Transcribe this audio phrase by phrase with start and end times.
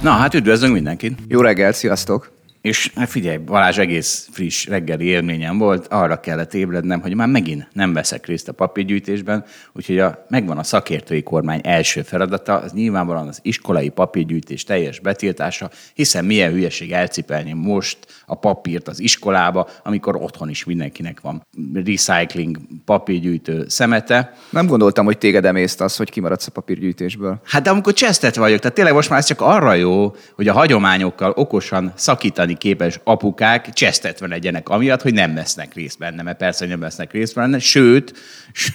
[0.00, 1.18] Na, hát üdvözlünk mindenkit.
[1.28, 2.35] Jó reggel, sziasztok!
[2.66, 7.68] És hát figyelj, Balázs egész friss reggeli élményem volt, arra kellett ébrednem, hogy már megint
[7.72, 13.28] nem veszek részt a papírgyűjtésben, úgyhogy a, megvan a szakértői kormány első feladata, az nyilvánvalóan
[13.28, 20.16] az iskolai papírgyűjtés teljes betiltása, hiszen milyen hülyeség elcipelni most a papírt az iskolába, amikor
[20.16, 24.34] otthon is mindenkinek van recycling papírgyűjtő szemete.
[24.50, 27.40] Nem gondoltam, hogy téged emészt az, hogy kimaradsz a papírgyűjtésből.
[27.44, 30.52] Hát de amikor csesztet vagyok, tehát tényleg most már ez csak arra jó, hogy a
[30.52, 36.66] hagyományokkal okosan szakítani képes apukák csesztetve legyenek, amiatt, hogy nem vesznek részt benne, mert persze,
[36.66, 38.12] nem vesznek részt benne, sőt,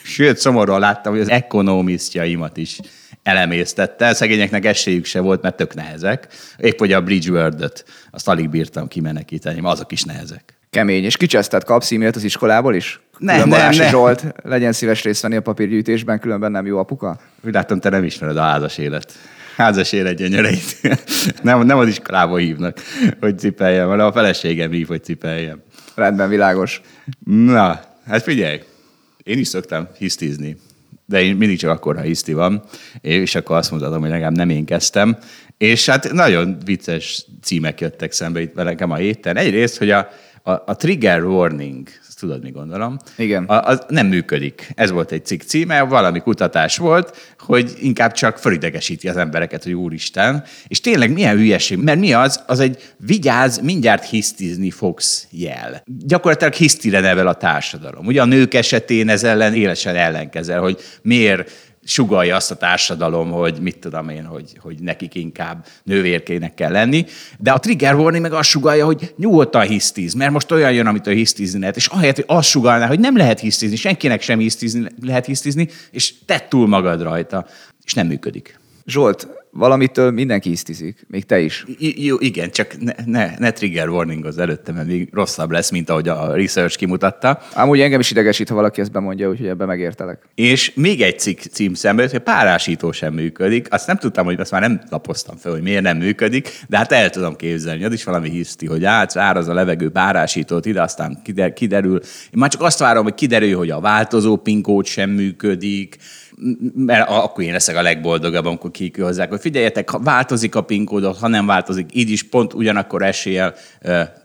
[0.03, 2.79] sőt, szomorúan láttam, hogy az ekonomisztjaimat is
[3.23, 4.13] elemésztette.
[4.13, 6.27] Szegényeknek esélyük se volt, mert tök nehezek.
[6.57, 10.43] Épp hogy a Bridge World-öt, azt alig bírtam kimenekíteni, mert azok is nehezek.
[10.69, 11.03] Kemény.
[11.03, 12.99] És kicsesztett kapsz e az iskolából is?
[13.17, 13.89] Nem, Külön nem, nem.
[13.89, 17.19] Zsolt, legyen szíves részt venni a papírgyűjtésben, különben nem jó apuka.
[17.45, 19.13] Úgy látom, te nem ismered a házas élet.
[19.55, 20.81] Házas élet gyönyöreit.
[21.43, 22.77] nem, nem az iskolából hívnak,
[23.19, 25.61] hogy cipeljem, hanem a feleségem hív, hogy cipeljem.
[25.95, 26.81] Rendben, világos.
[27.25, 28.59] Na, hát figyelj,
[29.23, 30.57] én is szoktam hisztizni,
[31.05, 32.63] de én mindig csak akkor, ha hiszti van,
[33.01, 35.17] és akkor azt mutatom, hogy legalább nem én kezdtem.
[35.57, 39.37] És hát nagyon vicces címek jöttek szembe itt velem a héten.
[39.37, 40.09] Egyrészt, hogy a,
[40.43, 41.87] a, a trigger warning,
[42.21, 42.97] tudod, mi gondolom?
[43.17, 43.43] Igen.
[43.43, 44.71] A, az nem működik.
[44.75, 49.73] Ez volt egy cikk címe, valami kutatás volt, hogy inkább csak fölidegesíti az embereket, hogy
[49.73, 50.43] úristen.
[50.67, 52.43] És tényleg milyen hülyeség, mert mi az?
[52.47, 55.83] Az egy vigyáz, mindjárt hisztizni fogsz jel.
[55.85, 58.05] Gyakorlatilag hisztire nevel a társadalom.
[58.05, 61.51] Ugye a nők esetén ez ellen élesen ellenkezel, hogy miért
[61.83, 67.05] sugalja azt a társadalom, hogy mit tudom én, hogy, hogy nekik inkább nővérkének kell lenni.
[67.37, 71.07] De a trigger warning meg azt sugalja, hogy nyugodtan hisztiz, mert most olyan jön, amit
[71.07, 71.75] a hisztizni lehet.
[71.75, 76.13] És ahelyett, hogy azt sugalná, hogy nem lehet hisztizni, senkinek sem hisztizni, lehet hisztizni, és
[76.25, 77.47] tedd túl magad rajta.
[77.85, 78.59] És nem működik.
[78.85, 81.65] Zsolt, valamitől mindenki hisztizik, még te is.
[81.77, 85.69] I- jó, igen, csak ne, ne, ne trigger warning az előtte, mert még rosszabb lesz,
[85.69, 87.39] mint ahogy a research kimutatta.
[87.53, 90.21] Amúgy engem is idegesít, ha valaki ezt bemondja, úgyhogy ebbe megértelek.
[90.35, 93.73] És még egy cikk cím szembe hogy párásító sem működik.
[93.73, 96.91] Azt nem tudtam, hogy azt már nem lapoztam fel, hogy miért nem működik, de hát
[96.91, 97.83] el tudom képzelni.
[97.83, 101.99] Az is valami hiszti, hogy át áraz a levegő párásítót ide, aztán kider- kiderül.
[102.03, 105.97] Én már csak azt várom, hogy kiderül, hogy a változó pinkód sem működik,
[106.75, 111.17] mert akkor én leszek a legboldogabb, amikor kihozzák, hogy figyeljetek, ha változik a PIN kódot,
[111.17, 113.53] ha nem változik, így is pont ugyanakkor eséllyel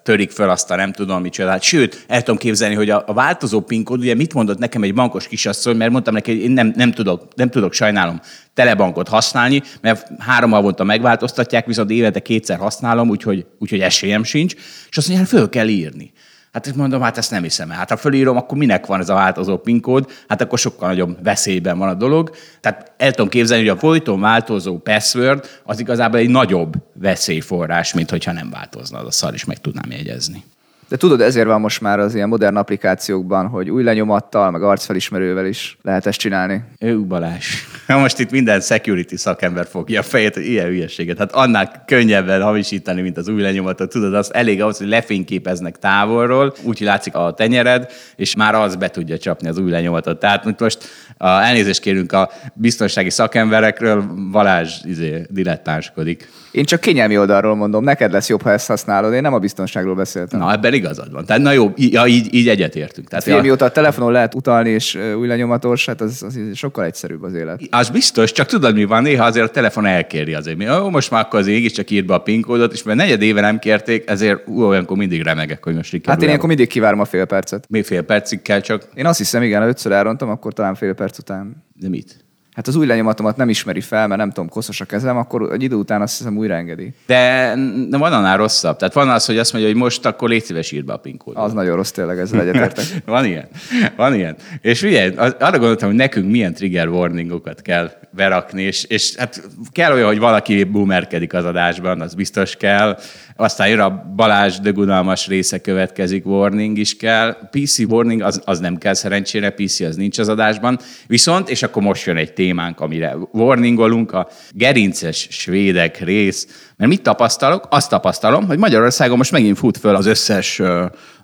[0.03, 1.63] törik fel azt a nem tudom micsodát.
[1.63, 4.95] Sőt, el tudom képzelni, hogy a, a változó PIN kód, ugye mit mondott nekem egy
[4.95, 8.21] bankos kisasszony, mert mondtam neki, hogy én nem, nem, tudok, nem tudok, sajnálom,
[8.55, 14.55] telebankot használni, mert három havonta megváltoztatják, viszont évente kétszer használom, úgyhogy, úgyhogy esélyem sincs,
[14.91, 16.13] és azt mondja, hát föl kell írni.
[16.57, 17.77] Hát mondom, hát ezt nem hiszem el.
[17.77, 20.11] Hát ha fölírom, akkor minek van ez a változó PIN kód?
[20.29, 22.31] Hát akkor sokkal nagyobb veszélyben van a dolog.
[22.61, 28.11] Tehát el tudom képzelni, hogy a folyton változó password az igazából egy nagyobb veszélyforrás, mint
[28.11, 30.45] hogyha nem változna az a szar, is meg tudnám jegyezni.
[30.89, 35.47] De tudod, ezért van most már az ilyen modern applikációkban, hogy új lenyomattal, meg arcfelismerővel
[35.47, 36.65] is lehet ezt csinálni.
[36.79, 37.47] Ő Balázs.
[37.87, 41.19] Most itt minden security szakember fogja a fejét, hogy ilyen hülyeséget.
[41.19, 43.91] Hát annál könnyebben hamisítani, mint az új lenyomatot.
[43.91, 48.89] Tudod, az elég ahhoz, hogy lefényképeznek távolról, úgy, látszik a tenyered, és már az be
[48.89, 50.19] tudja csapni az új lenyomatot.
[50.19, 50.79] Tehát most
[51.17, 56.29] a, elnézést kérünk a biztonsági szakemberekről, Balázs izé, dilettánskodik.
[56.51, 59.13] Én csak kényelmi oldalról mondom, neked lesz jobb, ha ezt használod.
[59.13, 60.41] Én nem a biztonságról beszéltem.
[60.41, 61.25] Na, ebben igazad van.
[61.25, 63.09] Tehát na jó, ja, így, így egyetértünk.
[63.09, 67.23] Tehát, ja, mióta a telefonon lehet utalni és új lenyomatos, hát az, az sokkal egyszerűbb
[67.23, 67.61] az élet.
[67.71, 70.57] Az biztos, csak tudod, mi van, néha azért a telefon elkéri azért.
[70.57, 73.23] Mi, Ó, most már akkor azért csak írt be a PIN kódot, és mert negyed
[73.23, 76.13] éve nem kérték, ezért ú, olyankor mindig remegek, hogy most sikerül.
[76.13, 77.67] Hát én ilyenkor mindig kivárom a fél percet.
[77.69, 80.95] Még fél percig kell csak, Én azt hiszem, igen, ha ötször elrontom, akkor talán fél
[80.95, 81.65] perc után.
[81.75, 82.26] de mit?
[82.57, 85.63] Hát az új lenyomatomat nem ismeri fel, mert nem tudom, koszos a kezem, akkor egy
[85.63, 86.93] idő után azt hiszem újra engedi.
[87.07, 87.55] De
[87.91, 88.77] van annál rosszabb.
[88.77, 91.17] Tehát van az, hogy azt mondja, hogy most akkor légy szíves írd be a PIN
[91.17, 91.43] kódot.
[91.43, 92.85] Az nagyon rossz tényleg, ezzel egyetértek.
[93.07, 93.49] van ilyen.
[93.97, 94.37] Van ilyen.
[94.61, 99.43] És ugye, arra gondoltam, hogy nekünk milyen trigger warningokat kell berakni, és, és hát
[99.73, 102.99] kell olyan, hogy valaki boomerkedik az adásban, az biztos kell.
[103.39, 107.37] Aztán jön a Balázs dögunalmas része következik, warning is kell.
[107.51, 110.79] PC warning az, az nem kell szerencsére, PC az nincs az adásban.
[111.07, 116.71] Viszont, és akkor most jön egy témánk, amire warningolunk, a gerinces svédek rész.
[116.77, 117.67] Mert mit tapasztalok?
[117.71, 120.63] Azt tapasztalom, hogy Magyarországon most megint fut föl az összes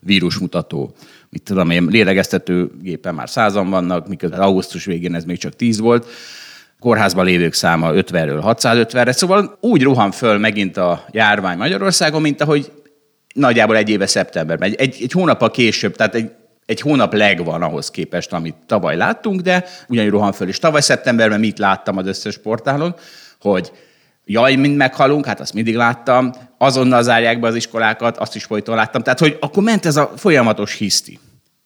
[0.00, 0.94] vírusmutató.
[1.31, 5.79] Mit tudom én, lélegeztető gépen már százan vannak, miközben augusztus végén ez még csak tíz
[5.79, 6.06] volt
[6.82, 12.73] kórházban lévők száma 50-ről 650-re, szóval úgy rohan föl megint a járvány Magyarországon, mint ahogy
[13.34, 14.69] nagyjából egy éve szeptemberben.
[14.69, 16.31] Egy, egy, egy hónappal később, tehát egy,
[16.67, 20.49] egy hónap leg van ahhoz képest, amit tavaly láttunk, de ugyanúgy rohan föl.
[20.49, 22.94] És tavaly szeptemberben mit láttam az összes portálon,
[23.40, 23.73] hogy
[24.25, 28.75] jaj, mind meghalunk, hát azt mindig láttam, azonnal zárják be az iskolákat, azt is folyton
[28.75, 29.02] láttam.
[29.02, 31.19] Tehát, hogy akkor ment ez a folyamatos hiszti.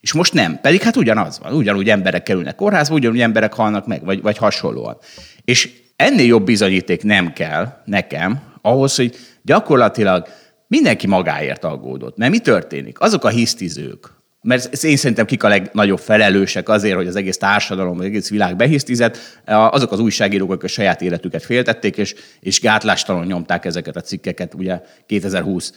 [0.07, 0.61] És most nem.
[0.61, 1.53] Pedig hát ugyanaz van.
[1.53, 4.97] Ugyanúgy emberek kerülnek kórházba, ugyanúgy emberek halnak meg, vagy, vagy hasonlóan.
[5.45, 10.27] És ennél jobb bizonyíték nem kell nekem ahhoz, hogy gyakorlatilag
[10.67, 12.17] mindenki magáért aggódott.
[12.17, 13.01] Mert mi történik?
[13.01, 14.13] Azok a hisztizők,
[14.43, 18.57] mert én szerintem kik a legnagyobb felelősek azért, hogy az egész társadalom, az egész világ
[18.57, 24.01] behisztizett, azok az újságírók, akik a saját életüket féltették, és, és gátlástalan nyomták ezeket a
[24.01, 25.73] cikkeket, ugye 2020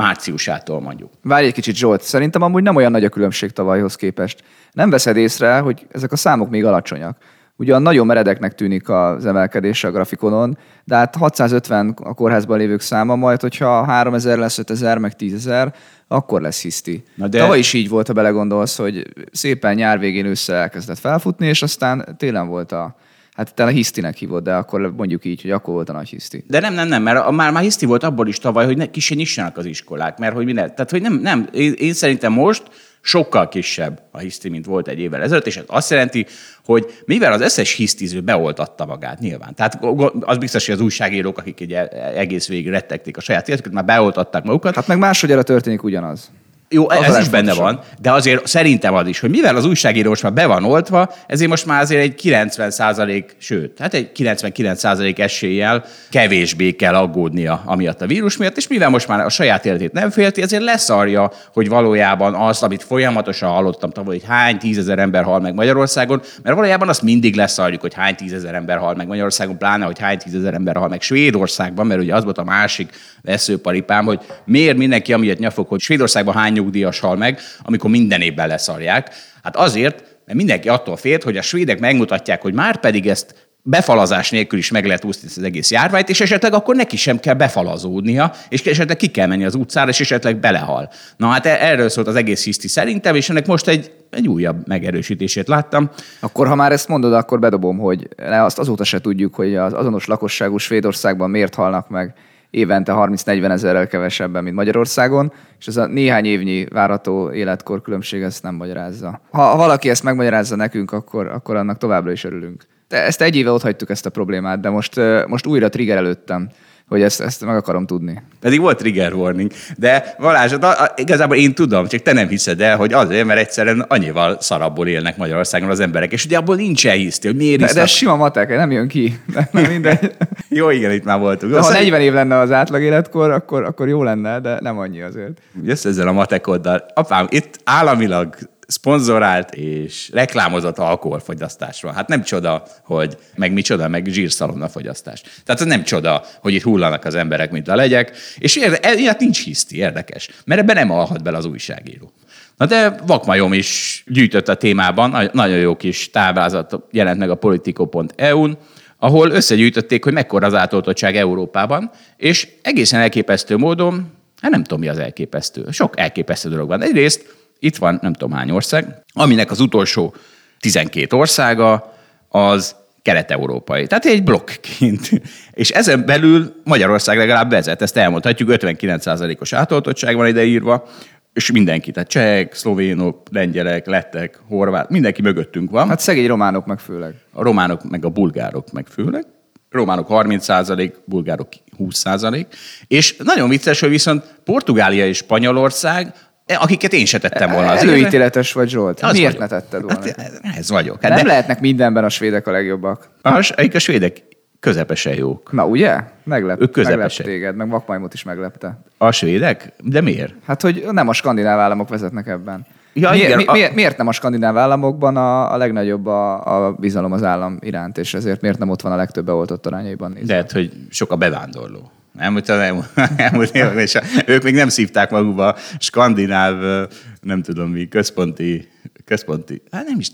[0.00, 1.10] márciusától mondjuk.
[1.22, 2.02] Várj egy kicsit, Zsolt.
[2.02, 4.42] Szerintem amúgy nem olyan nagy a különbség tavalyhoz képest.
[4.72, 7.16] Nem veszed észre, hogy ezek a számok még alacsonyak.
[7.56, 13.16] Ugyan nagyon meredeknek tűnik az emelkedés a grafikonon, de hát 650 a kórházban lévők száma,
[13.16, 15.74] majd hogyha 3000 lesz 5000, meg 10000,
[16.08, 17.04] akkor lesz hiszti.
[17.14, 17.38] Na de...
[17.38, 22.14] Tavaly is így volt, ha belegondolsz, hogy szépen nyár végén össze elkezdett felfutni, és aztán
[22.18, 22.96] télen volt a,
[23.40, 26.44] hát te a hisztinek hívod, de akkor mondjuk így, hogy akkor volt a nagy hiszti.
[26.46, 28.90] De nem, nem, nem, mert a- már, már hiszti volt abból is tavaly, hogy ne,
[28.90, 30.74] ki se nyissanak az iskolák, mert hogy minden.
[30.74, 31.48] Tehát, hogy nem, nem.
[31.52, 32.62] Én, én szerintem most
[33.00, 36.26] sokkal kisebb a hiszti, mint volt egy évvel ezelőtt, és ez azt jelenti,
[36.64, 39.54] hogy mivel az összes hisztiző beoltatta magát nyilván.
[39.54, 39.78] Tehát
[40.20, 41.72] az biztos, hogy az újságírók, akik egy
[42.14, 44.74] egész végig rettegték a saját életüket, már beoltatták magukat.
[44.74, 46.30] Hát meg másodjára történik ugyanaz.
[46.72, 50.08] Jó, Az ez is benne van, de azért szerintem az is, hogy mivel az újságíró
[50.08, 54.12] most már be van oltva, ezért most már azért egy 90 százalék, sőt, hát egy
[54.12, 59.28] 99 százalék eséllyel kevésbé kell aggódnia amiatt a vírus miatt, és mivel most már a
[59.28, 64.58] saját életét nem félti, ezért leszarja, hogy valójában azt, amit folyamatosan hallottam tavaly, hogy hány
[64.58, 68.94] tízezer ember hal meg Magyarországon, mert valójában azt mindig leszarjuk, hogy hány tízezer ember hal
[68.94, 72.44] meg Magyarországon, pláne, hogy hány tízezer ember hal meg Svédországban, mert ugye az volt a
[72.44, 72.90] másik
[73.22, 78.48] veszőparipám, hogy miért mindenki amiatt nyafog, hogy Svédországban hány nyugdíjas hal meg, amikor minden évben
[78.48, 79.14] leszarják.
[79.42, 84.30] Hát azért, mert mindenki attól félt, hogy a svédek megmutatják, hogy már pedig ezt befalazás
[84.30, 88.32] nélkül is meg lehet úszni az egész járványt, és esetleg akkor neki sem kell befalazódnia,
[88.48, 90.90] és esetleg ki kell menni az utcára, és esetleg belehal.
[91.16, 94.66] Na hát e- erről szólt az egész hiszti szerintem, és ennek most egy, egy újabb
[94.66, 95.90] megerősítését láttam.
[96.20, 99.72] Akkor, ha már ezt mondod, akkor bedobom, hogy ne, azt azóta se tudjuk, hogy az
[99.72, 102.14] azonos lakosságú Svédországban miért halnak meg
[102.50, 108.42] évente 30-40 ezerrel kevesebben, mint Magyarországon, és ez a néhány évnyi várható életkor különbség ezt
[108.42, 109.20] nem magyarázza.
[109.30, 112.64] Ha, valaki ezt megmagyarázza nekünk, akkor, akkor annak továbbra is örülünk.
[112.88, 116.48] De ezt egy éve ott hagytuk ezt a problémát, de most, most újra trigger előttem,
[116.90, 118.22] hogy ezt, ezt meg akarom tudni.
[118.40, 119.50] Pedig volt trigger warning.
[119.76, 120.54] De Balázs,
[120.96, 125.16] igazából én tudom, csak te nem hiszed el, hogy azért, mert egyszerűen annyival szarabból élnek
[125.16, 127.78] Magyarországon az emberek, és ugye abból nincsen hiszti, hogy miért De, isznak.
[127.78, 129.20] de ez sima matek, nem jön ki.
[129.34, 130.12] De, nem mindegy.
[130.48, 131.52] Jó, igen, itt már voltunk.
[131.52, 134.78] De ha Azt- 40 év lenne az átlag életkor, akkor, akkor jó lenne, de nem
[134.78, 135.38] annyi azért.
[135.64, 136.84] Jössz ezzel a matekoddal.
[136.94, 138.34] Apám, itt államilag
[138.70, 141.94] szponzorált és reklámozott alkoholfogyasztás van.
[141.94, 145.20] Hát nem csoda, hogy meg mi csoda, meg zsírszalonna fogyasztás.
[145.20, 148.94] Tehát ez nem csoda, hogy itt hullanak az emberek, mint a legyek, és érde, e-
[148.94, 152.12] ilyet nincs hiszti, érdekes, mert ebben nem alhat bele az újságíró.
[152.56, 157.34] Na de Vakmajom is gyűjtött a témában, nagy- nagyon jó kis táblázat jelent meg a
[157.34, 158.58] politico.eu-n,
[158.98, 164.88] ahol összegyűjtötték, hogy mekkora az átoltottság Európában, és egészen elképesztő módon, hát nem tudom, mi
[164.88, 165.66] az elképesztő.
[165.70, 166.82] Sok elképesztő dolog van.
[166.82, 170.14] Egyrészt itt van nem tudom hány ország, aminek az utolsó
[170.58, 171.94] 12 országa
[172.28, 173.86] az kelet-európai.
[173.86, 175.10] Tehát egy blokkként.
[175.52, 180.88] És ezen belül Magyarország legalább vezet, ezt elmondhatjuk, 59%-os átoltottság van ide írva,
[181.32, 185.88] és mindenki, tehát csehek, szlovénok, lengyelek, lettek, horvát, mindenki mögöttünk van.
[185.88, 187.14] Hát szegény románok meg főleg.
[187.32, 189.24] A románok meg a bulgárok meg főleg.
[189.70, 192.46] Románok 30 százalék, bulgárok 20 százalék.
[192.86, 196.14] És nagyon vicces, hogy viszont Portugália és Spanyolország
[196.58, 197.70] akiket én se tettem volna.
[197.70, 199.00] Az Előítéletes vagy Zsolt.
[199.00, 199.50] Az Miért vagyok.
[199.50, 200.00] ne tetted volna?
[200.16, 201.02] Hát, ez vagyok.
[201.02, 203.08] Hát nem de, lehetnek mindenben a svédek a legjobbak.
[203.22, 204.22] a, a svédek
[204.60, 205.52] közepesen jók.
[205.52, 205.96] Na ugye?
[206.24, 207.26] Meglep, Ők közepesek.
[207.26, 208.82] meglep téged, meg Vakmajmot is meglepte.
[208.98, 209.72] A svédek?
[209.78, 210.34] De miért?
[210.46, 212.66] Hát, hogy nem a skandináv államok vezetnek ebben.
[212.92, 216.64] Ja, miért, igen, mi, a- miért, miért nem a skandináv államokban a, a legnagyobb a,
[216.66, 220.10] a bizalom az állam iránt, és ezért miért nem ott van a legtöbb beoltott arányaiban
[220.12, 220.32] nézve?
[220.32, 221.90] Lehet, hogy sok a bevándorló.
[222.18, 226.88] Az elmúlt, elmúlt években, és ők még nem szívták magukba skandináv,
[227.20, 228.68] nem tudom mi, központi,
[229.04, 230.08] központi, hát nem is,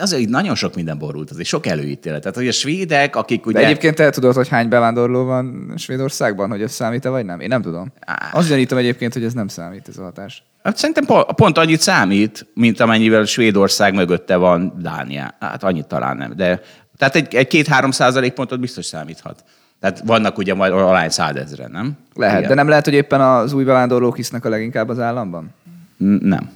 [0.00, 2.20] azért nagyon sok minden borult, azért sok előítélet.
[2.20, 3.60] Tehát, hogy a svédek, akik ugye...
[3.60, 7.40] De egyébként te tudod, hogy hány bevándorló van Svédországban, hogy ez számít-e vagy nem?
[7.40, 7.92] Én nem tudom.
[8.00, 8.30] Á.
[8.32, 10.42] Azt gyanítom egyébként, hogy ez nem számít, ez a hatás.
[10.62, 15.34] Hát szerintem po- pont annyit számít, mint amennyivel Svédország mögötte van Dánia.
[15.40, 16.60] Hát annyit talán nem, de
[16.96, 19.44] tehát egy, egy két-három százalék pontot biztos számíthat.
[19.80, 21.92] Tehát vannak ugye majd alány százezren, nem?
[22.14, 22.48] Lehet, Igen.
[22.48, 25.54] de nem lehet, hogy éppen az új bevándorlók hisznek a leginkább az államban?
[25.96, 26.50] N- Nem.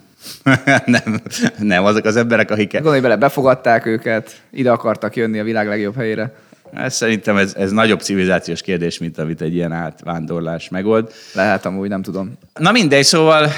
[0.84, 1.20] nem.
[1.58, 2.72] Nem, azok az emberek, akik...
[2.72, 6.32] Gondolj bele, befogadták őket, ide akartak jönni a világ legjobb helyére.
[6.76, 11.12] Ez szerintem ez, ez nagyobb civilizációs kérdés, mint amit egy ilyen átvándorlás megold.
[11.34, 12.32] Lehet amúgy, nem tudom.
[12.54, 13.48] Na mindegy, szóval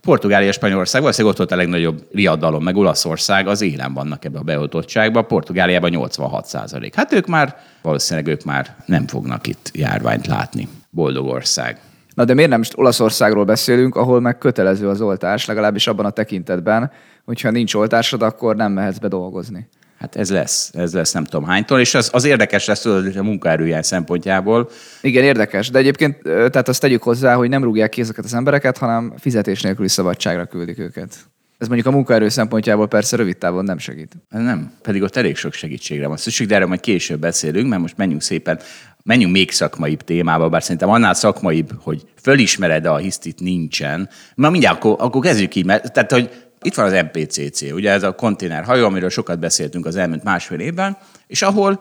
[0.00, 4.42] Portugália, Spanyolország, valószínűleg ott volt a legnagyobb riadalom, meg Olaszország, az élen vannak ebbe a
[4.42, 6.94] beoltottságban, Portugáliában 86 százalék.
[6.94, 10.68] Hát ők már, valószínűleg ők már nem fognak itt járványt látni.
[10.90, 11.80] Boldog ország.
[12.14, 16.10] Na de miért nem most Olaszországról beszélünk, ahol meg kötelező az oltás, legalábbis abban a
[16.10, 16.90] tekintetben,
[17.24, 19.68] hogyha nincs oltásod, akkor nem mehetsz be dolgozni.
[19.98, 23.22] Hát ez lesz, ez lesz nem tudom hánytól, és az, az érdekes lesz tudod, a
[23.22, 24.70] munkaerőjel szempontjából.
[25.00, 28.78] Igen, érdekes, de egyébként tehát azt tegyük hozzá, hogy nem rúgják ki ezeket az embereket,
[28.78, 31.16] hanem fizetés nélküli szabadságra küldik őket.
[31.58, 34.16] Ez mondjuk a munkaerő szempontjából persze rövid távon nem segít.
[34.28, 37.96] Nem, pedig ott elég sok segítségre van szükség, de erről majd később beszélünk, mert most
[37.96, 38.60] menjünk szépen,
[39.04, 44.08] menjünk még szakmaibb témába, bár szerintem annál szakmaibb, hogy fölismered a hisztit nincsen.
[44.34, 46.30] Na mindjárt akkor, akkor kezdjük így, mert tehát, hogy
[46.66, 50.96] itt van az MPCC, ugye ez a konténerhajó, amiről sokat beszéltünk az elmúlt másfél évben,
[51.26, 51.80] és ahol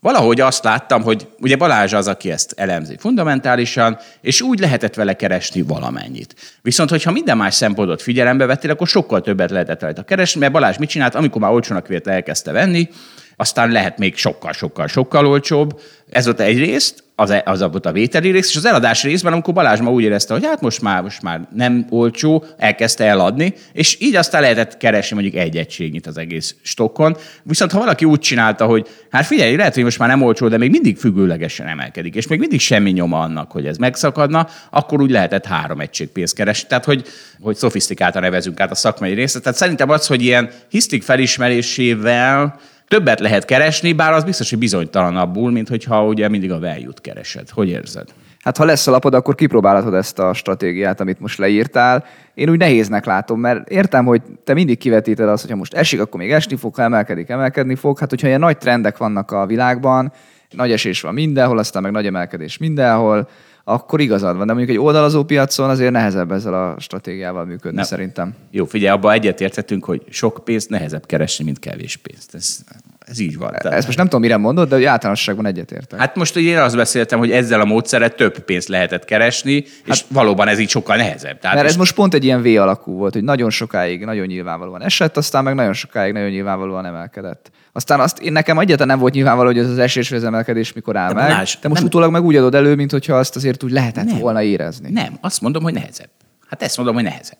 [0.00, 5.12] valahogy azt láttam, hogy ugye Balázs az, aki ezt elemzi fundamentálisan, és úgy lehetett vele
[5.16, 6.34] keresni valamennyit.
[6.62, 10.76] Viszont, hogyha minden más szempontot figyelembe vettél, akkor sokkal többet lehetett rajta keresni, mert Balázs
[10.76, 12.88] mit csinált, amikor már olcsónak vért elkezdte venni,
[13.36, 15.80] aztán lehet még sokkal-sokkal-sokkal olcsóbb.
[16.10, 19.80] Ez volt egyrészt, az, az volt a vételi rész, és az eladási részben, amikor Balázs
[19.80, 24.16] ma úgy érezte, hogy hát most már, most már nem olcsó, elkezdte eladni, és így
[24.16, 27.16] aztán lehetett keresni mondjuk egy egységnyit az egész stokkon.
[27.42, 30.58] Viszont ha valaki úgy csinálta, hogy hát figyelj, lehet, hogy most már nem olcsó, de
[30.58, 35.10] még mindig függőlegesen emelkedik, és még mindig semmi nyoma annak, hogy ez megszakadna, akkor úgy
[35.10, 36.68] lehetett három egység pénzt keresni.
[36.68, 37.06] Tehát, hogy,
[37.40, 39.42] hogy szofisztikáltan nevezünk át a szakmai részt.
[39.42, 45.50] Tehát szerintem az, hogy ilyen hisztik felismerésével többet lehet keresni, bár az biztos, hogy bizonytalanabbul,
[45.50, 47.50] mint hogyha ugye mindig a value-t keresed.
[47.50, 48.08] Hogy érzed?
[48.46, 52.04] Hát ha lesz a lapod, akkor kipróbálhatod ezt a stratégiát, amit most leírtál.
[52.34, 56.00] Én úgy nehéznek látom, mert értem, hogy te mindig kivetíted azt, hogy ha most esik,
[56.00, 57.98] akkor még esni fog, ha emelkedik, emelkedni fog.
[57.98, 60.12] Hát hogyha ilyen nagy trendek vannak a világban,
[60.50, 63.28] nagy esés van mindenhol, aztán meg nagy emelkedés mindenhol,
[63.64, 64.46] akkor igazad van.
[64.46, 67.86] De mondjuk egy oldalazó piacon azért nehezebb ezzel a stratégiával működni Nem.
[67.86, 68.34] szerintem.
[68.50, 72.34] Jó, figyelj, abban egyetérthetünk, hogy sok pénzt nehezebb keresni, mint kevés pénzt.
[72.34, 72.64] Ez,
[73.06, 73.50] ez így van.
[73.58, 75.98] Tehát- Ezt most nem tudom, mire mondod, de általánosságban egyetértek.
[75.98, 80.04] Hát most ugye én azt beszéltem, hogy ezzel a módszerrel több pénzt lehetett keresni, és
[80.08, 81.38] valóban ez így sokkal nehezebb.
[81.38, 84.82] Tehát Mert ez most pont egy ilyen V alakú volt, hogy nagyon sokáig nagyon nyilvánvalóan
[84.82, 87.50] esett, aztán meg nagyon sokáig nagyon nyilvánvalóan emelkedett.
[87.72, 90.72] Aztán azt én nekem egyáltalán nem volt nyilvánvaló, hogy ez az esés vagy az emelkedés
[90.72, 91.28] mikor áll De meg.
[91.28, 94.04] Balázs, de most nem- utólag meg úgy adod elő, mint hogyha azt azért úgy lehetett
[94.04, 94.18] Nem.
[94.18, 94.90] volna érezni.
[94.90, 96.10] Nem, azt mondom, hogy nehezebb.
[96.48, 97.38] Hát ezt mondom, hogy nehezebb.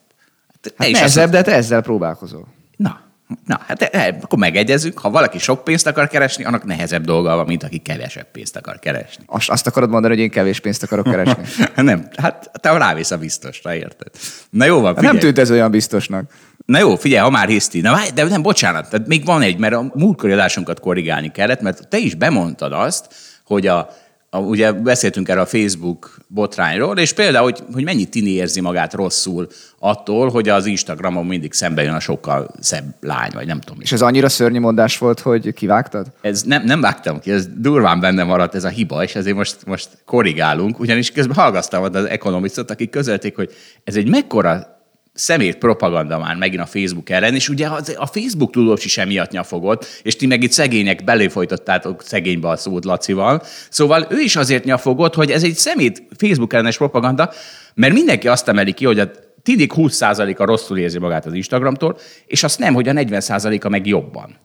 [0.77, 2.47] Hát is nehezebb, de te ezzel próbálkozol.
[3.47, 7.47] Na, hát e, akkor megegyezünk, ha valaki sok pénzt akar keresni, annak nehezebb dolga van,
[7.47, 9.25] mint aki kevesebb pénzt akar keresni.
[9.27, 11.43] Azt, azt akarod mondani, hogy én kevés pénzt akarok keresni.
[11.83, 14.11] nem, hát te rávész a biztosra, érted?
[14.51, 15.13] Na jó van, figyelj.
[15.13, 16.31] nem tűnt ez olyan biztosnak.
[16.67, 17.81] Na jó, figyelj, ha már hiszti.
[17.81, 21.61] Na várj, de nem, bocsánat, tehát még van egy, mert a múltkori adásunkat korrigálni kellett,
[21.61, 23.15] mert te is bemondtad azt,
[23.45, 23.89] hogy a,
[24.31, 28.95] a, ugye beszéltünk erről a Facebook botrányról, és például, hogy, hogy mennyi tini érzi magát
[28.95, 29.47] rosszul
[29.79, 33.81] attól, hogy az Instagramon mindig szembe jön a sokkal szebb lány, vagy nem tudom.
[33.81, 36.07] És ez annyira szörnyű mondás volt, hogy kivágtad?
[36.21, 39.57] Ez nem, nem vágtam ki, ez durván benne maradt ez a hiba, és ezért most,
[39.67, 43.51] most korrigálunk, ugyanis közben hallgattam az ekonomistot, akik közölték, hogy
[43.85, 44.76] ez egy mekkora
[45.17, 50.01] szemét propaganda már megint a Facebook ellen, és ugye a Facebook tudós is emiatt nyafogott,
[50.03, 53.43] és ti meg itt szegények beléfolytottátok szegénybe a szót Lacival.
[53.71, 57.31] Szóval ő is azért nyafogott, hogy ez egy szemét Facebook ellenes propaganda,
[57.75, 59.11] mert mindenki azt emeli ki, hogy a
[59.43, 64.37] tidik 20%-a rosszul érzi magát az Instagramtól, és azt nem, hogy a 40%-a meg jobban.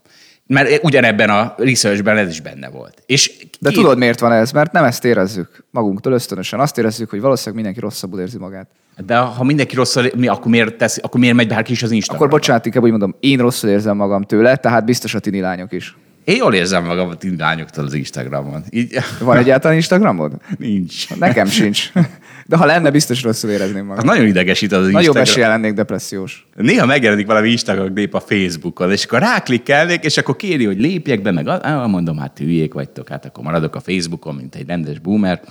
[0.47, 3.03] Mert ugyanebben a researchben ez is benne volt.
[3.05, 4.51] És De ki- tudod, miért van ez?
[4.51, 6.59] Mert nem ezt érezzük magunktól ösztönösen.
[6.59, 8.69] Azt érezzük, hogy valószínűleg mindenki rosszabbul érzi magát.
[8.97, 12.23] De ha mindenki rosszul, mi, akkor miért, tesz, akkor miért megy bárki is az Instagram?
[12.23, 15.71] Akkor bocsánat, inkább úgy mondom, én rosszul érzem magam tőle, tehát biztos a tini lányok
[15.71, 15.95] is.
[16.23, 18.63] Én jól érzem magam a tini lányoktól az Instagramon.
[18.69, 20.33] Így, Van egyáltalán Instagramod?
[20.57, 21.15] nincs.
[21.19, 21.91] Nekem sincs.
[22.45, 23.97] De ha lenne, biztos rosszul érezném magam.
[23.97, 25.23] Az nagyon idegesít az Nagyobb Instagram.
[25.23, 26.47] esélye lennék depressziós.
[26.55, 31.21] Néha megjelenik valami Instagram gép a Facebookon, és akkor ráklikkelnék, és akkor kéri, hogy lépjek
[31.21, 34.99] be, meg ah, mondom, hát hülyék vagytok, hát akkor maradok a Facebookon, mint egy rendes
[34.99, 35.41] boomer.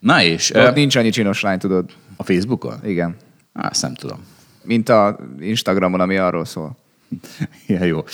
[0.00, 1.90] Na és De ö, ott nincs annyi csinos lány, tudod.
[2.16, 2.80] A Facebookon?
[2.84, 3.16] Igen.
[3.52, 4.18] Á, Azt nem tudom.
[4.62, 6.76] Mint a Instagramon, ami arról szól.
[7.66, 8.04] Ja, jó.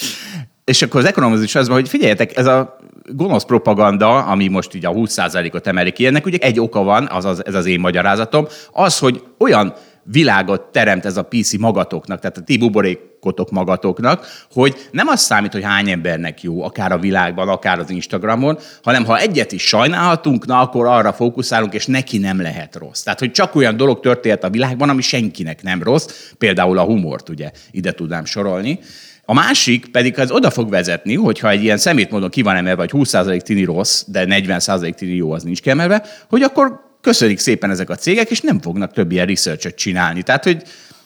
[0.64, 4.84] És akkor az ekonomizmus az van, hogy figyeljetek, ez a gonosz propaganda, ami most így
[4.84, 8.46] a 20%-ot emeli ki, ennek ugye egy oka van, az, az, ez az én magyarázatom,
[8.72, 9.74] az, hogy olyan
[10.10, 15.52] világot teremt ez a PC magatoknak, tehát a ti buborékotok magatoknak, hogy nem az számít,
[15.52, 20.46] hogy hány embernek jó, akár a világban, akár az Instagramon, hanem ha egyet is sajnálhatunk,
[20.46, 23.02] na akkor arra fókuszálunk, és neki nem lehet rossz.
[23.02, 27.28] Tehát, hogy csak olyan dolog történt a világban, ami senkinek nem rossz, például a humort
[27.28, 28.78] ugye ide tudnám sorolni.
[29.24, 32.90] A másik pedig az oda fog vezetni, hogyha egy ilyen szemétmódon ki van emelve, vagy
[32.92, 37.90] 20% tini rossz, de 40% tini jó, az nincs kiemelve, hogy akkor köszönik szépen ezek
[37.90, 40.22] a cégek, és nem fognak több ilyen research csinálni.
[40.22, 40.62] Tehát, hogy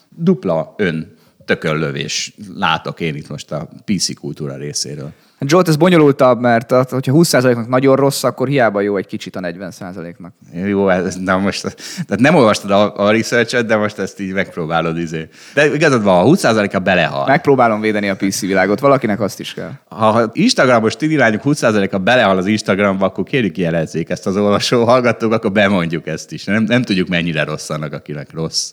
[0.09, 5.13] dupla ön tökönlövés látok én itt most a PC kultúra részéről.
[5.41, 9.37] Hát Zsolt, ez bonyolultabb, mert a- hogyha 20%-nak nagyon rossz, akkor hiába jó egy kicsit
[9.37, 10.33] a 40%-nak.
[10.53, 11.63] Jó, ez, na most,
[12.07, 15.29] tehát nem olvastad a, a research de most ezt így megpróbálod izé.
[15.55, 17.27] De igazad van, a 20%-a belehal.
[17.27, 19.71] Megpróbálom védeni a PC világot, valakinek azt is kell.
[19.89, 25.53] Ha Instagramos tinilányok 20%-a belehal az Instagramba, akkor kérjük jelezzék ezt az olvasó hallgatók, akkor
[25.53, 26.45] bemondjuk ezt is.
[26.45, 28.71] Nem, nem tudjuk, mennyire rossz annak, akinek rossz.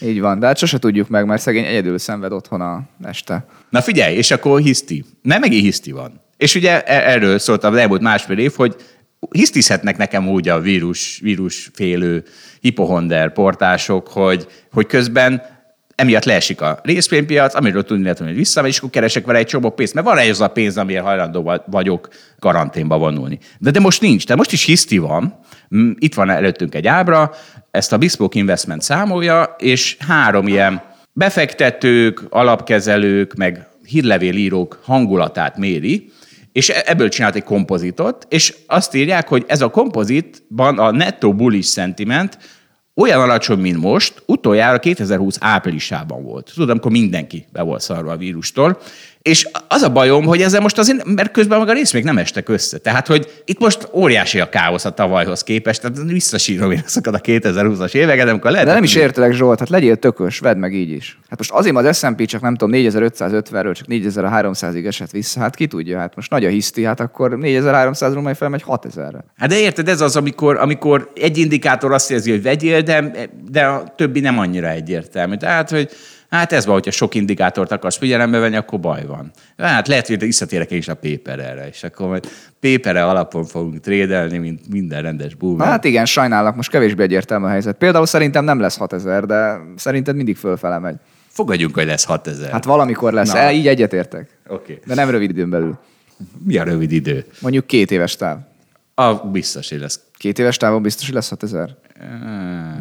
[0.00, 3.46] Így van, de hát sose tudjuk meg, mert szegény egyedül szenved otthon a este.
[3.70, 5.04] Na figyelj, és akkor hiszti.
[5.22, 6.20] Nem megint hiszti van.
[6.36, 8.76] És ugye e- erről szólt az elmúlt másfél év, hogy
[9.30, 12.24] hisztizhetnek nekem úgy a vírus, vírusfélő
[12.60, 15.42] hipohonder portások, hogy, hogy közben
[15.96, 19.70] emiatt leesik a részvénypiac, amiről tudni lehet, hogy visszamegy, és akkor keresek vele egy csomó
[19.70, 23.38] pénzt, mert van ez a pénz, amiért hajlandó va- vagyok karanténba vonulni.
[23.58, 27.34] De, de most nincs, de most is hiszti van, Mm, itt van előttünk egy ábra,
[27.70, 36.10] ezt a Bespoke Investment számolja, és három ilyen befektetők, alapkezelők, meg hírlevélírók hangulatát méri,
[36.52, 41.32] és e- ebből csinált egy kompozitot, és azt írják, hogy ez a kompozitban a netto
[41.32, 42.38] bullish sentiment
[42.96, 46.50] olyan alacsony, mint most, utoljára 2020 áprilisában volt.
[46.54, 48.78] Tudom, amikor mindenki be volt szarva a vírustól.
[49.26, 52.48] És az a bajom, hogy ezzel most azért, mert közben maga rész még nem estek
[52.48, 52.78] össze.
[52.78, 57.20] Tehát, hogy itt most óriási a káosz a tavalyhoz képest, tehát visszasírom én azokat a
[57.20, 58.66] 2020-as éveket, amikor lehet.
[58.66, 61.18] De nem is értelek, Zsolt, hát legyél tökös, vedd meg így is.
[61.28, 65.66] Hát most azért az S&P csak nem tudom, 4550-ről csak 4300-ig esett vissza, hát ki
[65.66, 69.24] tudja, hát most nagy a hiszti, hát akkor 4300-ról majd felmegy 6000-re.
[69.36, 73.12] Hát de érted, ez az, amikor, amikor egy indikátor azt érzi, hogy vegyél, de,
[73.50, 75.36] de a többi nem annyira egyértelmű.
[75.36, 75.90] Tehát, hogy
[76.30, 79.30] hát ez van, hogyha sok indikátort akarsz figyelembe venni, akkor baj van.
[79.56, 82.28] Hát lehet, hogy visszatérek én is a paperre, és akkor majd
[82.60, 85.66] paperre alapon fogunk trédelni, mint minden rendes boomer.
[85.66, 87.76] hát igen, sajnálok, most kevésbé egyértelmű a helyzet.
[87.76, 90.96] Például szerintem nem lesz 6000, de szerinted mindig fölfele megy.
[91.28, 92.50] Fogadjunk, hogy lesz 6000.
[92.50, 93.38] Hát valamikor lesz, Na.
[93.38, 94.38] el, így egyetértek.
[94.46, 94.72] Oké.
[94.72, 94.84] Okay.
[94.86, 95.78] De nem rövid időn belül.
[96.44, 97.24] Mi a rövid idő?
[97.40, 98.38] Mondjuk két éves táv.
[98.94, 100.00] A biztos, hogy lesz.
[100.18, 101.76] Két éves távon biztos, hogy lesz 6000.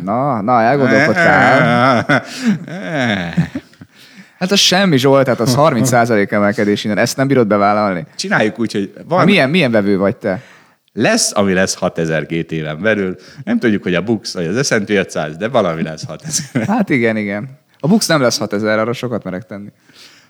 [0.03, 2.05] Na, na, elgondolkodtál.
[4.39, 6.97] Hát az semmi, Zsolt, hát az 30% emelkedés innen.
[6.97, 8.05] Ezt nem bírod bevállalni.
[8.15, 10.41] Csináljuk úgy, hogy van, milyen, milyen vevő vagy te?
[10.95, 13.15] lesz, ami lesz 6000 két éven belül.
[13.43, 16.67] Nem tudjuk, hogy a Bux vagy az S&P 500, de valami lesz 6000.
[16.67, 17.49] Hát igen, igen.
[17.79, 19.69] A Bux nem lesz 6000, arra sokat merek tenni.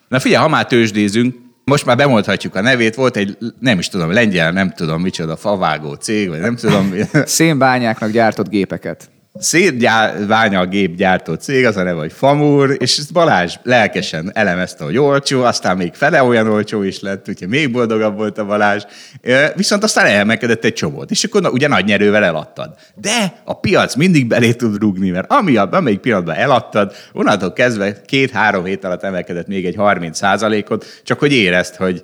[0.07, 4.11] Na figyelj, ha már tőzsdézünk, most már bemondhatjuk a nevét, volt egy, nem is tudom,
[4.11, 6.93] lengyel, nem tudom micsoda, favágó cég, vagy nem tudom.
[7.25, 9.09] Szénbányáknak gyártott gépeket.
[9.39, 14.97] Szétványa a gép gyártó cég, az a neve, hogy Famur, és Balázs lelkesen elemezte, hogy
[14.97, 18.83] olcsó, aztán még fele olyan olcsó is lett, úgyhogy még boldogabb volt a Balázs.
[19.55, 22.75] Viszont aztán elmekedett egy csomót, és akkor na, ugye nagy nyerővel eladtad.
[22.95, 28.63] De a piac mindig belé tud rugni, mert ami, amelyik pillanatban eladtad, onnantól kezdve két-három
[28.63, 30.21] hét alatt emelkedett még egy 30
[30.69, 32.01] ot csak hogy érezd, hogy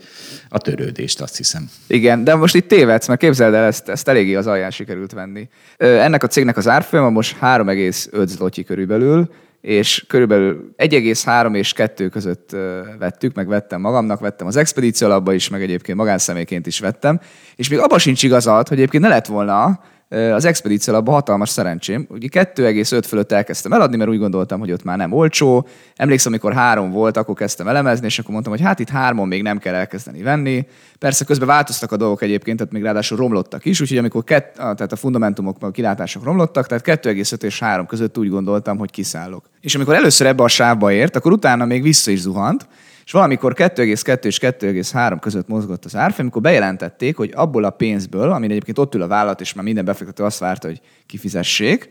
[0.50, 1.70] a törődést azt hiszem.
[1.88, 5.50] Igen, de most itt tévedsz, mert képzeld el, ezt, ezt eléggé az alján sikerült venni.
[5.78, 9.30] Ennek a cégnek az árfolyama most 3,5 zloty körülbelül,
[9.62, 12.56] és körülbelül 1,3 és 2 között
[13.00, 17.20] vettük, meg vettem magamnak, vettem az expedíció alapba is, meg egyébként magánszemélyként is vettem,
[17.56, 19.80] és még abban sincs igazad, hogy egyébként ne lett volna
[20.12, 22.08] az expedíció abban hatalmas szerencsém.
[22.10, 25.68] Ugye 2,5 fölött elkezdtem eladni, mert úgy gondoltam, hogy ott már nem olcsó.
[25.96, 29.42] Emlékszem, amikor három volt, akkor kezdtem elemezni, és akkor mondtam, hogy hát itt hárman még
[29.42, 30.66] nem kell elkezdeni venni.
[31.00, 34.92] Persze közben változtak a dolgok egyébként, tehát még ráadásul romlottak is, úgyhogy amikor kett, tehát
[34.92, 39.46] a fundamentumok, a kilátások romlottak, tehát 2,5 és 3 között úgy gondoltam, hogy kiszállok.
[39.62, 42.68] És amikor először ebbe a sávba ért, akkor utána még vissza is zuhant,
[43.12, 48.32] és valamikor 2,2 és 2,3 között mozgott az árfolyam, amikor bejelentették, hogy abból a pénzből,
[48.32, 51.90] amin egyébként ott ül a vállalat, és már minden befektető azt várta, hogy kifizessék,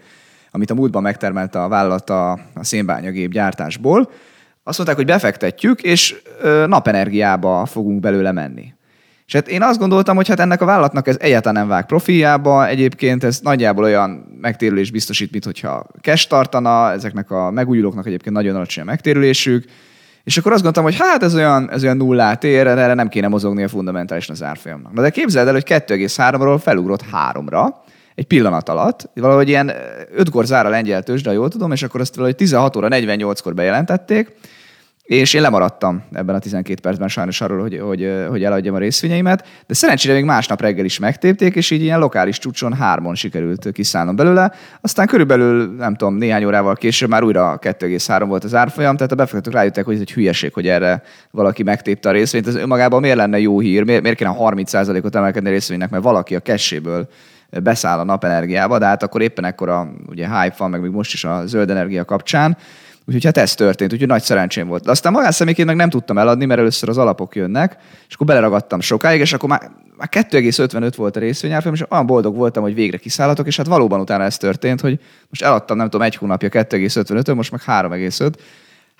[0.50, 4.11] amit a múltban megtermelte a vállalat a, a szénbányagép gyártásból,
[4.62, 6.22] azt mondták, hogy befektetjük, és
[6.66, 8.74] napenergiába fogunk belőle menni.
[9.26, 12.66] És hát én azt gondoltam, hogy hát ennek a vállalatnak ez egyáltalán nem vág profiába,
[12.66, 18.54] egyébként ez nagyjából olyan megtérülés biztosít, mint hogyha cash tartana, ezeknek a megújulóknak egyébként nagyon
[18.54, 19.64] alacsony a megtérülésük,
[20.24, 23.28] és akkor azt gondoltam, hogy hát ez olyan, ez olyan nullát ér, erre nem kéne
[23.28, 24.92] mozogni a fundamentálisan az árfolyamnak.
[24.92, 27.74] Na de képzeld el, hogy 2,3-ról felugrott 3-ra,
[28.14, 29.72] egy pillanat alatt, valahogy ilyen
[30.18, 34.33] 5-kor zár a lengyel de jól tudom, és akkor azt valahogy 16 óra 48-kor bejelentették,
[35.11, 39.46] és én lemaradtam ebben a 12 percben sajnos arról, hogy, hogy, hogy eladjam a részvényeimet,
[39.66, 44.16] de szerencsére még másnap reggel is megtépték, és így ilyen lokális csúcson hármon sikerült kiszállnom
[44.16, 44.53] belőle.
[44.81, 49.14] Aztán körülbelül, nem tudom, néhány órával később már újra 2,3 volt az árfolyam, tehát a
[49.14, 52.46] befektetők rájöttek, hogy ez egy hülyeség, hogy erre valaki megtépte a részvényt.
[52.46, 56.35] Ez önmagában miért lenne jó hír, miért, miért kéne 30%-ot emelkedni a részvénynek, mert valaki
[56.35, 57.09] a kesséből
[57.62, 61.25] beszáll a napenergiába, de hát akkor éppen ekkora ugye hype van, meg még most is
[61.25, 62.57] a zöld energia kapcsán,
[63.11, 64.85] Úgyhogy hát ez történt, úgyhogy nagy szerencsém volt.
[64.85, 67.77] De aztán magánszemélyként meg nem tudtam eladni, mert először az alapok jönnek,
[68.09, 72.37] és akkor beleragadtam sokáig, és akkor már, már 2,55 volt a részvényárfolyam, és olyan boldog
[72.37, 76.07] voltam, hogy végre kiszállhatok, és hát valóban utána ez történt, hogy most eladtam, nem tudom,
[76.07, 78.33] egy hónapja 2,55-ön, most meg 3,5,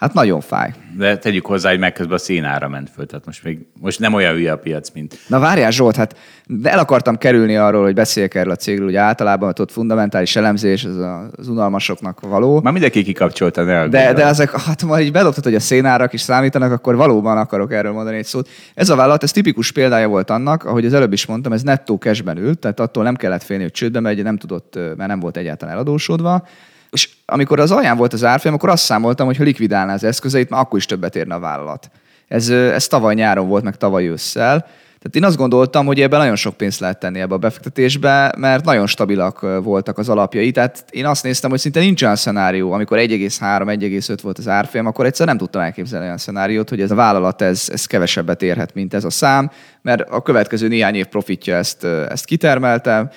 [0.01, 0.73] Hát nagyon fáj.
[0.97, 4.35] De tegyük hozzá, hogy megközben a színára ment föl, tehát most még most nem olyan
[4.35, 5.19] hülye a piac, mint...
[5.27, 6.17] Na várjál Zsolt, hát
[6.63, 10.97] el akartam kerülni arról, hogy beszéljek erről a cégről, hogy általában ott fundamentális elemzés, az
[11.37, 12.61] az unalmasoknak való.
[12.61, 16.21] Már mindenki kikapcsolta, ne De, de ezek, hát majd így bedobtad, hogy a szénárak is
[16.21, 18.49] számítanak, akkor valóban akarok erről mondani egy szót.
[18.75, 21.97] Ez a vállalat, ez tipikus példája volt annak, ahogy az előbb is mondtam, ez nettó
[21.97, 25.37] cashben ült, tehát attól nem kellett félni, hogy csődbe megy, nem tudott, mert nem volt
[25.37, 26.47] egyáltalán eladósodva
[26.91, 30.51] és amikor az alján volt az árfolyam, akkor azt számoltam, hogy ha likvidálná az eszközeit,
[30.51, 31.91] már akkor is többet érne a vállalat.
[32.29, 34.67] Ez, ez tavaly nyáron volt, meg tavaly ősszel.
[35.03, 38.65] Tehát én azt gondoltam, hogy ebben nagyon sok pénzt lehet tenni ebbe a befektetésbe, mert
[38.65, 40.51] nagyon stabilak voltak az alapjai.
[40.51, 45.07] Tehát én azt néztem, hogy szinte nincs olyan szenárió, amikor 1,3-1,5 volt az árfolyam, akkor
[45.07, 48.95] egyszer nem tudtam elképzelni olyan szenáriót, hogy ez a vállalat ez, ez kevesebbet érhet, mint
[48.95, 49.51] ez a szám,
[49.83, 53.11] mert a következő néhány év profitja ezt, ezt kitermelte,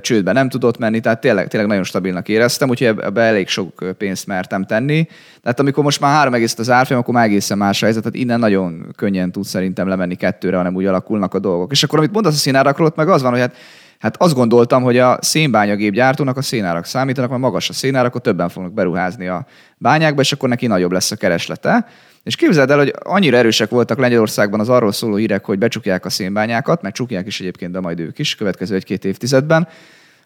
[0.00, 4.26] csődbe nem tudott menni, tehát tényleg, tényleg nagyon stabilnak éreztem, úgyhogy ebbe elég sok pénzt
[4.26, 5.08] mertem tenni.
[5.42, 8.38] Tehát amikor most már három egész az árfolyam, akkor már egészen más helyzet, tehát innen
[8.38, 11.72] nagyon könnyen tud szerintem lemenni kettőre, hanem úgy alakulnak a dolgok.
[11.72, 13.56] És akkor amit mondasz a színárakról, meg az van, hogy hát
[13.98, 18.20] Hát azt gondoltam, hogy a szénbányagép gyártónak a szénárak számítanak, mert magas a szénárak, akkor
[18.20, 21.86] többen fognak beruházni a bányákba, és akkor neki nagyobb lesz a kereslete.
[22.26, 26.10] És képzeld el, hogy annyira erősek voltak Lengyelországban az arról szóló hírek, hogy becsukják a
[26.10, 29.68] szénbányákat, mert csukják is egyébként, de majd ők is, következő egy-két évtizedben,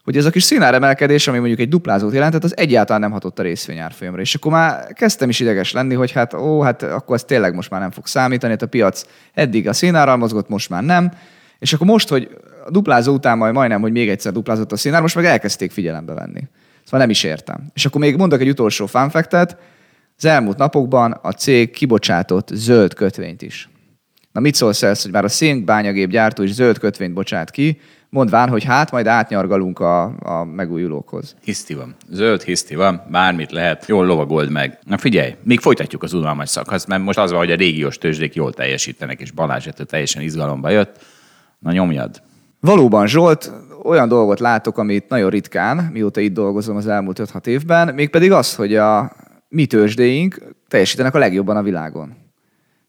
[0.05, 3.43] hogy ez a kis szénáremelkedés, ami mondjuk egy duplázót jelentett, az egyáltalán nem hatott a
[3.43, 4.21] részvényárfolyamra.
[4.21, 7.71] És akkor már kezdtem is ideges lenni, hogy hát ó, hát akkor ez tényleg most
[7.71, 9.03] már nem fog számítani, hát a piac
[9.35, 11.13] eddig a szénárral mozgott, most már nem.
[11.59, 12.29] És akkor most, hogy
[12.67, 16.15] a duplázó után majd majdnem, hogy még egyszer duplázott a színár, most meg elkezdték figyelembe
[16.15, 16.43] venni.
[16.85, 17.71] Szóval nem is értem.
[17.75, 19.57] És akkor még mondok egy utolsó fanfektet,
[20.23, 23.69] az elmúlt napokban a cég kibocsátott zöld kötvényt is.
[24.33, 28.49] Na mit szólsz ezt, hogy már a szénbányagép gyártó is zöld kötvényt bocsát ki, mondván,
[28.49, 31.37] hogy hát majd átnyargalunk a, a megújulókhoz.
[31.43, 31.95] Hiszti van.
[32.11, 34.79] Zöld hiszti van, bármit lehet, jól lovagold meg.
[34.85, 38.35] Na figyelj, még folytatjuk az unalmas szakaszt, mert most az van, hogy a régiós tőzsdék
[38.35, 41.05] jól teljesítenek, és Balázs teljesen izgalomba jött.
[41.59, 42.23] Na nyomjad.
[42.61, 43.53] Valóban, Zsolt,
[43.83, 48.55] olyan dolgot látok, amit nagyon ritkán, mióta itt dolgozom az elmúlt 5-6 évben, mégpedig az,
[48.55, 49.13] hogy a
[49.51, 52.17] mi tőzsdéink teljesítenek a legjobban a világon.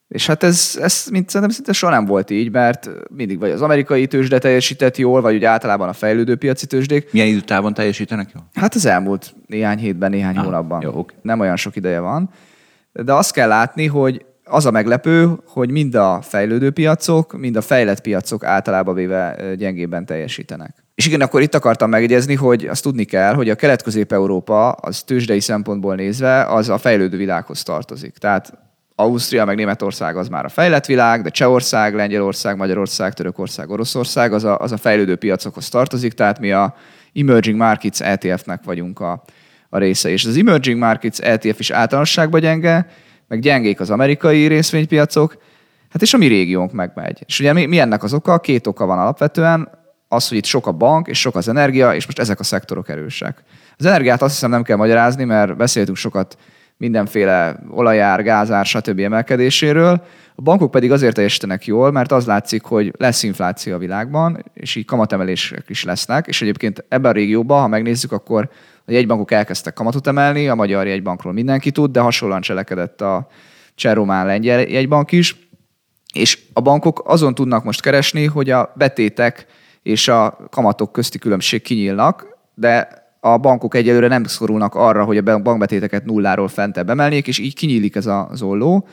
[0.07, 3.61] És hát ez, ez mint szerintem szinte soha nem volt így, mert mindig vagy az
[3.61, 7.11] amerikai tőzsde teljesített jól, vagy úgy általában a fejlődő piaci tőzsdék.
[7.11, 8.49] Milyen időtávon teljesítenek jól?
[8.53, 10.81] Hát az elmúlt néhány hétben, néhány ah, hónapban.
[10.81, 11.15] Jó, okay.
[11.21, 12.29] Nem olyan sok ideje van.
[12.91, 17.61] De azt kell látni, hogy az a meglepő, hogy mind a fejlődő piacok, mind a
[17.61, 20.83] fejlett piacok általában véve gyengében teljesítenek.
[20.95, 25.39] És igen, akkor itt akartam megjegyezni, hogy azt tudni kell, hogy a kelet-közép-európa az tőzsdei
[25.39, 28.17] szempontból nézve az a fejlődő világhoz tartozik.
[28.17, 28.53] Tehát
[28.95, 34.43] Ausztria meg Németország az már a fejlett világ, de Csehország, Lengyelország, Magyarország, Törökország, Oroszország az
[34.43, 36.75] a, az a fejlődő piacokhoz tartozik, tehát mi a
[37.13, 39.23] Emerging Markets ETF-nek vagyunk a,
[39.69, 40.09] a része.
[40.09, 42.87] És az Emerging Markets ETF is általánosságban gyenge,
[43.27, 45.37] meg gyengék az amerikai részvénypiacok,
[45.89, 47.23] hát és a mi régiónk megmegy.
[47.25, 48.39] És ugye mi, mi ennek az oka?
[48.39, 49.69] Két oka van alapvetően.
[50.11, 52.89] Az, hogy itt sok a bank, és sok az energia, és most ezek a szektorok
[52.89, 53.43] erősek.
[53.77, 56.37] Az energiát azt hiszem nem kell magyarázni, mert beszéltünk sokat
[56.77, 58.99] mindenféle olajár, gázár, stb.
[58.99, 60.03] emelkedéséről.
[60.35, 64.75] A bankok pedig azért teljesítenek jól, mert az látszik, hogy lesz infláció a világban, és
[64.75, 68.49] így kamatemelések is lesznek, és egyébként ebben a régióban, ha megnézzük, akkor
[68.85, 73.27] a jegybankok elkezdtek kamatot emelni, a magyar jegybankról mindenki tud, de hasonlóan cselekedett a
[73.75, 75.35] cseh lengyel jegybank is,
[76.13, 79.45] és a bankok azon tudnak most keresni, hogy a betétek
[79.83, 82.87] és a kamatok közti különbség kinyílnak, de
[83.19, 87.95] a bankok egyelőre nem szorulnak arra, hogy a bankbetéteket nulláról fentebb emelnék, és így kinyílik
[87.95, 88.87] ez a zolló,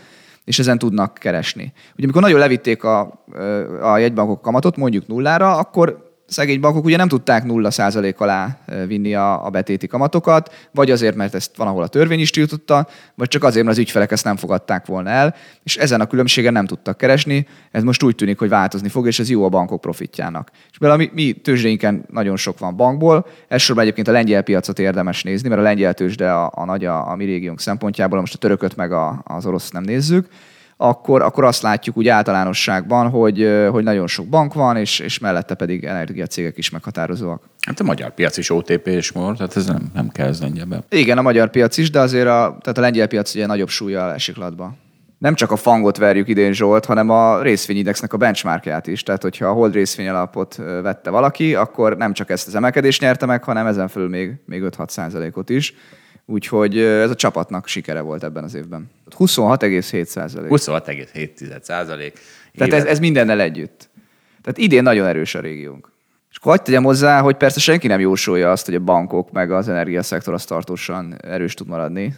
[0.45, 1.73] és ezen tudnak keresni.
[1.95, 3.25] Ugye amikor nagyon levitték a,
[3.83, 9.47] a jegybankok kamatot, mondjuk nullára, akkor szegény bankok ugye nem tudták 0% alá vinni a,
[9.47, 13.45] a betéti kamatokat, vagy azért, mert ezt van, ahol a törvény is tiltotta, vagy csak
[13.45, 16.97] azért, mert az ügyfelek ezt nem fogadták volna el, és ezen a különbségen nem tudtak
[16.97, 17.47] keresni.
[17.71, 20.51] Ez most úgy tűnik, hogy változni fog, és ez jó a bankok profitjának.
[20.71, 25.23] És belőle mi, mi tőzsdénken nagyon sok van bankból, elsősorban egyébként a lengyel piacot érdemes
[25.23, 28.39] nézni, mert a lengyel tőzsde a, a nagy a, a mi régiónk szempontjából, most a
[28.39, 30.29] törököt meg a, az orosz nem nézzük
[30.81, 35.55] akkor, akkor azt látjuk úgy általánosságban, hogy, hogy nagyon sok bank van, és, és mellette
[35.55, 37.43] pedig energiacégek is meghatározóak.
[37.67, 40.83] Hát a magyar piac is OTP és MOR, tehát ez nem, nem kell ez lengyelbe.
[40.89, 44.15] Igen, a magyar piac is, de azért a, tehát a lengyel piac ugye nagyobb súlya
[44.15, 44.75] esik latba.
[45.19, 49.03] Nem csak a fangot verjük idén Zsolt, hanem a részvényindexnek a benchmarkját is.
[49.03, 53.27] Tehát, hogyha a hold részvény alapot vette valaki, akkor nem csak ezt az emelkedést nyerte
[53.27, 55.75] meg, hanem ezen fölül még, még 5-6 százalékot is.
[56.31, 58.91] Úgyhogy ez a csapatnak sikere volt ebben az évben.
[59.19, 60.51] 26,7 százalék.
[60.51, 62.19] 26,7 százalék.
[62.55, 63.89] Tehát ez, ez mindennel együtt.
[64.43, 65.91] Tehát idén nagyon erős a régiónk.
[66.31, 69.53] És akkor hagyd tegyem hozzá, hogy persze senki nem jósolja azt, hogy a bankok meg
[69.53, 72.15] az energiaszektor az tartósan erős tud maradni.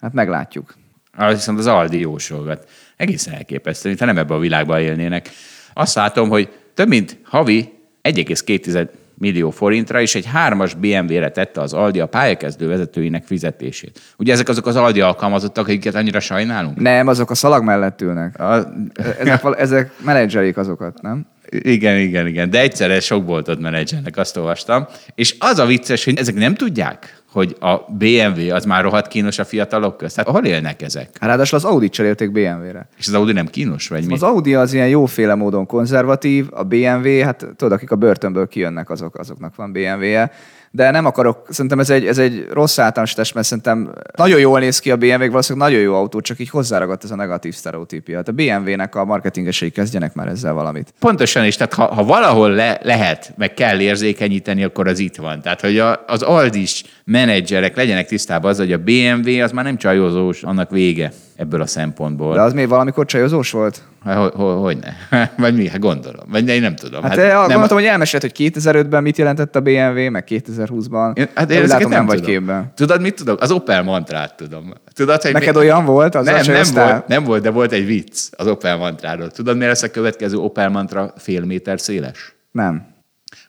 [0.00, 0.74] Hát meglátjuk.
[1.12, 2.68] Az viszont az Aldi jósolgat.
[2.96, 5.30] Egészen elképesztő, mintha nem ebben a világban élnének.
[5.72, 8.88] Azt látom, hogy több mint havi 1,2
[9.20, 14.00] millió forintra, és egy hármas BMW-re tette az Aldi a pályakezdő vezetőinek fizetését.
[14.18, 16.80] Ugye ezek azok az Aldi alkalmazottak, akiket annyira sajnálunk?
[16.80, 18.40] Nem, azok a szalag mellett ülnek.
[18.40, 18.72] A,
[19.18, 21.26] ezek, ezek menedzserik azokat, nem?
[21.50, 22.50] Igen, igen, igen.
[22.50, 24.86] De egyszerre sok boltot menedzselnek, azt olvastam.
[25.14, 29.38] És az a vicces, hogy ezek nem tudják, hogy a BMW az már rohadt kínos
[29.38, 30.16] a fiatalok közt.
[30.16, 31.08] Hát hol élnek ezek?
[31.20, 32.88] Ráadásul az Audi cserélték BMW-re.
[32.98, 34.12] És az Audi nem kínos, vagy mi?
[34.12, 38.90] Az Audi az ilyen jóféle módon konzervatív, a BMW, hát tudod, akik a börtönből kijönnek,
[38.90, 40.30] azok, azoknak van BMW-je
[40.72, 44.78] de nem akarok, szerintem ez egy, ez egy rossz általánosítás, mert szerintem nagyon jól néz
[44.78, 48.16] ki a BMW, valószínűleg nagyon jó autó, csak így hozzáragadt ez a negatív sztereotípia.
[48.16, 50.94] Hát a BMW-nek a marketingesei kezdjenek már ezzel valamit.
[50.98, 55.42] Pontosan is, tehát ha, ha valahol le, lehet, meg kell érzékenyíteni, akkor az itt van.
[55.42, 59.76] Tehát, hogy a, az Aldis menedzserek legyenek tisztában az, hogy a BMW az már nem
[59.76, 62.34] csajozós, annak vége ebből a szempontból.
[62.34, 63.82] De az még valamikor csajozós volt?
[64.04, 65.18] Hogy, hogy, hogy ne?
[65.44, 65.68] Vagy mi?
[65.68, 66.24] Hát gondolom.
[66.30, 67.02] Vagy én nem tudom.
[67.02, 71.16] Hát, hát nem gondoltam, hogy elmesélt, hogy 2005-ben mit jelentett a BMW, meg 2020-ban.
[71.18, 72.72] Én, hát én látom, nem, nem vagy képben.
[72.74, 73.36] Tudod, mit tudom?
[73.38, 74.72] Az Opel mantrát tudom.
[74.94, 75.60] Tudod, hogy Neked mi...
[75.60, 76.14] olyan volt?
[76.14, 79.30] Az nem, nem volt, nem volt, de volt egy vicc az Opel mantráról.
[79.30, 82.34] Tudod, miért lesz a következő Opel mantra fél méter széles?
[82.50, 82.86] Nem.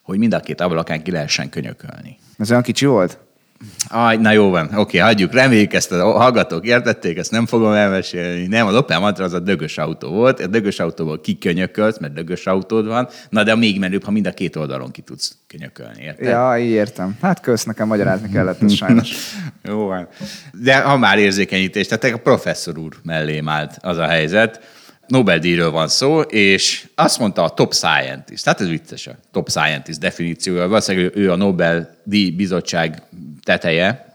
[0.02, 2.18] Hogy mind a két ablakán ki lehessen könyökölni.
[2.38, 3.18] Ez olyan kicsi volt?
[3.88, 5.32] Aj, na jó van, oké, hagyjuk.
[5.32, 8.46] Reméljük ezt a hallgatók értették, ezt nem fogom elmesélni.
[8.46, 10.40] Nem, az Opel Matra az a dögös autó volt.
[10.40, 13.08] A dögös autóból kikönyökölsz, mert dögös autód van.
[13.28, 16.28] Na de még menőbb, ha mind a két oldalon ki tudsz könyökölni, érted?
[16.28, 17.16] Ja, így értem.
[17.20, 19.10] Hát kösz, nekem magyarázni kellett, ez sajnos.
[19.68, 20.08] jó van.
[20.62, 24.60] De ha már érzékenyítés, tehát a professzor úr mellé állt az a helyzet,
[25.06, 29.98] Nobel-díjról van szó, és azt mondta a top scientist, tehát ez vicces a top scientist
[29.98, 33.02] definíciója, valószínűleg ő a Nobel-díj bizottság
[33.42, 34.12] teteje,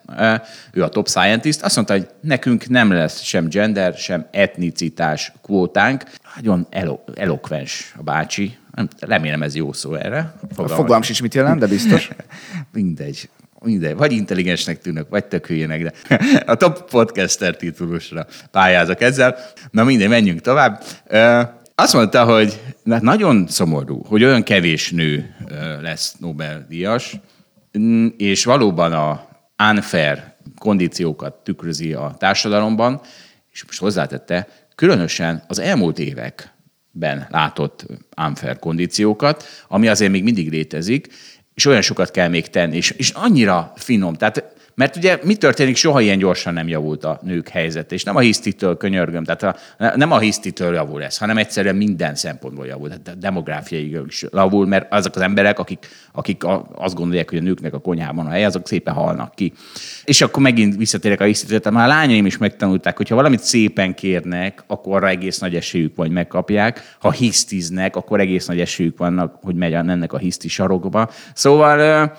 [0.71, 6.03] ő a top scientist, azt mondta, hogy nekünk nem lesz sem gender, sem etnicitás kvótánk.
[6.35, 8.57] Nagyon elo- elokvens a bácsi.
[8.99, 10.33] Remélem ez jó szó erre.
[10.49, 12.09] Fogalmam, Fogalm sincs mit jelent, de biztos.
[12.73, 13.29] Mindegy.
[13.59, 16.19] Mindegy, vagy intelligensnek tűnök, vagy tök hülyének, de
[16.51, 19.37] a top podcaster titulusra pályázok ezzel.
[19.71, 20.83] Na mindegy, menjünk tovább.
[21.75, 25.35] Azt mondta, hogy nagyon szomorú, hogy olyan kevés nő
[25.81, 27.15] lesz Nobel-díjas,
[28.17, 29.27] és valóban a
[29.71, 33.01] unfair kondíciókat tükrözi a társadalomban,
[33.51, 37.85] és most hozzátette, különösen az elmúlt években látott
[38.17, 41.07] unfair kondíciókat, ami azért még mindig létezik,
[41.53, 44.13] és olyan sokat kell még tenni, és, és annyira finom.
[44.13, 48.15] Tehát Mert ugye mi történik, soha ilyen gyorsan nem javult a nők helyzet, és nem
[48.15, 49.55] a hisztitől könyörgöm, tehát a,
[49.95, 54.93] nem a hisztitől javul ez, hanem egyszerűen minden szempontból javul, tehát demográfiai is javul, mert
[54.93, 56.43] azok az emberek, akik, akik
[56.75, 59.53] azt gondolják, hogy a nőknek a konyhában a hely, azok szépen halnak ki.
[60.03, 63.93] És akkor megint visszatérek a hisztitől, már a lányaim is megtanulták, hogy ha valamit szépen
[63.93, 66.95] kérnek, akkor arra egész nagy esélyük van, hogy megkapják.
[66.99, 71.09] Ha hisztiznek, akkor egész nagy esélyük vannak, hogy megy ennek a hiszti sarokba.
[71.33, 72.11] Szóval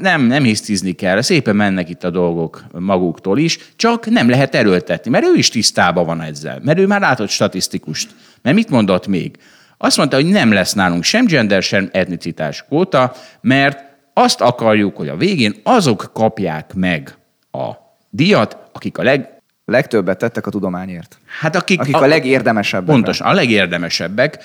[0.00, 5.10] nem, nem hisztizni kell, szépen mennek itt a dolgok maguktól is, csak nem lehet erőltetni,
[5.10, 8.14] mert ő is tisztában van ezzel, mert ő már látott statisztikust.
[8.42, 9.36] Mert mit mondott még?
[9.78, 15.08] Azt mondta, hogy nem lesz nálunk sem gender, sem etnicitás kóta, mert azt akarjuk, hogy
[15.08, 17.14] a végén azok kapják meg
[17.50, 17.70] a
[18.10, 19.30] díjat, akik a leg...
[19.64, 21.18] Legtöbbet tettek a tudományért.
[21.40, 22.94] Hát akik, akik a, a legérdemesebbek.
[22.94, 24.44] Pontos, a legérdemesebbek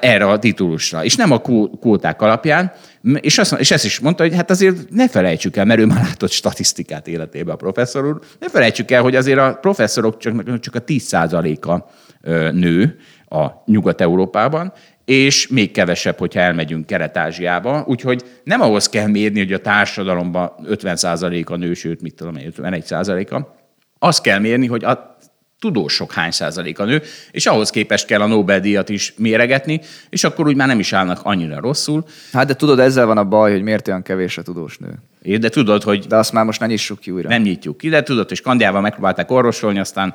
[0.00, 1.40] erre a titulusra, és nem a
[1.80, 2.72] kvóták alapján,
[3.20, 6.02] és, azt, és ezt is mondta, hogy hát azért ne felejtsük el, mert ő már
[6.02, 10.74] látott statisztikát életében a professzor úr, ne felejtsük el, hogy azért a professzorok csak, csak
[10.74, 11.78] a 10%-a
[12.52, 14.72] nő a Nyugat-Európában,
[15.04, 17.84] és még kevesebb, hogyha elmegyünk Kelet-Ázsiába.
[17.86, 23.62] Úgyhogy nem ahhoz kell mérni, hogy a társadalomban 50%-a nő, sőt, mit tudom, 51%-a.
[23.98, 25.13] Azt kell mérni, hogy a
[25.64, 30.56] tudósok hány százaléka nő, és ahhoz képest kell a Nobel-díjat is méregetni, és akkor úgy
[30.56, 32.04] már nem is állnak annyira rosszul.
[32.32, 34.94] Hát de tudod, ezzel van a baj, hogy miért olyan kevés a tudós nő.
[35.22, 36.06] É, de tudod, hogy...
[36.06, 37.28] De azt már most ne nyissuk ki újra.
[37.28, 40.14] Nem nyitjuk ki, de tudod, hogy Skandiával megpróbálták orvosolni, aztán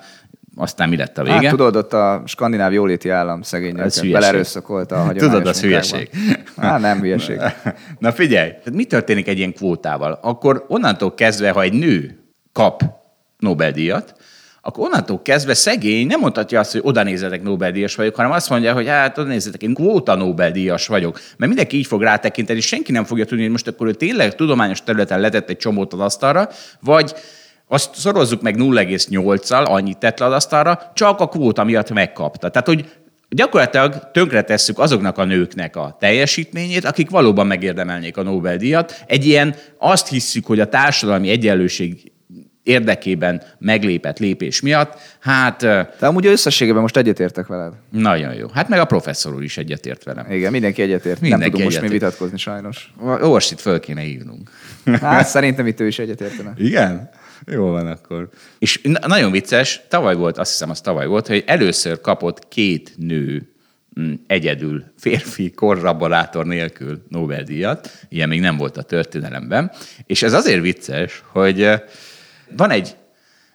[0.56, 1.36] aztán mi lett a vége?
[1.36, 6.10] Hát, tudod, ott a skandináv jóléti állam szegényeket belerőszakolta a hagyományos Tudod, az hülyeség.
[6.58, 7.40] Hát nem hülyeség.
[8.00, 10.20] Na figyelj, mi történik egy ilyen kvótával?
[10.22, 12.20] Akkor onnantól kezdve, ha egy nő
[12.52, 12.84] kap
[13.38, 14.16] Nobel-díjat,
[14.62, 18.74] akkor onnantól kezdve szegény nem mondhatja azt, hogy oda nézzetek Nobel-díjas vagyok, hanem azt mondja,
[18.74, 21.13] hogy hát oda nézzetek, én kvóta Nobel-díjas vagyok.
[21.13, 24.84] Mert mindenki így fog rátekinteni, senki nem fogja tudni, hogy most akkor ő tényleg tudományos
[24.84, 27.13] területen letett egy csomót az asztalra, vagy
[27.67, 32.50] azt szorozzuk meg 0,8-al, annyit tett le az asztalra, csak a kvóta miatt megkapta.
[32.50, 32.86] Tehát, hogy
[33.30, 39.04] gyakorlatilag tönkretesszük azoknak a nőknek a teljesítményét, akik valóban megérdemelnék a Nobel-díjat.
[39.08, 42.12] Egy ilyen azt hisszük, hogy a társadalmi egyenlőség
[42.63, 45.00] érdekében meglépett lépés miatt.
[45.19, 45.60] Hát...
[45.60, 47.74] De amúgy összességében most egyetértek veled.
[47.91, 48.48] Nagyon jó.
[48.54, 50.32] Hát meg a professzor úr is egyetért velem.
[50.32, 51.22] Igen, mindenki egyetért.
[51.22, 51.82] Mindenki Nem tudunk egyetért.
[51.82, 52.93] most mi vitatkozni sajnos.
[53.22, 54.50] Orsit föl kéne hívnunk.
[55.02, 56.54] Hát szerintem itt ő is egyetértene.
[56.58, 57.10] Igen?
[57.45, 58.30] Jó van akkor.
[58.60, 63.54] És nagyon vicces, tavaly volt, azt hiszem az tavaly volt, hogy először kapott két nő
[64.00, 67.91] mm, egyedül férfi korraborátor nélkül Nobel-díjat.
[68.10, 69.72] Ilyen még nem volt a történelemben.
[70.06, 71.72] És ez azért vicces, hogy
[72.58, 72.96] van egy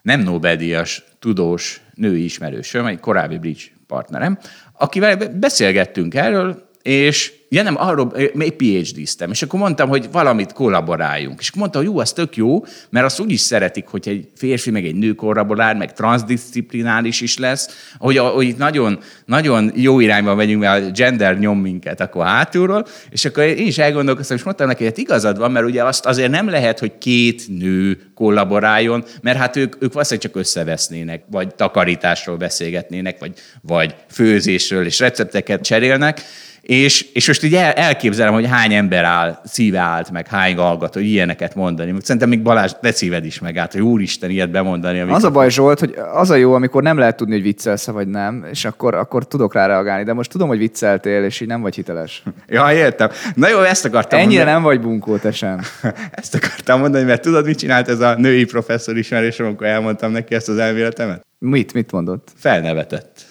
[0.03, 4.39] nem Nobel-díjas tudós női ismerősöm, egy korábbi bridge partnerem,
[4.73, 11.41] akivel beszélgettünk erről, és Ja nem, arról még PhD-ztem, és akkor mondtam, hogy valamit kollaboráljunk.
[11.41, 14.29] És akkor mondta, hogy jó, az tök jó, mert azt úgy is szeretik, hogy egy
[14.37, 20.35] férfi meg egy nő kollaborál, meg transzdisziplinális is lesz, hogy, hogy nagyon, nagyon jó irányba
[20.35, 24.67] megyünk, mert a gender nyom minket akkor hátulról, és akkor én is elgondolkoztam, és mondtam
[24.67, 29.05] neki, hogy hát igazad van, mert ugye azt azért nem lehet, hogy két nő kollaboráljon,
[29.21, 35.63] mert hát ők, ők valószínűleg csak összevesznének, vagy takarításról beszélgetnének, vagy, vagy főzésről, és recepteket
[35.63, 36.23] cserélnek,
[36.67, 40.95] és, és most így el, elképzelem, hogy hány ember áll, szíve állt meg, hány hallgat,
[40.95, 41.95] hogy ilyeneket mondani.
[42.01, 45.01] Szerintem még Balázs, te szíved is megállt, hogy úristen, ilyet bemondani.
[45.01, 45.17] Amikor...
[45.17, 48.09] Az a baj, Zsolt, hogy az a jó, amikor nem lehet tudni, hogy viccelsz vagy
[48.09, 50.05] nem, és akkor, akkor tudok rá reagálni.
[50.05, 52.23] De most tudom, hogy vicceltél, és így nem vagy hiteles.
[52.47, 53.11] ja, értem.
[53.35, 54.55] Na jó, ezt akartam Ennyire mondani.
[54.55, 55.61] nem vagy bunkó, te sem.
[56.11, 60.35] ezt akartam mondani, mert tudod, mit csinált ez a női professzor ismerésem, amikor elmondtam neki
[60.35, 61.27] ezt az elméletemet?
[61.39, 61.73] Mit?
[61.73, 62.29] Mit mondott?
[62.37, 63.24] Felnevetett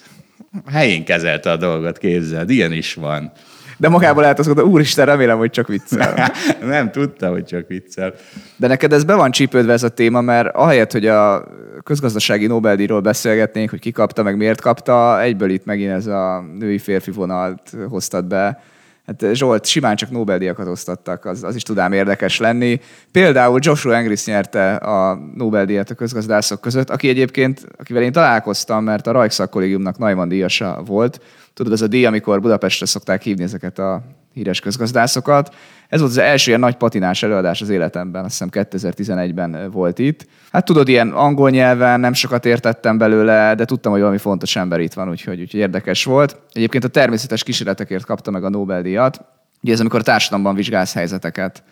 [0.72, 3.32] helyén kezelte a dolgot, képzeld, ilyen is van.
[3.76, 6.32] De magából mondani, úristen, remélem, hogy csak viccel.
[6.60, 8.14] nem tudta, hogy csak viccel.
[8.56, 11.44] De neked ez be van csípődve ez a téma, mert ahelyett, hogy a
[11.82, 17.10] közgazdasági Nobel-díjról beszélgetnénk, hogy ki kapta, meg miért kapta, egyből itt megint ez a női-férfi
[17.10, 18.62] vonalt hoztad be
[19.06, 22.80] Hát Zsolt, simán csak Nobel-díjakat osztattak, az, az is tudám érdekes lenni.
[23.12, 29.06] Például Joshua Engris nyerte a Nobel-díjat a közgazdászok között, aki egyébként, akivel én találkoztam, mert
[29.06, 31.20] a Rajkszak kollégiumnak Najman díjasa volt.
[31.54, 34.02] Tudod, ez a díj, amikor Budapestre szokták hívni ezeket a
[34.34, 35.54] híres közgazdászokat.
[35.88, 40.26] Ez volt az első ilyen nagy patinás előadás az életemben, azt hiszem 2011-ben volt itt.
[40.52, 44.80] Hát tudod, ilyen angol nyelven nem sokat értettem belőle, de tudtam, hogy valami fontos ember
[44.80, 46.36] itt van, úgyhogy, úgyhogy érdekes volt.
[46.52, 49.20] Egyébként a természetes kísérletekért kapta meg a Nobel-díjat.
[49.62, 51.62] Ugye ez amikor a társadalomban vizsgálsz helyzeteket.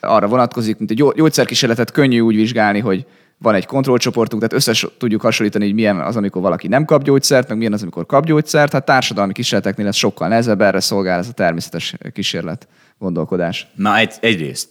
[0.00, 3.06] Arra vonatkozik, mint egy gyógyszerkísérletet könnyű úgy vizsgálni, hogy
[3.42, 7.48] van egy kontrollcsoportunk, tehát összes tudjuk hasonlítani, hogy milyen az, amikor valaki nem kap gyógyszert,
[7.48, 8.72] meg milyen az, amikor kap gyógyszert.
[8.72, 13.66] Hát társadalmi kísérleteknél ez sokkal nehezebb, erre szolgál ez a természetes kísérlet gondolkodás.
[13.74, 14.68] Na egy, egyrészt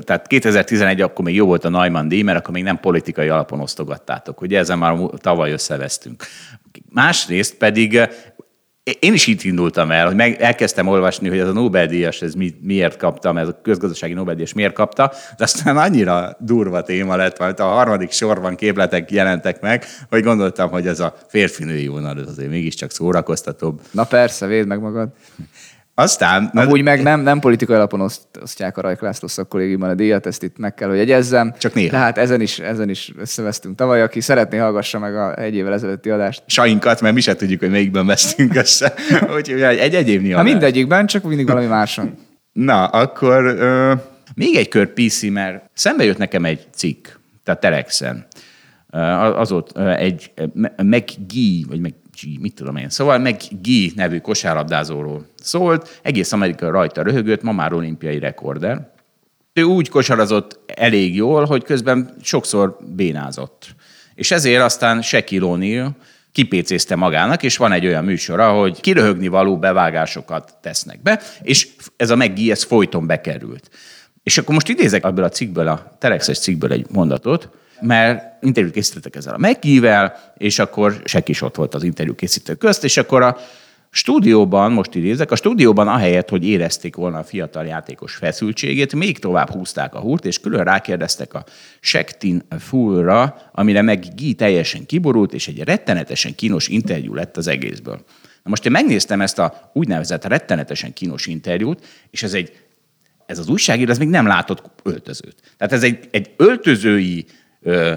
[0.00, 3.60] tehát 2011 akkor még jó volt a Neumann díj, mert akkor még nem politikai alapon
[3.60, 4.40] osztogattátok.
[4.40, 6.24] Ugye ezzel már tavaly összevesztünk.
[6.90, 8.08] Másrészt pedig
[8.84, 12.54] én is itt indultam el, hogy meg elkezdtem olvasni, hogy ez a Nobel-díjas, ez mi,
[12.60, 17.60] miért kaptam, ez a közgazdasági Nobel-díjas miért kapta, de aztán annyira durva téma lett, mert
[17.60, 22.50] a harmadik sorban képletek jelentek meg, hogy gondoltam, hogy ez a férfinői vonal az azért
[22.50, 23.80] mégiscsak szórakoztatóbb.
[23.90, 25.08] Na persze, védd meg magad.
[25.94, 26.50] Aztán...
[26.54, 30.42] Amúgy meg nem, nem politikai alapon oszt, osztják a Rajk László szakkollégiumban a díjat, ezt
[30.42, 31.54] itt meg kell, hogy jegyezzem.
[31.58, 31.90] Csak néha.
[31.90, 36.10] Tehát ezen is, ezen is összevesztünk tavaly, aki szeretné, hallgassa meg a egy évvel ezelőtti
[36.10, 36.42] adást.
[36.46, 38.94] Sainkat, mert mi se tudjuk, hogy melyikben vesztünk össze.
[39.36, 42.18] Úgyhogy egy egyéb Na mindegyikben, csak mindig valami máson.
[42.52, 43.92] Na, akkor ö,
[44.34, 47.06] még egy kör PC, mert szembe jött nekem egy cikk,
[47.44, 48.26] tehát Telexen.
[49.36, 50.32] Az ott egy
[50.76, 51.94] McGee, vagy meg
[52.40, 52.88] mit tudom én.
[52.88, 58.90] Szóval meg G nevű kosárlabdázóról szólt, egész Amerika rajta röhögött, ma már olimpiai rekorder.
[59.52, 63.74] Ő úgy kosarazott elég jól, hogy közben sokszor bénázott.
[64.14, 65.90] És ezért aztán Shaquille O'Neal
[66.32, 72.10] kipécézte magának, és van egy olyan műsora, hogy kiröhögni való bevágásokat tesznek be, és ez
[72.10, 73.70] a McGee, ez folyton bekerült.
[74.22, 77.48] És akkor most idézek ebből a cikkből, a Telexes cikkből egy mondatot,
[77.82, 82.54] mert interjút készítettek ezzel a Meggivel, és akkor Sek is ott volt az interjú készítő
[82.54, 83.36] közt, és akkor a
[83.90, 89.50] stúdióban, most idézek, a stúdióban ahelyett, hogy érezték volna a fiatal játékos feszültségét, még tovább
[89.50, 91.44] húzták a húrt, és külön rákérdeztek a
[91.80, 98.04] Sektin Fullra, amire meg Gi teljesen kiborult, és egy rettenetesen kínos interjú lett az egészből.
[98.42, 102.52] Na most én megnéztem ezt a úgynevezett rettenetesen kínos interjút, és ez egy
[103.26, 105.36] ez az újságíró, ez még nem látott öltözőt.
[105.56, 107.26] Tehát ez egy, egy öltözői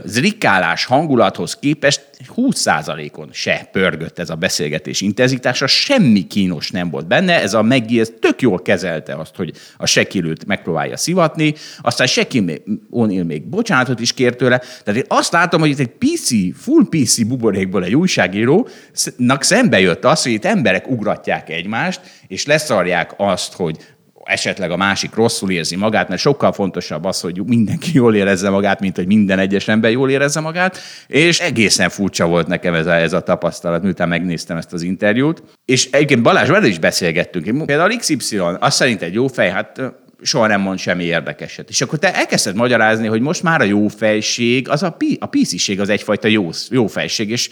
[0.03, 2.01] zrikálás hangulathoz képest
[2.36, 8.01] 20%-on se pörgött ez a beszélgetés intenzitása, semmi kínos nem volt benne, ez a Meggi
[8.20, 12.43] tök jól kezelte azt, hogy a sekilőt megpróbálja szivatni, aztán Seki
[12.91, 16.30] O'Neill még bocsánatot is kért tőle, tehát én azt látom, hogy itt egy PC,
[16.61, 23.13] full PC buborékból egy újságírónak szembe jött az, hogy itt emberek ugratják egymást, és leszarják
[23.18, 23.78] azt, hogy
[24.26, 28.80] esetleg a másik rosszul érzi magát, mert sokkal fontosabb az, hogy mindenki jól érezze magát,
[28.80, 32.94] mint hogy minden egyes ember jól érezze magát, és egészen furcsa volt nekem ez a,
[32.94, 35.44] ez a tapasztalat, miután megnéztem ezt az interjút.
[35.66, 37.66] És egyébként Balázs veled is beszélgettünk.
[37.66, 39.82] Például XY, azt szerint egy jó fej, hát
[40.22, 41.70] soha nem mond semmi érdekeset.
[41.70, 45.26] És akkor te elkezdted magyarázni, hogy most már a jó fejség, az a, pi, a
[45.26, 47.50] pisziség az egyfajta jó, jó fejség, és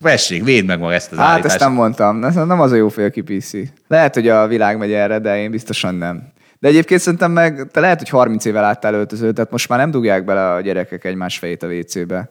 [0.00, 1.54] Vessék, védd meg maga ezt az Hát állítást.
[1.54, 2.24] ezt nem mondtam.
[2.24, 3.52] Ez nem az a jó fél, aki PC.
[3.88, 6.32] Lehet, hogy a világ megy erre, de én biztosan nem.
[6.58, 9.90] De egyébként szerintem meg, te lehet, hogy 30 éve láttál öltözőt, tehát most már nem
[9.90, 12.28] dugják bele a gyerekek egymás fejét a WC-be.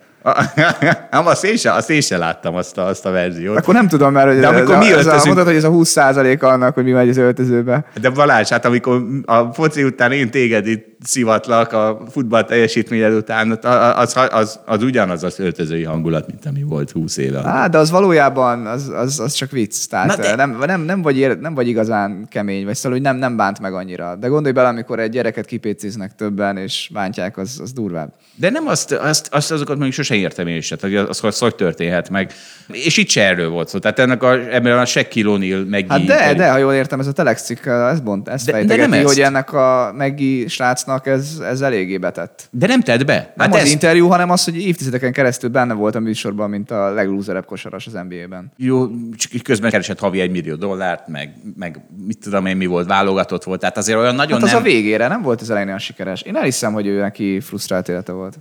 [1.12, 3.58] Nem, azt én sem, azt én sem láttam azt a, azt a verziót.
[3.58, 5.98] Akkor nem tudom már, hogy De amikor mi a, öltözünk- mondod, hogy ez a 20
[6.40, 7.86] annak, hogy mi megy az öltözőbe.
[8.02, 13.52] De Balázs, hát amikor a foci után én téged itt szivatlak a futball teljesítményed után,
[13.52, 17.42] az, az, az, az ugyanaz az öltözői hangulat, mint ami volt 20 éve.
[17.46, 19.86] Á, de az valójában az, az, az csak vicc.
[19.90, 23.16] Tehát de- nem, nem, nem, vagy, ér- nem vagy igazán kemény, vagy szóval, hogy nem,
[23.16, 24.16] nem bánt meg annyira.
[24.16, 28.14] De gondolj bele, amikor egy gyereket kipécéznek többen, és bántják, az, az durvább.
[28.36, 31.56] De nem azt, azt, azt azokat mondjuk sosem értem én se, tehát az, az hogy
[31.56, 32.32] történhet meg.
[32.72, 33.80] És itt se erről volt szó.
[33.80, 37.08] Tehát ennek a, ebben a Shaquille O'Neal meg Hát de, de, ha jól értem, ez
[37.08, 39.04] a Telex cikk, ez bont, ezt De- de nem ezt.
[39.04, 42.48] hogy ennek a Meggi srácnak ez, ez eléggé betett.
[42.52, 43.34] De nem tedd be.
[43.36, 46.72] Nem Hát az ez, interjú, hanem az, hogy évtizedeken keresztül benne volt a műsorban, mint
[46.72, 48.52] a leglúzerebb kosaras az NBA-ben.
[48.58, 48.88] jó,
[49.18, 53.44] csak közben keresett havi egy millió dollárt, meg, meg mit tudom én, mi volt, válogatott
[53.44, 53.60] volt.
[53.60, 54.62] Tehát azért olyan nagyon Hát az nem...
[54.62, 56.22] a végére nem volt az elején olyan sikeres.
[56.22, 58.40] Én elhiszem, hogy ő neki frusztrált élete volt.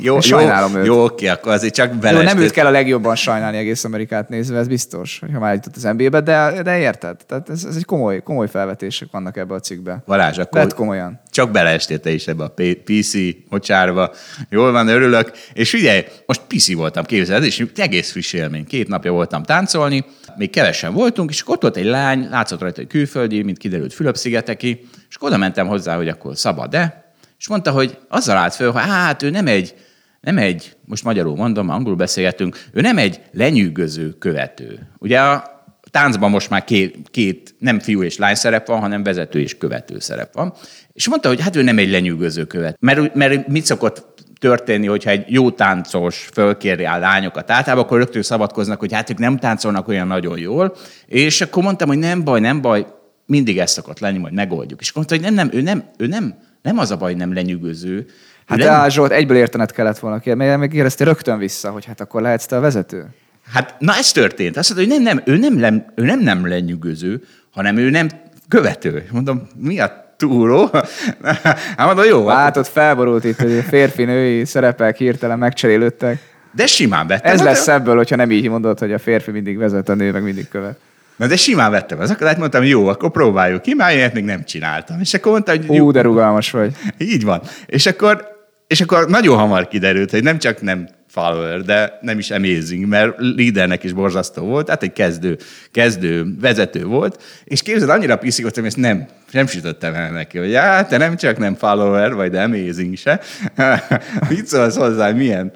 [0.00, 0.86] Jó, jó, Sajnálom őt.
[0.86, 2.22] jó, oké, akkor azért csak Jó, bele.
[2.22, 5.82] nem őt kell a legjobban sajnálni egész Amerikát nézve, ez biztos, ha már jutott az
[5.82, 7.16] NBA-be, de, de érted?
[7.26, 10.02] Tehát ez, ez egy komoly, komoly felvetések vannak ebbe a cikkbe.
[10.06, 11.20] Balázs, akkor Vedd komolyan.
[11.30, 13.12] csak beleestél te is ebbe a PC
[13.48, 14.12] mocsárba.
[14.50, 15.30] Jól van, örülök.
[15.52, 18.66] És figyelj, most PC voltam, képzeld, és egész friss élmény.
[18.66, 20.04] Két napja voltam táncolni,
[20.36, 24.88] még kevesen voltunk, és ott volt egy lány, látszott rajta, hogy külföldi, mint kiderült Fülöp-szigeteki,
[25.08, 29.22] és oda mentem hozzá, hogy akkor szabad-e, és mondta, hogy azzal állt föl, hogy hát
[29.22, 29.74] ő nem egy,
[30.20, 34.88] nem egy, most magyarul mondom, angolul beszélgetünk, ő nem egy lenyűgöző követő.
[34.98, 35.58] Ugye a
[35.90, 39.98] táncban most már két, két nem fiú és lány szerep van, hanem vezető és követő
[39.98, 40.54] szerep van.
[40.92, 42.76] És mondta, hogy hát ő nem egy lenyűgöző követ.
[42.80, 44.08] Mert, mert mit szokott
[44.38, 49.18] történni, hogyha egy jó táncos fölkéri a lányokat általában, akkor rögtön szabadkoznak, hogy hát ők
[49.18, 50.76] nem táncolnak olyan nagyon jól.
[51.06, 52.86] És akkor mondtam, hogy nem baj, nem baj,
[53.26, 54.80] mindig ez szokott lenni, majd megoldjuk.
[54.80, 58.06] És mondta, hogy nem, nem, ő nem, ő nem, nem az a baj, nem lenyűgöző.
[58.50, 61.84] Hát lenyu- Á, Zsolt, egyből értened kellett volna ki, mert még éreztél rögtön vissza, hogy
[61.84, 63.06] hát akkor lehetsz te a vezető.
[63.52, 64.56] Hát, na ez történt.
[64.56, 68.08] Azt mondta, hogy nem, nem, ő nem, nem, ő nem, nem lenyűgöző, hanem ő nem
[68.48, 69.06] követő.
[69.10, 70.70] Mondom, mi a túró.
[71.76, 72.26] Hát mondom, jó.
[72.26, 76.18] Hát ott felborult itt, hogy a férfi-női szerepek hirtelen megcserélődtek.
[76.54, 77.32] De simán vettem.
[77.32, 80.22] Ez lesz ebből, hogyha nem így mondod, hogy a férfi mindig vezet, a nő meg
[80.22, 80.78] mindig követ.
[81.16, 84.44] Na de simán vettem az akadályt, mondtam, jó, akkor próbáljuk ki, már ilyet még nem
[84.44, 85.00] csináltam.
[85.00, 86.72] És akkor mondta, hogy jó, Ú, de rugalmas vagy.
[86.98, 87.40] így van.
[87.66, 88.28] És akkor,
[88.70, 93.14] és akkor nagyon hamar kiderült, hogy nem csak nem follower, de nem is amazing, mert
[93.18, 95.38] lídernek is borzasztó volt, tehát egy kezdő,
[95.70, 100.50] kezdő vezető volt, és képzeld, annyira piszik hogy ezt nem, nem sütöttem el neki, hogy
[100.50, 103.20] já, te nem csak nem follower vagy, de amazing se.
[104.28, 105.52] Mit szólsz hozzá, milyen,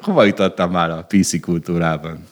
[0.00, 2.26] hova jutottam már a PC kultúrában?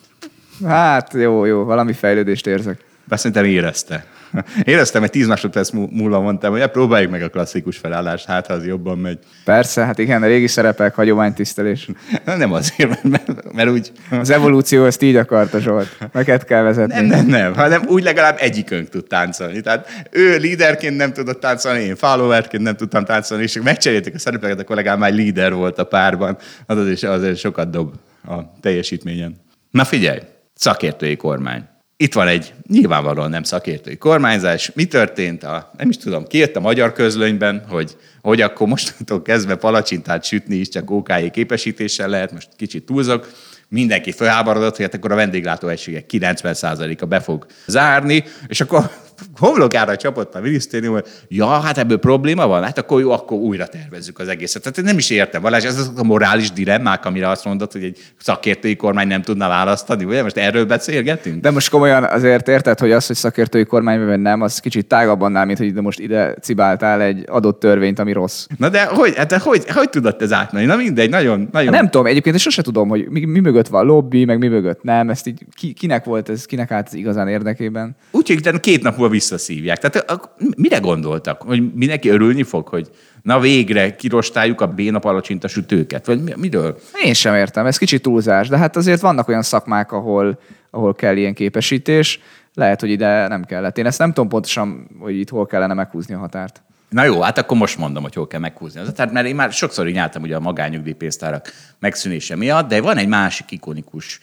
[0.64, 2.80] Hát jó, jó, valami fejlődést érzek.
[3.05, 4.05] Bár szerintem érezte.
[4.64, 8.53] Éreztem, hogy tíz másodperc múlva mondtam, hogy ja, próbáljuk meg a klasszikus felállást, hát ha
[8.53, 9.18] az jobban megy.
[9.45, 11.89] Persze, hát igen, a régi szerepek, hagyománytisztelés.
[12.24, 13.93] Nem azért, mert, mert úgy...
[14.11, 15.99] Az evolúció ezt így akarta Zsolt.
[16.12, 16.95] Neked kell vezetni.
[16.95, 19.61] Nem, nem, nem, hanem úgy legalább egyikünk tud táncolni.
[19.61, 24.61] Tehát ő líderként nem tudott táncolni, én followerként nem tudtam táncolni, és megcserélték a szerepeket,
[24.61, 26.37] akkor legalább már líder volt a párban.
[26.66, 27.95] Az azért, azért sokat dob
[28.28, 29.37] a teljesítményen.
[29.70, 30.18] Na figyelj,
[30.55, 31.64] szakértői kormány.
[31.99, 34.70] Itt van egy nyilvánvalóan nem szakértői kormányzás.
[34.74, 35.44] Mi történt?
[35.44, 40.57] A, nem is tudom, kijött a magyar közlönyben, hogy, hogy akkor mostantól kezdve palacsintát sütni
[40.57, 43.30] is csak OK képesítéssel lehet, most kicsit túlzok.
[43.68, 48.90] Mindenki felháborodott, hogy hát akkor a vendéglátóegységek 90%-a be fog zárni, és akkor
[49.39, 53.67] homlokára csapott a minisztérium, hogy ja, hát ebből probléma van, hát akkor jó, akkor újra
[53.67, 54.62] tervezzük az egészet.
[54.62, 57.99] Tehát nem is értem, Balázs, ez az a morális dilemmák, amire azt mondod, hogy egy
[58.19, 60.23] szakértői kormány nem tudna választani, ugye?
[60.23, 61.41] Most erről beszélgetünk?
[61.41, 65.21] De most komolyan azért érted, hogy az, hogy szakértői kormány vagy nem, az kicsit tágabb
[65.21, 68.47] annál, mint hogy ide most ide cibáltál egy adott törvényt, ami rossz.
[68.57, 70.67] Na de hogy, hát de hogy, hogy tudod ez átmenni?
[70.67, 71.73] Na mindegy, nagyon, nagyon...
[71.73, 74.83] Nem tudom, egyébként és sose tudom, hogy mi, mi mögött van lobby, meg mi mögött
[74.83, 77.97] nem, ezt így ki, kinek volt ez, kinek állt ez igazán érdekében.
[78.11, 79.79] Úgyhogy két nap múlva visszaszívják.
[79.79, 81.43] Tehát mire gondoltak?
[81.43, 82.91] Hogy mindenki örülni fog, hogy
[83.23, 86.07] na végre kirostáljuk a béna palacsinta sütőket?
[86.07, 86.79] Vagy miről?
[87.05, 90.39] Én sem értem, ez kicsit túlzás, de hát azért vannak olyan szakmák, ahol,
[90.71, 92.21] ahol kell ilyen képesítés.
[92.55, 93.79] Lehet, hogy ide nem kellett.
[93.79, 96.63] Én ezt nem tudom pontosan, hogy itt hol kellene meghúzni a határt.
[96.89, 99.89] Na jó, hát akkor most mondom, hogy hol kell meghúzni határt, mert én már sokszor
[99.89, 104.21] így álltam ugye a magányugdíjpénztárak megszűnése miatt, de van egy másik ikonikus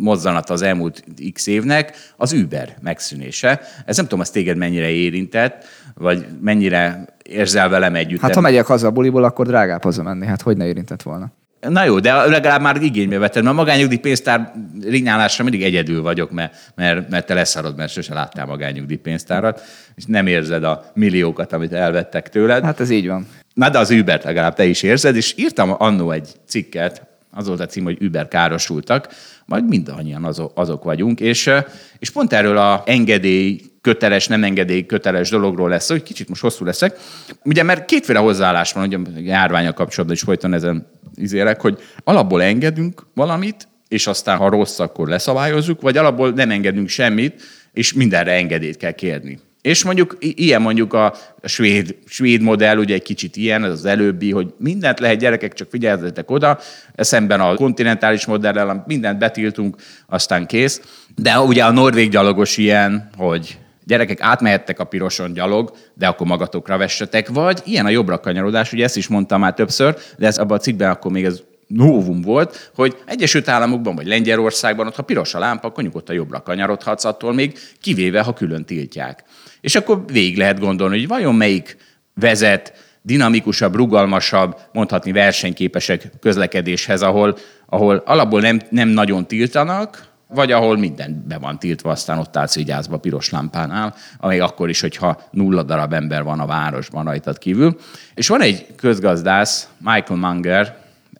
[0.00, 3.60] mozzanat az elmúlt x évnek, az Uber megszűnése.
[3.86, 8.20] Ez nem tudom, az téged mennyire érintett, vagy mennyire érzel velem együtt.
[8.20, 10.26] Hát ha megyek haza a buliból, akkor drágább hazamenni.
[10.26, 11.32] Hát hogy ne érintett volna?
[11.68, 14.52] Na jó, de legalább már igénybe vettem, mert a magányugdíj pénztár
[14.82, 19.62] rinyálásra mindig egyedül vagyok, mert, mert, mert te leszarod, mert sose láttál magányugdíj pénztárat,
[19.94, 22.64] és nem érzed a milliókat, amit elvettek tőled.
[22.64, 23.28] Hát ez így van.
[23.54, 27.60] Na de az Uber legalább te is érzed, és írtam annó egy cikket, az volt
[27.60, 29.08] a cím, hogy Uber károsultak,
[29.46, 31.50] majd mindannyian azok, azok vagyunk, és,
[31.98, 36.64] és pont erről a engedély köteles, nem engedély köteles dologról lesz, hogy kicsit most hosszú
[36.64, 36.98] leszek.
[37.44, 42.42] Ugye, mert kétféle hozzáállás van, ugye a járványa kapcsolatban is folyton ezen izélek, hogy alapból
[42.42, 48.32] engedünk valamit, és aztán, ha rossz, akkor leszabályozzuk, vagy alapból nem engedünk semmit, és mindenre
[48.32, 49.40] engedélyt kell kérni.
[49.64, 54.30] És mondjuk ilyen mondjuk a svéd, svéd modell, ugye egy kicsit ilyen, ez az előbbi,
[54.30, 56.58] hogy mindent lehet, gyerekek, csak figyeljetek oda,
[56.96, 60.80] szemben a kontinentális modellel, mindent betiltunk, aztán kész.
[61.14, 66.76] De ugye a norvég gyalogos ilyen, hogy gyerekek átmehettek a piroson gyalog, de akkor magatokra
[66.76, 70.56] vessetek, vagy ilyen a jobbra kanyarodás, ugye ezt is mondtam már többször, de ez abban
[70.56, 75.34] a cikkben akkor még ez novum volt, hogy Egyesült Államokban vagy Lengyelországban, ott ha piros
[75.34, 79.24] a lámpa, akkor nyugodtan jobbra kanyarodhatsz attól még, kivéve, ha külön tiltják.
[79.64, 81.76] És akkor végig lehet gondolni, hogy vajon melyik
[82.14, 87.36] vezet dinamikusabb, rugalmasabb, mondhatni versenyképesek közlekedéshez, ahol,
[87.66, 92.54] ahol alapból nem, nem nagyon tiltanak, vagy ahol minden be van tiltva, aztán ott állsz
[92.54, 97.76] vigyázva piros lámpánál, amíg akkor is, hogyha nulla darab ember van a városban rajtad kívül.
[98.14, 100.76] És van egy közgazdász, Michael Munger,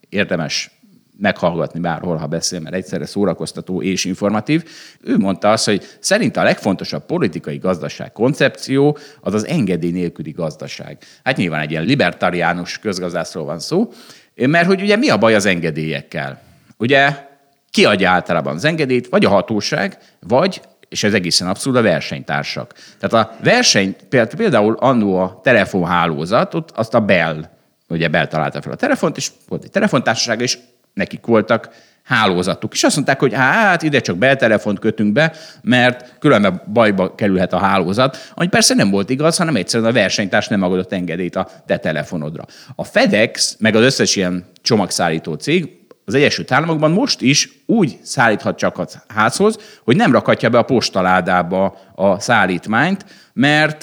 [0.09, 0.71] érdemes
[1.19, 4.65] meghallgatni bárhol, ha beszél, mert egyszerre szórakoztató és informatív.
[5.01, 10.99] Ő mondta azt, hogy szerint a legfontosabb politikai gazdaság koncepció az az engedély nélküli gazdaság.
[11.25, 13.93] Hát nyilván egy ilyen libertariánus közgazdászról van szó,
[14.35, 16.43] mert hogy ugye mi a baj az engedélyekkel?
[16.77, 17.29] Ugye
[17.71, 19.09] ki adja általában az engedélyt?
[19.09, 22.75] Vagy a hatóság, vagy és ez egészen abszurd, a versenytársak.
[22.99, 27.51] Tehát a verseny, például annó a telefonhálózat, ott azt a Bell,
[27.89, 30.59] ugye Bell találta fel a telefont, és volt egy telefontársaság, és
[30.95, 31.69] nekik voltak
[32.05, 32.73] hálózatuk.
[32.73, 35.33] És azt mondták, hogy hát ide csak beltelefont kötünk be,
[35.63, 40.49] mert különben bajba kerülhet a hálózat, ami persze nem volt igaz, hanem egyszerűen a versenytárs
[40.49, 42.45] nem megadott engedélyt a te telefonodra.
[42.75, 48.59] A FedEx, meg az összes ilyen csomagszállító cég az Egyesült Államokban most is úgy szállíthat
[48.59, 53.83] csak a házhoz, hogy nem rakhatja be a postaládába a szállítmányt, mert,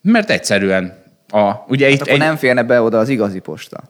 [0.00, 3.82] mert egyszerűen A, ugye Hát itt akkor nem férne be oda az igazi posta.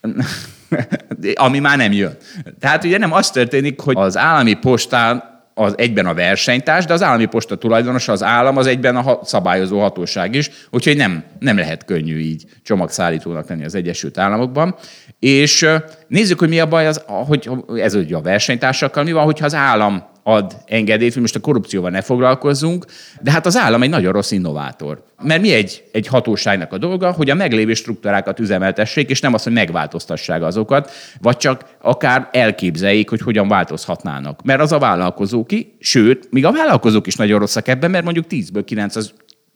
[1.34, 2.16] ami már nem jön.
[2.60, 7.02] Tehát ugye nem az történik, hogy az állami postán az egyben a versenytárs, de az
[7.02, 11.84] állami posta tulajdonosa, az állam az egyben a szabályozó hatóság is, úgyhogy nem, nem lehet
[11.84, 14.74] könnyű így csomagszállítónak lenni az Egyesült Államokban.
[15.18, 15.68] És
[16.08, 19.54] nézzük, hogy mi a baj, az, hogy ez ugye a versenytársakkal, mi van, hogyha az
[19.54, 22.84] állam ad engedélyt, hogy most a korrupcióval ne foglalkozzunk,
[23.20, 25.04] de hát az állam egy nagyon rossz innovátor.
[25.22, 29.42] Mert mi egy, egy hatóságnak a dolga, hogy a meglévő struktúrákat üzemeltessék, és nem az,
[29.42, 30.90] hogy megváltoztassák azokat,
[31.20, 34.42] vagy csak akár elképzeljék, hogy hogyan változhatnának.
[34.42, 38.26] Mert az a vállalkozó ki, sőt, míg a vállalkozók is nagyon rosszak ebben, mert mondjuk
[38.28, 39.12] 10-ből 9 az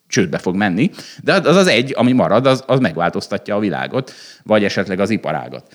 [0.09, 0.91] csődbe fog menni,
[1.23, 4.13] de az az egy, ami marad, az, az megváltoztatja a világot,
[4.43, 5.75] vagy esetleg az iparágat.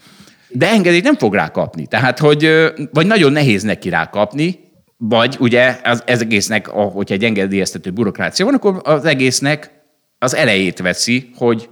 [0.49, 1.85] De engedélyt nem fog rá kapni.
[1.87, 4.59] Tehát, hogy, vagy nagyon nehéz neki rá kapni,
[5.01, 9.71] vagy ugye az, ez egésznek, a- hogyha egy engedélyeztető bürokrácia van, akkor az egésznek
[10.17, 11.69] az elejét veszi, hogy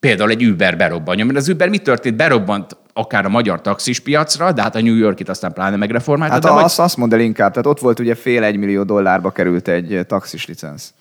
[0.00, 1.26] például egy Uber berobbanjon.
[1.26, 2.16] Mert az Uber mi történt?
[2.16, 6.34] Berobbant akár a magyar taxis piacra, de hát a New Yorkit aztán pláne megreformálta.
[6.34, 8.82] Hát de vagy- azt, azt mondd el inkább, tehát ott volt ugye fél egy millió
[8.82, 10.92] dollárba került egy eh, taxis licensz.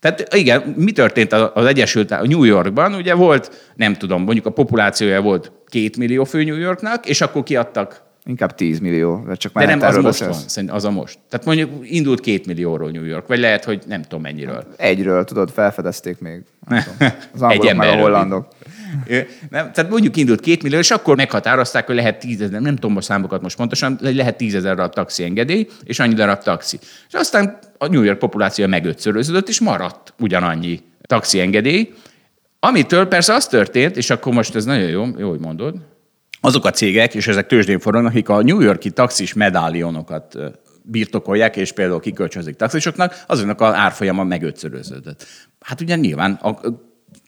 [0.00, 2.94] Tehát igen, mi történt az Egyesült Államok, New Yorkban?
[2.94, 7.42] Ugye volt, nem tudom, mondjuk a populációja volt két millió fő New Yorknak, és akkor
[7.42, 10.54] kiadtak Inkább 10 millió, vagy csak de nem, az erről most beszélsz.
[10.54, 11.18] van, az a most.
[11.28, 14.66] Tehát mondjuk indult két millióról New York, vagy lehet, hogy nem tudom mennyiről.
[14.76, 16.42] Egyről, tudod, felfedezték még.
[17.34, 18.46] Az angolok meg a hollandok.
[19.50, 23.00] Nem, tehát mondjuk indult két millió, és akkor meghatározták, hogy lehet tízezer, nem tudom a
[23.00, 26.78] számokat most pontosan, de lehet tízezer darab taxi engedély, és annyi darab taxi.
[27.08, 31.92] És aztán a New York populáció megötszöröződött, és maradt ugyanannyi taxi engedély,
[32.60, 35.74] amitől persze az történt, és akkor most ez nagyon jó, jó, hogy mondod,
[36.40, 40.36] azok a cégek, és ezek tőzsdén forognak, akik a New Yorki taxis medálionokat
[40.82, 45.26] birtokolják, és például kikölcsönzik taxisoknak, azoknak az árfolyama megötszöröződött.
[45.60, 46.60] Hát ugye nyilván a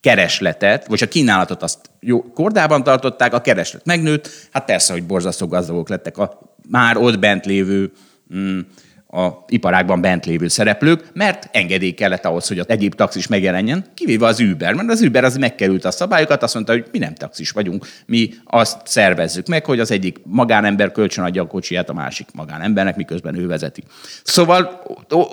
[0.01, 5.47] keresletet, vagy a kínálatot azt jó kordában tartották, a kereslet megnőtt, hát persze, hogy borzasztó
[5.47, 6.39] gazdagok lettek a
[6.69, 7.93] már ott bent lévő
[8.35, 8.61] mm,
[9.15, 14.27] a iparágban bent lévő szereplők, mert engedély kellett ahhoz, hogy az egyéb taxis megjelenjen, kivéve
[14.27, 17.51] az Uber, mert az Uber az megkerült a szabályokat, azt mondta, hogy mi nem taxis
[17.51, 22.27] vagyunk, mi azt szervezzük meg, hogy az egyik magánember kölcsön adja a kocsiját a másik
[22.35, 23.83] magánembernek, miközben ő vezeti.
[24.23, 24.83] Szóval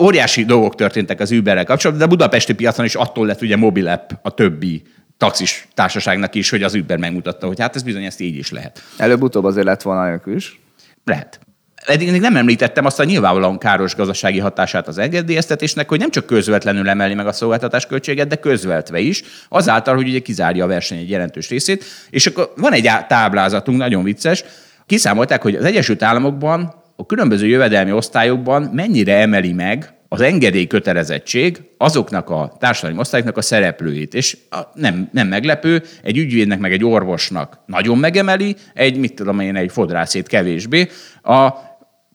[0.02, 3.88] óriási dolgok történtek az Uberrel kapcsolatban, de a budapesti piacon is attól lett ugye mobil
[3.88, 4.84] app a többi
[5.18, 8.84] taxis társaságnak is, hogy az Uber megmutatta, hogy hát ez bizony ezt így is lehet.
[8.98, 10.60] Előbb-utóbb azért lett volna is.
[11.04, 11.40] Lehet.
[11.86, 16.26] Eddig még nem említettem azt a nyilvánvalóan káros gazdasági hatását az engedélyeztetésnek, hogy nem csak
[16.26, 20.98] közvetlenül emeli meg a szolgáltatás költséget, de közvetve is, azáltal, hogy ugye kizárja a verseny
[20.98, 21.84] egy jelentős részét.
[22.10, 24.44] És akkor van egy táblázatunk, nagyon vicces,
[24.86, 31.62] kiszámolták, hogy az Egyesült Államokban a különböző jövedelmi osztályokban mennyire emeli meg az engedély kötelezettség
[31.78, 34.14] azoknak a társadalmi osztályoknak a szereplőit.
[34.14, 39.40] És a, nem, nem meglepő, egy ügyvédnek meg egy orvosnak nagyon megemeli, egy, mit tudom
[39.40, 40.90] én, egy fodrászét kevésbé.
[41.22, 41.54] A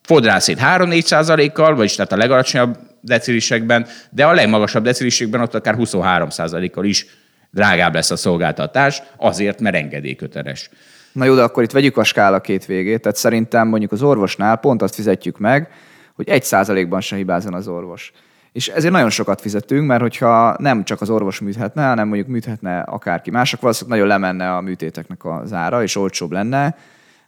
[0.07, 6.31] fodrászét 3-4 százalékkal, vagyis tehát a legalacsonyabb decilisekben, de a legmagasabb decilisekben ott akár 23
[6.31, 7.07] százalékkal is
[7.51, 10.71] drágább lesz a szolgáltatás, azért, mert engedélyköteles.
[11.13, 13.01] Na jó, de akkor itt vegyük a skála két végét.
[13.01, 15.69] Tehát szerintem mondjuk az orvosnál pont azt fizetjük meg,
[16.15, 18.13] hogy egy százalékban se hibázzon az orvos.
[18.53, 22.81] És ezért nagyon sokat fizetünk, mert hogyha nem csak az orvos műthetne, hanem mondjuk műthetne
[22.81, 26.77] akárki mások, valószínűleg nagyon lemenne a műtéteknek az ára, és olcsóbb lenne,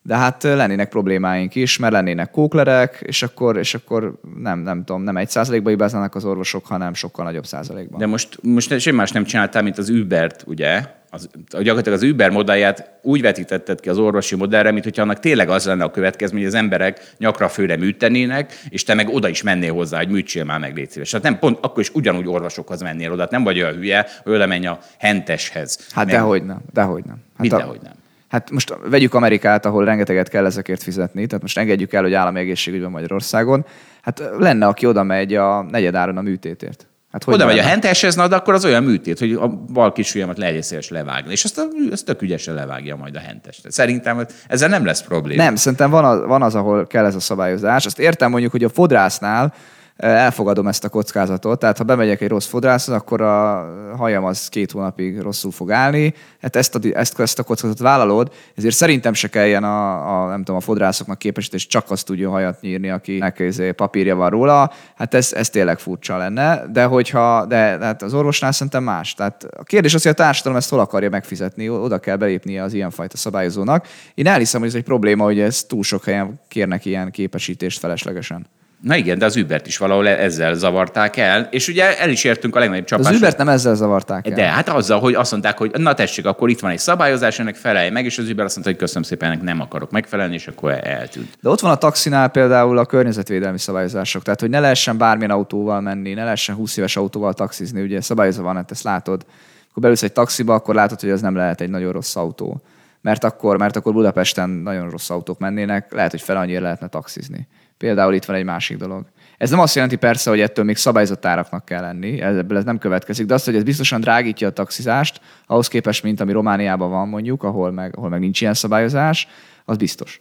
[0.06, 5.02] de hát lennének problémáink is, mert lennének kóklerek, és akkor, és akkor nem, nem tudom,
[5.02, 7.98] nem egy százalékba hibáznának az orvosok, hanem sokkal nagyobb százalékban.
[7.98, 10.82] De most, most semmi más nem csináltál, mint az Ubert, ugye?
[11.10, 15.48] Az, gyakorlatilag az Uber modellját úgy vetítetted ki az orvosi modellre, mint hogyha annak tényleg
[15.48, 19.42] az lenne a következmény, hogy az emberek nyakra főre műtenének, és te meg oda is
[19.42, 21.10] mennél hozzá, hogy műtsél már meg, légy szíves.
[21.10, 24.46] Tehát nem pont, akkor is ugyanúgy orvosokhoz mennél oda, nem vagy olyan hülye, hogy oda
[24.46, 25.78] menj a henteshez.
[25.92, 27.16] Hát Meg- dehogy nem, dehogy nem.
[27.32, 27.92] Hát Mit a- dehogy nem?
[28.28, 32.40] Hát most vegyük Amerikát, ahol rengeteget kell ezekért fizetni, tehát most engedjük el, hogy állami
[32.40, 33.64] egészségügy van Magyarországon.
[34.02, 36.86] Hát lenne, aki oda megy a negyedáron a műtétért.
[37.16, 39.92] Hát hogy Oda megy a henteshez, na, de akkor az olyan műtét, hogy a bal
[39.92, 41.32] kisujjamat legyen levágni.
[41.32, 43.60] És azt, a, azt tök ügyesen levágja majd a hentes.
[43.68, 45.42] Szerintem ezzel nem lesz probléma.
[45.42, 47.86] Nem, szerintem van az, van az, ahol kell ez a szabályozás.
[47.86, 49.54] Azt értem mondjuk, hogy a fodrásznál
[49.96, 53.66] elfogadom ezt a kockázatot, tehát ha bemegyek egy rossz fodrászhoz, akkor a
[53.96, 58.32] hajam az két hónapig rosszul fog állni, hát ezt a, ezt, ezt a kockázatot vállalod,
[58.54, 62.60] ezért szerintem se kelljen a, a, nem tudom, a fodrászoknak képesítés csak azt tudja hajat
[62.60, 67.56] nyírni, akinek izé papírja van róla, hát ez, ez tényleg furcsa lenne, de hogyha, de
[67.56, 69.14] hát az orvosnál szerintem más.
[69.14, 72.72] Tehát a kérdés az, hogy a társadalom ezt hol akarja megfizetni, oda kell belépnie az
[72.72, 73.86] ilyenfajta szabályozónak.
[74.14, 78.46] Én elhiszem, hogy ez egy probléma, hogy ez túl sok helyen kérnek ilyen képesítést feleslegesen.
[78.80, 82.56] Na igen, de az Ubert is valahol ezzel zavarták el, és ugye el is értünk
[82.56, 83.10] a legnagyobb csapásra.
[83.10, 84.34] Az Ubert nem ezzel zavarták el.
[84.34, 87.54] De hát azzal, hogy azt mondták, hogy na tessék, akkor itt van egy szabályozás, ennek
[87.54, 90.46] felelj meg, és az Uber azt mondta, hogy köszönöm szépen, ennek nem akarok megfelelni, és
[90.46, 91.38] akkor eltűnt.
[91.40, 95.80] De ott van a taxinál például a környezetvédelmi szabályozások, tehát hogy ne lehessen bármilyen autóval
[95.80, 99.24] menni, ne lehessen 20 éves autóval taxizni, ugye szabályozva van, hát ezt látod.
[99.70, 102.62] Akkor belülsz egy taxiba, akkor látod, hogy ez nem lehet egy nagyon rossz autó.
[103.00, 107.48] Mert akkor, mert akkor Budapesten nagyon rossz autók mennének, lehet, hogy fel annyira lehetne taxizni.
[107.78, 109.04] Például itt van egy másik dolog.
[109.38, 112.78] Ez nem azt jelenti persze, hogy ettől még szabályzott áraknak kell lenni, ebből ez nem
[112.78, 117.08] következik, de azt, hogy ez biztosan drágítja a taxizást, ahhoz képest, mint ami Romániában van
[117.08, 119.28] mondjuk, ahol meg, ahol meg nincs ilyen szabályozás,
[119.64, 120.20] az biztos.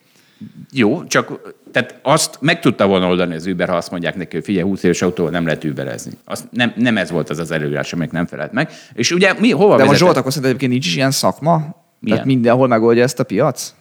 [0.72, 4.46] Jó, csak tehát azt meg tudta volna oldani az Uber, ha azt mondják neki, hogy
[4.46, 6.12] figyelj, 20 éves autóval nem lehet Uberezni.
[6.26, 8.70] Azt nem, nem ez volt az az előírás, amelyik nem felelt meg.
[8.94, 9.88] És ugye mi, hova De vezetett?
[9.88, 11.56] most Zsolt, akkor szerintem egyébként nincs is ilyen szakma?
[11.56, 11.76] Milyen?
[12.00, 13.74] Tehát mindenhol megoldja ezt a piac?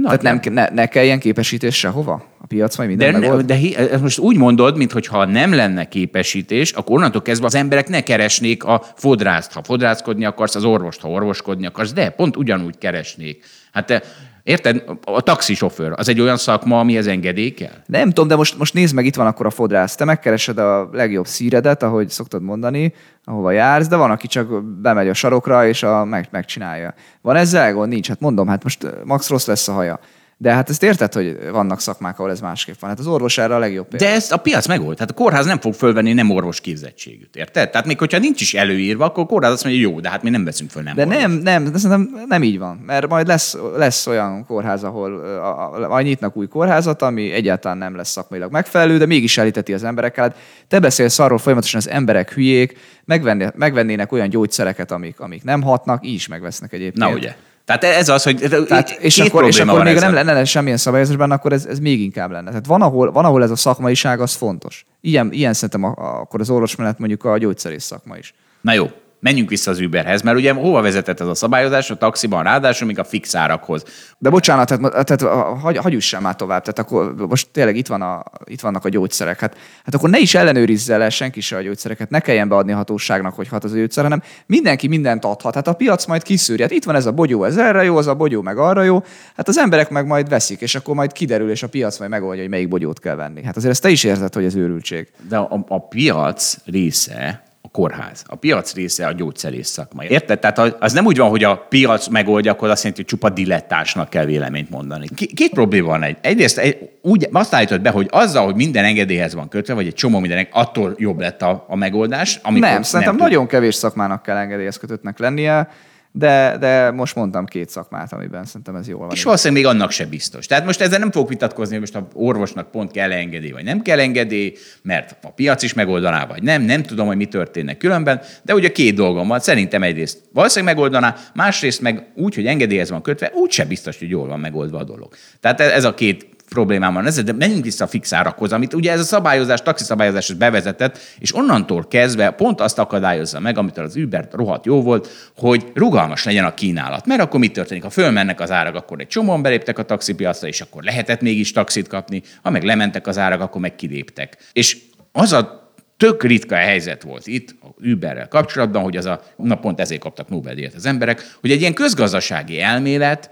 [0.00, 2.24] Na, Tehát nem, ne, ne kelljen képesítés sehova?
[2.38, 3.44] A piac majd minden De, megold?
[3.46, 7.88] de hi- ezt most úgy mondod, mintha nem lenne képesítés, akkor onnantól kezdve az emberek
[7.88, 9.52] ne keresnék a fodrászt.
[9.52, 13.44] Ha fodrászkodni akarsz, az orvost, ha orvoskodni akarsz, de pont ugyanúgy keresnék.
[13.72, 14.02] Hát te,
[14.44, 17.82] érted, a taxisofőr az egy olyan szakma, amihez engedély kell?
[17.86, 19.94] Nem tudom, de most, most nézd meg, itt van akkor a fodrász.
[19.94, 25.08] Te megkeresed a legjobb szíredet, ahogy szoktad mondani, ahova jársz, de van, aki csak bemegy
[25.08, 26.94] a sarokra, és a, meg, megcsinálja.
[27.20, 27.88] Van ezzel gond?
[27.88, 28.08] Nincs.
[28.08, 30.00] Hát mondom, hát most max rossz lesz a haja.
[30.36, 32.90] De hát ezt érted, hogy vannak szakmák, ahol ez másképp van.
[32.90, 34.04] Hát az orvos erre a legjobb példa.
[34.04, 34.94] De ezt a piac megold.
[34.94, 37.70] Tehát a kórház nem fog fölvenni nem orvos képzettségűt, érted?
[37.70, 40.30] Tehát még hogyha nincs is előírva, akkor a kórház azt mondja, jó, de hát mi
[40.30, 41.20] nem veszünk föl nem De orvost.
[41.20, 45.82] nem, nem, de szerintem nem így van, mert majd lesz, lesz olyan kórház, ahol a,
[45.84, 49.84] a, majd nyitnak új kórházat, ami egyáltalán nem lesz szakmailag megfelelő, de mégis elíteti az
[49.84, 50.24] emberekkel.
[50.24, 50.36] Hát
[50.68, 56.06] te beszélsz arról folyamatosan, az emberek hülyék, megvenni, megvennének olyan gyógyszereket, amik, amik nem hatnak,
[56.06, 57.08] így is megvesznek egyébként.
[57.08, 57.34] Na ugye.
[57.64, 60.24] Tehát ez az, hogy Tehát, és akkor, és akkor még nem ezzel.
[60.24, 62.48] lenne semmilyen szabályozás benne, akkor ez, ez még inkább lenne.
[62.48, 64.86] Tehát van ahol, van, ahol ez a szakmaiság az fontos.
[65.00, 68.34] Ilyen, ilyen szerintem a, a, akkor az orvos mellett mondjuk a gyógyszerész szakma is.
[68.60, 68.90] Na jó,
[69.24, 71.90] menjünk vissza az Uberhez, mert ugye hova vezetett ez a szabályozás?
[71.90, 73.84] A taxiban ráadásul még a fix árakhoz.
[74.18, 76.62] De bocsánat, tehát, tehát a- hagy, hagyjussam már tovább.
[76.62, 79.40] Tehát akkor most tényleg itt, van a, itt vannak a gyógyszerek.
[79.40, 82.76] Hát, hát akkor ne is ellenőrizze le senki se a gyógyszereket, ne kelljen beadni a
[82.76, 85.54] hatóságnak, hogy hat az a gyógyszer, hanem mindenki mindent adhat.
[85.54, 86.62] Hát a piac majd kiszűri.
[86.62, 89.02] Hát itt van ez a bogyó, ez erre jó, az a bogyó meg arra jó.
[89.36, 92.40] Hát az emberek meg majd veszik, és akkor majd kiderül, és a piac majd megoldja,
[92.40, 93.44] hogy melyik bogyót kell venni.
[93.44, 95.08] Hát azért ezt te is érzed, hogy ez őrültség.
[95.28, 98.22] De a, a piac része a kórház.
[98.26, 100.04] A piac része a gyógyszerész szakma.
[100.04, 100.38] Érted?
[100.38, 104.10] Tehát az- nem úgy van, hogy a piac megoldja, akkor azt jelenti, hogy csupa dilettánsnak
[104.10, 105.06] kell véleményt mondani.
[105.34, 106.16] Két probléma van egy.
[106.20, 109.94] Egyrészt egy, úgy azt állítod be, hogy azzal, hogy minden engedélyhez van kötve, vagy egy
[109.94, 112.40] csomó mindenek, attól jobb lett a, a megoldás.
[112.42, 115.68] Amikor nem, szerintem tud- nagyon kevés szakmának kell engedélyhez kötöttnek lennie,
[116.16, 119.10] de, de most mondtam két szakmát, amiben szerintem ez jól van.
[119.14, 120.46] És valószínűleg még annak se biztos.
[120.46, 123.82] Tehát most ezzel nem fogok vitatkozni, hogy most a orvosnak pont kell engedély, vagy nem
[123.82, 128.20] kell engedély, mert a piac is megoldaná, vagy nem, nem tudom, hogy mi történne különben,
[128.42, 129.40] de ugye két dolgom van.
[129.40, 134.08] Szerintem egyrészt valószínűleg megoldaná, másrészt meg úgy, hogy engedélyhez van kötve, úgy sem biztos, hogy
[134.08, 135.14] jól van megoldva a dolog.
[135.40, 138.12] Tehát ez a két problémám van ezzel, de menjünk vissza a fix
[138.52, 143.58] amit ugye ez a szabályozás, taxiszabályozás ez bevezetett, és onnantól kezdve pont azt akadályozza meg,
[143.58, 147.06] amitől az Uber rohadt jó volt, hogy rugalmas legyen a kínálat.
[147.06, 147.82] Mert akkor mi történik?
[147.82, 151.88] Ha fölmennek az árak, akkor egy csomóan beléptek a taxipiacra, és akkor lehetett mégis taxit
[151.88, 154.36] kapni, ha meg lementek az árak, akkor meg kiléptek.
[154.52, 154.78] És
[155.12, 155.62] az a
[155.96, 160.28] tök ritka helyzet volt itt a Uberrel kapcsolatban, hogy az a, na pont ezért kaptak
[160.28, 163.30] Nobel-díjat az emberek, hogy egy ilyen közgazdasági elmélet,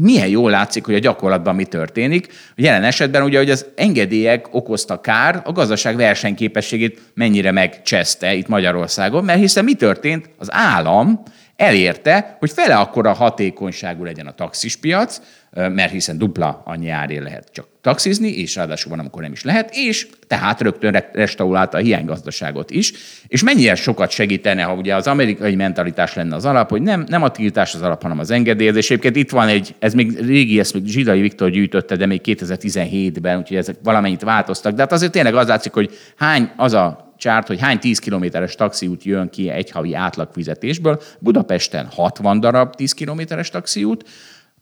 [0.00, 2.32] milyen jól látszik, hogy a gyakorlatban mi történik.
[2.54, 9.24] Jelen esetben ugye, hogy az engedélyek okozta kár, a gazdaság versenyképességét mennyire megcseszte itt Magyarországon,
[9.24, 10.30] mert hiszen mi történt?
[10.38, 11.22] Az állam
[11.56, 15.20] elérte, hogy fele akkora hatékonyságú legyen a taxispiac,
[15.50, 19.70] mert hiszen dupla annyi árért lehet csak taxizni, és ráadásul van, amikor nem is lehet,
[19.74, 22.92] és tehát rögtön re- restaurálta a hiánygazdaságot is,
[23.28, 27.22] és mennyire sokat segítene, ha ugye az amerikai mentalitás lenne az alap, hogy nem, nem
[27.22, 28.90] a tiltás az alap, hanem az engedélyezés.
[28.90, 33.38] Egyébként itt van egy, ez még régi, ezt még Zsidai Viktor gyűjtötte, de még 2017-ben,
[33.38, 34.74] úgyhogy ezek valamennyit változtak.
[34.74, 38.54] De hát azért tényleg az látszik, hogy hány az a csárt, hogy hány 10 kilométeres
[38.54, 41.00] taxiút jön ki egy havi átlagfizetésből.
[41.18, 44.08] Budapesten 60 darab 10 kilométeres taxiút,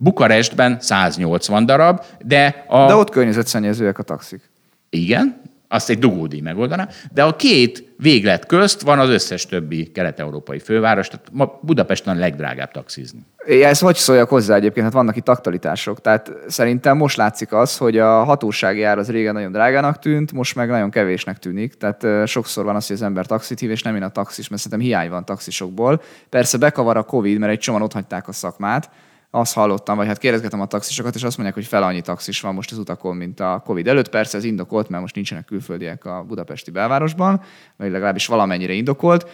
[0.00, 2.86] Bukarestben 180 darab, de a...
[2.86, 4.50] De ott környezetszennyezőek a taxik.
[4.90, 10.58] Igen, azt egy dugódíj megoldaná, de a két véglet közt van az összes többi kelet-európai
[10.58, 13.20] főváros, tehát ma Budapesten a legdrágább taxizni.
[13.46, 14.84] É, Ez hogy szóljak hozzá egyébként?
[14.84, 16.00] Hát vannak itt aktualitások.
[16.00, 20.54] Tehát szerintem most látszik az, hogy a hatósági ár az régen nagyon drágának tűnt, most
[20.54, 21.74] meg nagyon kevésnek tűnik.
[21.74, 24.62] Tehát sokszor van az, hogy az ember taxit hív, és nem én a taxis, mert
[24.62, 26.02] szerintem hiány van taxisokból.
[26.28, 28.90] Persze bekavar a Covid, mert egy csomóan ott hagyták a szakmát,
[29.30, 32.54] azt hallottam, vagy hát kérdezgetem a taxisokat, és azt mondják, hogy fel annyi taxis van
[32.54, 34.08] most az utakon, mint a Covid előtt.
[34.08, 37.40] Persze ez indokolt, mert most nincsenek külföldiek a budapesti belvárosban,
[37.76, 39.30] vagy legalábbis valamennyire indokolt.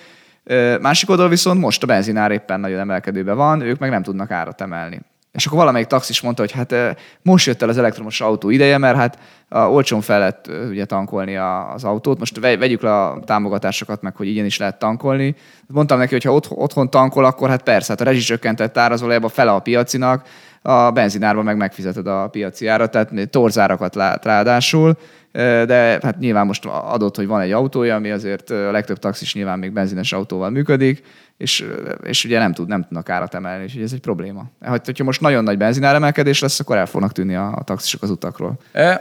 [0.80, 4.61] Másik oldal viszont most a benzinár éppen nagyon emelkedőben van, ők meg nem tudnak árat
[4.61, 5.01] emelni.
[5.35, 6.74] És akkor valamelyik taxis mondta, hogy hát
[7.22, 9.18] most jött el az elektromos autó ideje, mert hát
[9.51, 11.37] olcsón fel lehet ugye tankolni
[11.74, 12.18] az autót.
[12.18, 15.35] Most vegyük le a támogatásokat meg, hogy igenis lehet tankolni.
[15.66, 19.59] Mondtam neki, hogy ha otthon tankol, akkor hát persze, hát a rezsicsökkentett árazolajában fele a
[19.59, 20.26] piacinak,
[20.62, 24.97] a benzinárban meg megfizeted a piaci árat, tehát torzárakat lát ráadásul,
[25.32, 29.59] de hát nyilván most adott, hogy van egy autója, ami azért a legtöbb taxis nyilván
[29.59, 31.03] még benzines autóval működik,
[31.37, 31.64] és,
[32.03, 34.45] és ugye nem, tud, nem tudnak árat emelni, és ez egy probléma.
[34.61, 38.11] Hát, hogyha most nagyon nagy benzináremelkedés lesz, akkor el fognak tűnni a, a taxisok az
[38.11, 38.59] utakról.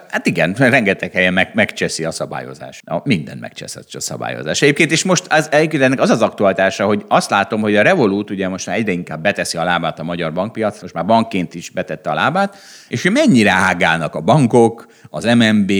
[0.09, 2.81] Hát igen, rengeteg helyen meg, megcseszi a szabályozás.
[2.85, 4.61] Na, minden megcseszett a szabályozás.
[4.61, 8.29] Egyébként, és most az, egyébként ennek az az aktualitása, hogy azt látom, hogy a Revolut
[8.29, 11.69] ugye most már egyre inkább beteszi a lábát a magyar bankpiac, most már bankként is
[11.69, 12.57] betette a lábát,
[12.87, 15.71] és hogy mennyire ágálnak a bankok, az MNB,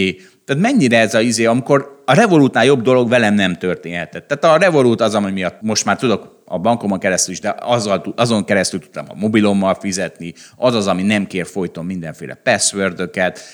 [0.44, 4.28] tehát mennyire ez a izé, amikor a Revolutnál jobb dolog velem nem történhetett.
[4.28, 8.14] Tehát a Revolut az, ami miatt most már tudok a bankomon keresztül is, de azzal,
[8.16, 13.10] azon keresztül tudtam a mobilommal fizetni, az az, ami nem kér folyton mindenféle password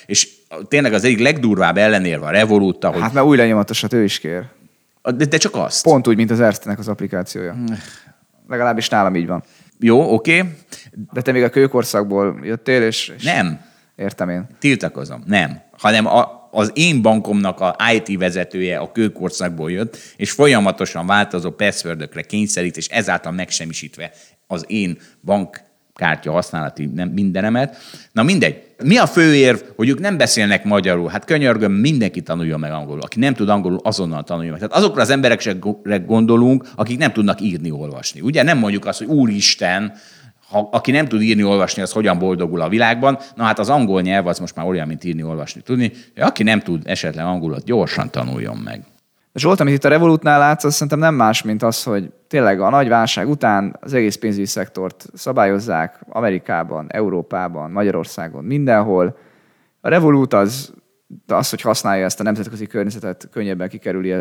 [0.07, 0.29] és
[0.69, 3.01] tényleg az egyik legdurvább ellenérve a Revolut, hogy...
[3.01, 4.45] Hát mert új lenyomatosat ő is kér.
[5.03, 5.83] De, de csak azt.
[5.83, 7.57] Pont úgy, mint az Erste-nek az applikációja.
[8.49, 9.43] Legalábbis nálam így van.
[9.79, 10.39] Jó, oké.
[10.39, 10.53] Okay.
[11.13, 13.13] De te még a kőkorszakból jöttél, és...
[13.17, 13.25] és...
[13.25, 13.61] Nem.
[13.97, 14.47] Értem én.
[14.59, 15.23] Tiltakozom.
[15.27, 15.61] Nem.
[15.79, 22.23] Hanem a, az én bankomnak a IT vezetője a kőkorszakból jött, és folyamatosan változó passwordökre
[22.23, 24.13] kényszerít, és ezáltal megsemmisítve
[24.47, 27.77] az én bank kártya használati mindenemet.
[28.13, 28.63] Na mindegy.
[28.85, 31.09] Mi a fő érv, hogy ők nem beszélnek magyarul?
[31.09, 33.01] Hát könyörgöm, mindenki tanuljon meg angolul.
[33.01, 34.61] Aki nem tud angolul, azonnal tanuljon meg.
[34.61, 35.57] Tehát azokra az emberekre
[36.07, 38.21] gondolunk, akik nem tudnak írni, olvasni.
[38.21, 39.93] Ugye nem mondjuk azt, hogy úristen,
[40.51, 43.19] ha, aki nem tud írni, olvasni, az hogyan boldogul a világban.
[43.35, 45.93] Na hát az angol nyelv az most már olyan, mint írni, olvasni, tudni.
[46.17, 48.85] Aki nem tud esetleg angolot, gyorsan tanuljon meg.
[49.35, 52.71] Zsolt, amit itt a Revolutnál látsz, az szerintem nem más, mint az, hogy tényleg a
[52.71, 59.17] nagy válság után az egész pénzügyi szektort szabályozzák Amerikában, Európában, Magyarországon, mindenhol.
[59.81, 60.73] A Revolut az
[61.27, 64.13] de az, hogy használja ezt a nemzetközi környezetet, könnyebben kikerüli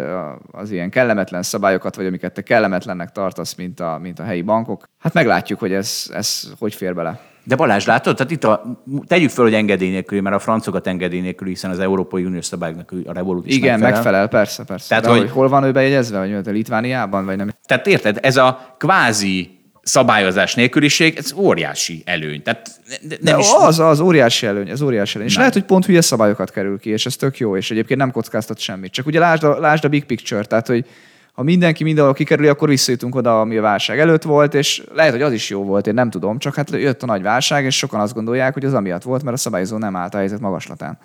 [0.52, 4.84] az ilyen kellemetlen szabályokat, vagy amiket te kellemetlennek tartasz, mint a, mint a helyi bankok.
[5.00, 7.20] Hát meglátjuk, hogy ez, ez hogy fér bele.
[7.44, 8.16] De Balázs, látod?
[8.16, 8.64] Tehát itt a,
[9.08, 12.94] tegyük fel, hogy engedély nélkül, mert a francokat engedély nélkül, hiszen az Európai Uniós szabályoknak
[13.06, 13.92] a Revolut is Igen, megfelel.
[13.92, 14.88] megfelel, persze, persze.
[14.88, 17.50] Tehát, De hogy, hol van ő bejegyezve, vagy Litvániában, vagy nem?
[17.66, 22.42] Tehát érted, ez a kvázi szabályozás nélküliség, ez óriási előny.
[22.42, 22.70] Tehát
[23.02, 23.48] nem De is...
[23.58, 25.30] az, az óriási előny, ez óriási előny.
[25.30, 28.12] És lehet, hogy pont hülye szabályokat kerül ki, és ez tök jó, és egyébként nem
[28.12, 28.92] kockáztat semmit.
[28.92, 30.86] Csak ugye lásd a, lásd a big picture, tehát hogy
[31.34, 35.22] ha mindenki mindenhol kikerüli, akkor visszajutunk oda, ami a válság előtt volt, és lehet, hogy
[35.22, 38.00] az is jó volt, én nem tudom, csak hát jött a nagy válság, és sokan
[38.00, 40.98] azt gondolják, hogy az amiatt volt, mert a szabályozó nem állt a helyzet magaslatán.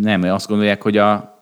[0.00, 1.39] Nem, azt gondolják, hogy a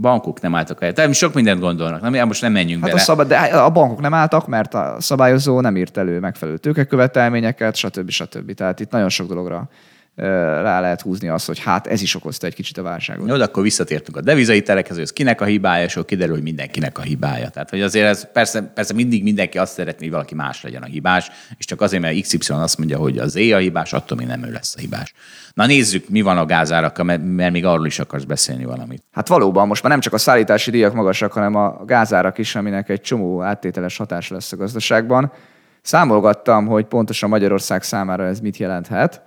[0.00, 0.92] bankok nem álltak el.
[0.92, 2.10] Tehát sok mindent gondolnak.
[2.10, 3.02] Nem, most nem menjünk hát bele.
[3.02, 7.76] A szabad, de a bankok nem álltak, mert a szabályozó nem írt elő megfelelő tőkekövetelményeket,
[7.76, 8.10] stb.
[8.10, 8.54] stb.
[8.54, 9.68] Tehát itt nagyon sok dologra
[10.16, 13.28] rá lehet húzni azt, hogy hát ez is okozta egy kicsit a válságot.
[13.28, 16.34] Jó, de akkor visszatértünk a devizai terekhez, hogy ez kinek a hibája, és akkor kiderül,
[16.34, 17.48] hogy mindenkinek a hibája.
[17.48, 20.86] Tehát, hogy azért ez persze, persze mindig mindenki azt szeretné, hogy valaki más legyen a
[20.86, 24.26] hibás, és csak azért, mert XY azt mondja, hogy az E a hibás, attól még
[24.26, 25.14] nem ő lesz a hibás.
[25.54, 29.02] Na nézzük, mi van a gázárakkal, mert, mert még arról is akarsz beszélni valamit.
[29.12, 32.88] Hát valóban, most már nem csak a szállítási díjak magasak, hanem a gázárak is, aminek
[32.88, 35.32] egy csomó áttételes hatása lesz a gazdaságban.
[35.82, 39.22] Számolgattam, hogy pontosan Magyarország számára ez mit jelenthet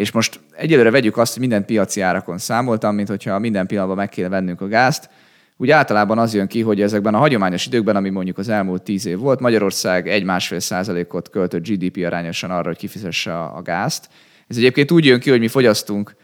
[0.00, 4.08] és most egyelőre vegyük azt, hogy minden piaci árakon számoltam, mint hogyha minden pillanatban meg
[4.08, 5.10] kéne vennünk a gázt.
[5.56, 9.06] Úgy általában az jön ki, hogy ezekben a hagyományos időkben, ami mondjuk az elmúlt tíz
[9.06, 14.08] év volt, Magyarország egy-másfél százalékot költött GDP arányosan arra, hogy kifizesse a gázt.
[14.48, 16.14] Ez egyébként úgy jön ki, hogy mi fogyasztunk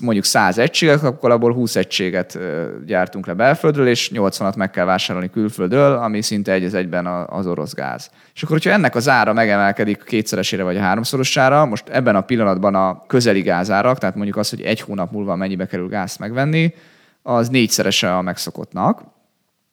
[0.00, 2.38] mondjuk 100 egységet, akkor abból 20 egységet
[2.86, 7.46] gyártunk le belföldről, és 80-at meg kell vásárolni külföldről, ami szinte egy az egyben az
[7.46, 8.10] orosz gáz.
[8.34, 12.74] És akkor, hogyha ennek az ára megemelkedik kétszeresére vagy a háromszorosára, most ebben a pillanatban
[12.74, 16.74] a közeli gázárak, tehát mondjuk az, hogy egy hónap múlva mennyibe kerül gázt megvenni,
[17.22, 19.02] az négyszerese a megszokottnak.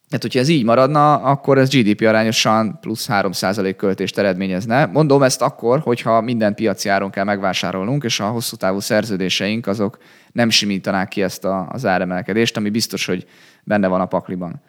[0.10, 4.86] Tehát, hogyha ez így maradna, akkor ez GDP arányosan plusz 3% költést eredményezne.
[4.86, 9.98] Mondom ezt akkor, hogyha minden piaci áron kell megvásárolnunk, és a hosszú távú szerződéseink azok
[10.32, 13.26] nem simítanák ki ezt a, az áremelkedést, ami biztos, hogy
[13.64, 14.62] benne van a pakliban.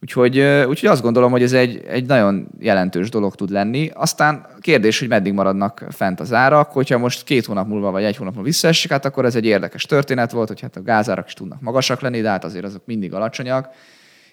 [0.00, 3.90] Úgyhogy, úgyhogy azt gondolom, hogy ez egy, egy nagyon jelentős dolog tud lenni.
[3.94, 6.72] Aztán kérdés, hogy meddig maradnak fent az árak.
[6.72, 9.82] Hogyha most két hónap múlva vagy egy hónap múlva visszaesik, hát akkor ez egy érdekes
[9.82, 13.14] történet volt, hogy hát a gázárak is tudnak magasak lenni, de hát azért azok mindig
[13.14, 13.68] alacsonyak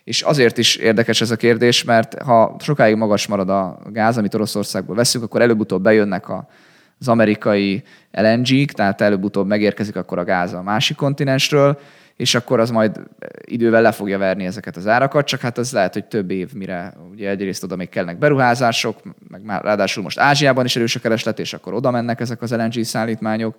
[0.03, 4.33] és azért is érdekes ez a kérdés, mert ha sokáig magas marad a gáz, amit
[4.33, 6.47] Oroszországból veszünk, akkor előbb-utóbb bejönnek a,
[6.99, 11.79] az amerikai LNG-k, tehát előbb-utóbb megérkezik akkor a gáz a másik kontinensről,
[12.15, 12.99] és akkor az majd
[13.45, 16.93] idővel le fogja verni ezeket az árakat, csak hát az lehet, hogy több év, mire
[17.11, 21.39] ugye egyrészt oda még kellnek beruházások, meg már ráadásul most Ázsiában is erős a kereslet,
[21.39, 23.55] és akkor oda mennek ezek az LNG szállítmányok,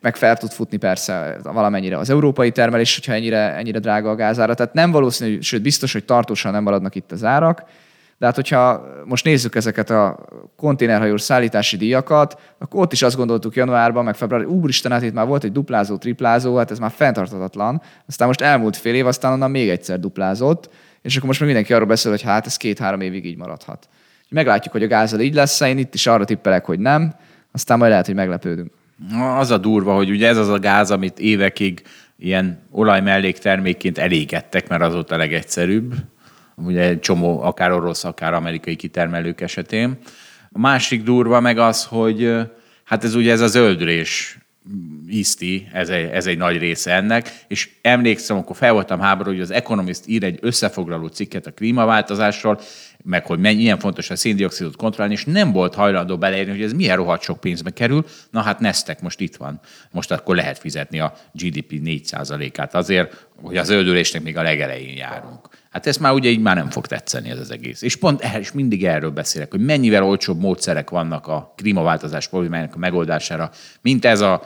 [0.00, 4.54] meg fel tud futni persze valamennyire az európai termelés, hogyha ennyire, ennyire drága a gázára.
[4.54, 7.62] Tehát nem valószínű, sőt biztos, hogy tartósan nem maradnak itt az árak,
[8.18, 10.18] de hát, hogyha most nézzük ezeket a
[10.56, 15.26] konténerhajós szállítási díjakat, akkor ott is azt gondoltuk januárban, meg februárban, úristen, hát itt már
[15.26, 17.82] volt egy duplázó, triplázó, hát ez már fenntartatatlan.
[18.06, 20.70] Aztán most elmúlt fél év, aztán onnan még egyszer duplázott,
[21.02, 23.88] és akkor most meg mindenki arról beszél, hogy hát ez két-három évig így maradhat.
[24.28, 27.14] Meglátjuk, hogy a gázzal így lesz, én itt is arra tippelek, hogy nem,
[27.52, 28.72] aztán majd lehet, hogy meglepődünk.
[29.36, 31.82] Az a durva, hogy ugye ez az a gáz, amit évekig
[32.18, 35.94] ilyen olaj melléktermékként elégettek, mert az ott a legegyszerűbb,
[36.54, 39.98] ugye egy csomó akár orosz, akár amerikai kitermelők esetén.
[40.52, 42.34] A másik durva meg az, hogy
[42.84, 44.38] hát ez ugye ez a zöldülés
[45.06, 49.40] iszti, ez egy, ez egy nagy része ennek, és emlékszem, akkor fel voltam háború, hogy
[49.40, 52.60] az Economist ír egy összefoglaló cikket a klímaváltozásról,
[53.04, 56.72] meg hogy mennyi, ilyen fontos a széndiokszidot kontrollálni, és nem volt hajlandó beleérni, hogy ez
[56.72, 58.04] milyen rohadt sok pénzbe kerül.
[58.30, 59.60] Na hát neztek, most itt van.
[59.90, 65.48] Most akkor lehet fizetni a GDP 4%-át azért, hogy az öldülésnek még a legelején járunk.
[65.70, 67.82] Hát ez már ugye így már nem fog tetszeni ez az egész.
[67.82, 72.74] És pont ehhez is mindig erről beszélek, hogy mennyivel olcsóbb módszerek vannak a klímaváltozás problémájának
[72.74, 73.50] a megoldására,
[73.82, 74.42] mint ez a...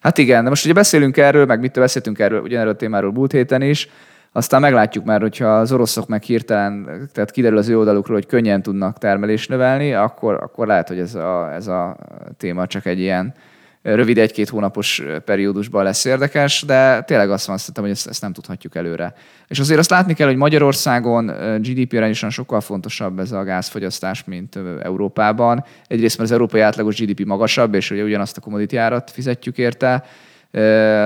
[0.00, 3.32] Hát igen, de most ugye beszélünk erről, meg mit beszéltünk erről, ugyanerről a témáról múlt
[3.32, 3.88] héten is,
[4.32, 8.62] aztán meglátjuk már, hogyha az oroszok meg hirtelen, tehát kiderül az ő oldalukról, hogy könnyen
[8.62, 11.96] tudnak termelést növelni, akkor, akkor lehet, hogy ez a, ez a
[12.36, 13.34] téma csak egy ilyen
[13.82, 18.74] rövid egy-két hónapos periódusban lesz érdekes, de tényleg azt van, hogy ezt, ezt nem tudhatjuk
[18.74, 19.14] előre.
[19.46, 21.26] És azért azt látni kell, hogy Magyarországon
[21.58, 25.64] GDP arányosan sokkal fontosabb ez a gázfogyasztás, mint Európában.
[25.86, 30.04] Egyrészt, mert az európai átlagos GDP magasabb, és ugye ugyanazt a commodity árat fizetjük érte,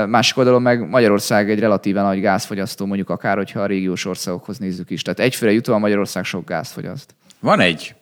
[0.07, 4.91] Másik oldalon meg Magyarország egy relatíven nagy gázfogyasztó, mondjuk akár, hogyha a régiós országokhoz nézzük
[4.91, 5.03] is.
[5.03, 7.15] Tehát egyfőre jutóan Magyarország sok gáz fogyaszt.
[7.41, 7.95] Van egy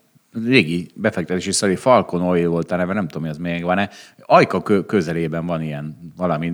[0.44, 3.90] régi befektetési szari Falcon Oil volt a neve, nem tudom, hogy az még van-e.
[4.18, 6.52] Ajka közelében van ilyen valami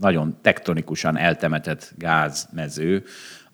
[0.00, 3.04] nagyon tektonikusan eltemetett gázmező,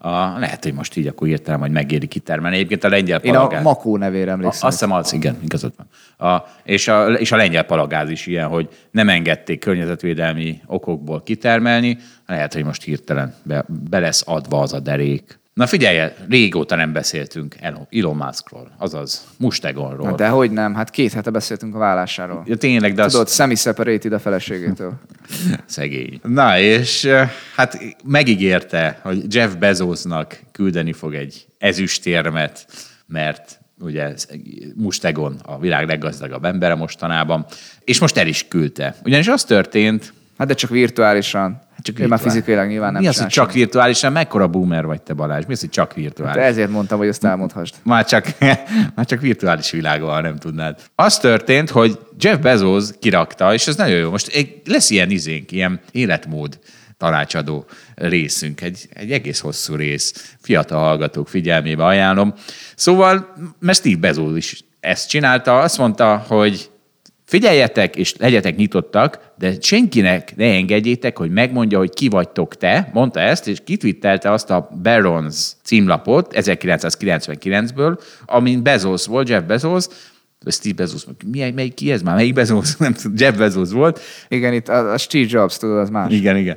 [0.05, 2.57] a, lehet, hogy most így akkor értelem, hogy megéri kitermelni.
[2.57, 3.53] Egyébként a lengyel palagáz...
[3.53, 4.68] Én a Makó nevére emlékszem.
[4.68, 6.30] Azt hiszem, az, igen, igazad van.
[6.30, 11.98] A, és, a, és a lengyel palagáz is ilyen, hogy nem engedték környezetvédelmi okokból kitermelni.
[12.26, 15.40] Lehet, hogy most hirtelen be, be lesz adva az a derék.
[15.55, 20.11] Na figyelj, régóta nem beszéltünk Elon Muskról, azaz Mustegonról.
[20.11, 22.42] Na de hogy nem, hát két hete beszéltünk a vállásáról.
[22.46, 23.34] Ja, tényleg, de Tudod, az...
[23.34, 24.92] semi-separated a feleségétől.
[25.66, 26.20] Szegény.
[26.22, 27.09] Na és
[27.57, 32.66] hát megígérte, hogy Jeff Bezosnak küldeni fog egy ezüstérmet,
[33.07, 34.14] mert ugye
[34.74, 37.46] Mustegon a világ leggazdagabb embere mostanában,
[37.84, 38.96] és most el is küldte.
[39.05, 40.12] Ugyanis az történt...
[40.38, 41.62] Hát de csak virtuálisan.
[41.83, 44.12] Csak Én már fizikailag nyilván nem Mi az, hogy csak virtuálisan?
[44.12, 45.45] Mekkora boomer vagy te Balázs?
[45.47, 46.37] Mi az, hogy csak virtuális?
[46.37, 47.76] Hát ezért mondtam, hogy ezt elmondhast.
[47.83, 48.26] Már csak,
[48.97, 50.78] már csak virtuális világban nem tudnád.
[50.95, 54.11] Az történt, hogy Jeff Bezos kirakta, és ez nagyon jó.
[54.11, 56.59] Most lesz ilyen izénk, ilyen életmód
[56.99, 60.37] tanácsadó részünk, egy, egy egész hosszú rész.
[60.41, 62.35] Fiatal hallgatók figyelmébe ajánlom.
[62.76, 66.70] Szóval, mert Steve Bezos is ezt csinálta, azt mondta, hogy
[67.25, 72.91] Figyeljetek és legyetek nyitottak, de senkinek ne engedjétek, hogy megmondja, hogy ki vagytok te.
[72.93, 79.87] Mondta ezt, és kitvittelte azt a Barons címlapot 1999-ből, amin Bezos volt, Jeff Bezos,
[80.47, 82.14] Steve Bezos, mi, melyik, ki ez már?
[82.14, 82.77] Melyik Bezos?
[82.79, 84.01] Nem tudom, Jeff Bezos volt.
[84.29, 86.12] Igen, itt a, a Steve Jobs, tudod, az más.
[86.12, 86.57] Igen, igen.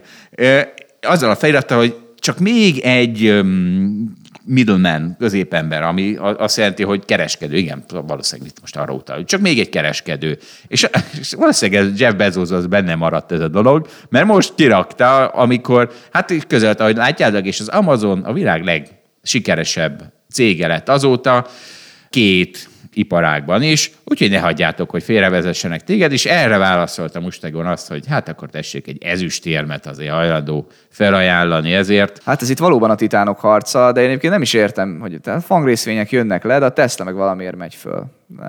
[1.02, 4.14] Azzal a felirattal, hogy csak még egy um,
[4.46, 7.58] middleman, középember, ami azt jelenti, hogy kereskedő.
[7.58, 9.24] Igen, valószínűleg itt most arra utal.
[9.24, 10.38] Csak még egy kereskedő.
[10.68, 10.88] És,
[11.20, 15.92] és valószínűleg ez Jeff Bezos az benne maradt ez a dolog, mert most kirakta, amikor,
[16.12, 21.48] hát közölte, hogy látjátok, és az Amazon a világ legsikeresebb cége lett azóta,
[22.10, 28.08] két iparágban is, úgyhogy ne hagyjátok, hogy félrevezessenek téged, és erre válaszolta Mustegon azt, hogy
[28.08, 32.22] hát akkor tessék egy ezüstérmet azért hajlandó felajánlani ezért.
[32.24, 35.44] Hát ez itt valóban a titánok harca, de én egyébként nem is értem, hogy tehát
[35.44, 38.06] fangrészvények jönnek le, de a Tesla meg valamiért megy föl.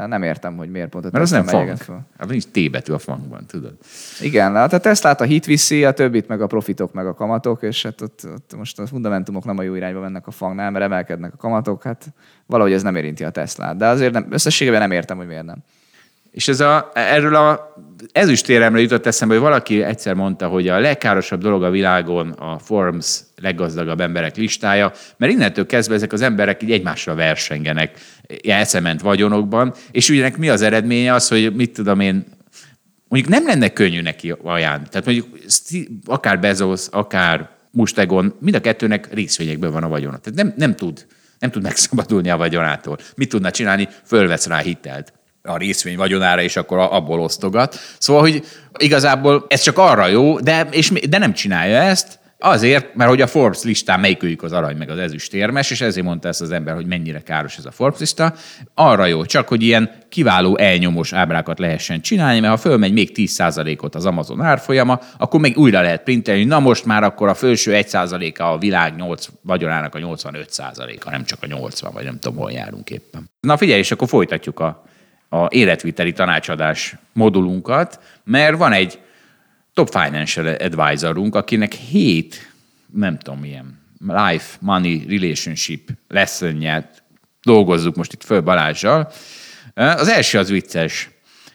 [0.07, 1.77] Nem értem, hogy miért pont a Mert az nem fang.
[1.77, 2.01] Föl.
[2.19, 3.73] Hát nincs T betű a fangban, tudod.
[4.21, 7.63] Igen, hát a Tesla a hit viszi, a többit meg a profitok, meg a kamatok,
[7.63, 10.85] és hát ott, ott most a fundamentumok nem a jó irányba mennek a fangnál, mert
[10.85, 12.07] emelkednek a kamatok, hát
[12.47, 13.77] valahogy ez nem érinti a Teslát.
[13.77, 15.65] De azért nem, összességében nem értem, hogy miért nem.
[16.37, 17.75] És ez a, erről a
[18.13, 23.21] ezüstéremre jutott eszembe, hogy valaki egyszer mondta, hogy a legkárosabb dolog a világon a Forbes
[23.37, 27.99] leggazdagabb emberek listája, mert innentől kezdve ezek az emberek így egymásra versengenek
[28.49, 32.25] elszement vagyonokban, és ugye mi az eredménye az, hogy mit tudom én,
[33.09, 34.89] mondjuk nem lenne könnyű neki ajánlani.
[34.91, 35.29] Tehát mondjuk
[36.05, 40.19] akár Bezos, akár Mustegon, mind a kettőnek részvényekből van a vagyona.
[40.19, 41.07] Tehát nem, nem tud
[41.39, 42.99] nem tud megszabadulni a vagyonától.
[43.17, 43.89] Mit tudna csinálni?
[44.05, 45.13] Fölvesz rá hitelt
[45.47, 47.79] a részvény vagyonára, és akkor abból osztogat.
[47.99, 48.45] Szóval, hogy
[48.79, 53.27] igazából ez csak arra jó, de, és, de nem csinálja ezt, Azért, mert hogy a
[53.27, 56.75] Forbes listán melyikőjük az arany meg az ezüst érmes, és ezért mondta ezt az ember,
[56.75, 58.35] hogy mennyire káros ez a Forbes lista.
[58.75, 63.95] Arra jó, csak hogy ilyen kiváló elnyomós ábrákat lehessen csinálni, mert ha fölmegy még 10%-ot
[63.95, 68.43] az Amazon árfolyama, akkor még újra lehet printelni, na most már akkor a felső 1%-a
[68.43, 72.91] a világ 8 vagyonának a 85%-a, nem csak a 80, vagy nem tudom, hol járunk
[72.91, 73.31] éppen.
[73.41, 74.85] Na figyelj, és akkor folytatjuk a,
[75.29, 79.01] a életviteli tanácsadás modulunkat, mert van egy
[79.75, 82.53] top financial advisorunk, akinek hét,
[82.93, 87.03] nem tudom milyen, life, money, relationship lessonját
[87.43, 89.13] dolgozzuk most itt föl Balázsjal.
[89.75, 91.11] Az első az vicces,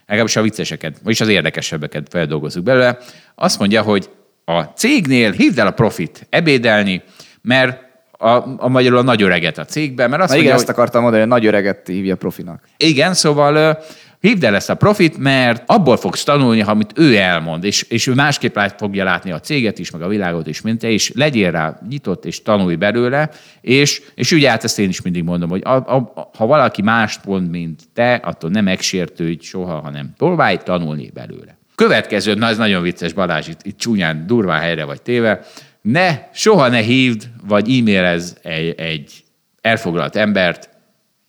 [0.06, 2.98] legalábbis a vicceseket, vagyis az érdekesebbeket feldolgozzuk belőle.
[3.36, 4.10] Azt mondja, hogy
[4.46, 7.04] a cégnél hívd el a profit ebédelni,
[7.42, 7.84] mert
[8.22, 10.62] a, a magyarul a nagy öreget a cégben, mert azt Na mondja, igen, hogy...
[10.62, 12.64] ezt akartam mondani, hogy a nagy öreget hívja profinak.
[12.78, 13.78] Igen, szóval
[14.20, 18.14] hívd el ezt a profit, mert abból fogsz tanulni, amit ő elmond, és, és ő
[18.14, 21.52] másképp lát, fogja látni a céget is, meg a világot is, mint te, és legyél
[21.52, 23.30] rá nyitott, és tanulj belőle,
[23.62, 27.26] és, és ugye hát ezt én is mindig mondom, hogy a, a, ha valaki mást
[27.26, 31.58] mond, mint te, attól nem megsértődj soha, hanem próbálj tanulni belőle.
[31.76, 35.42] Következő, na ez nagyon vicces, Balázs, itt, itt csúnyán, durván helyre vagy téve,
[35.82, 39.24] ne, soha ne hívd, vagy e-mailez egy, egy
[39.62, 40.70] elfoglalt embert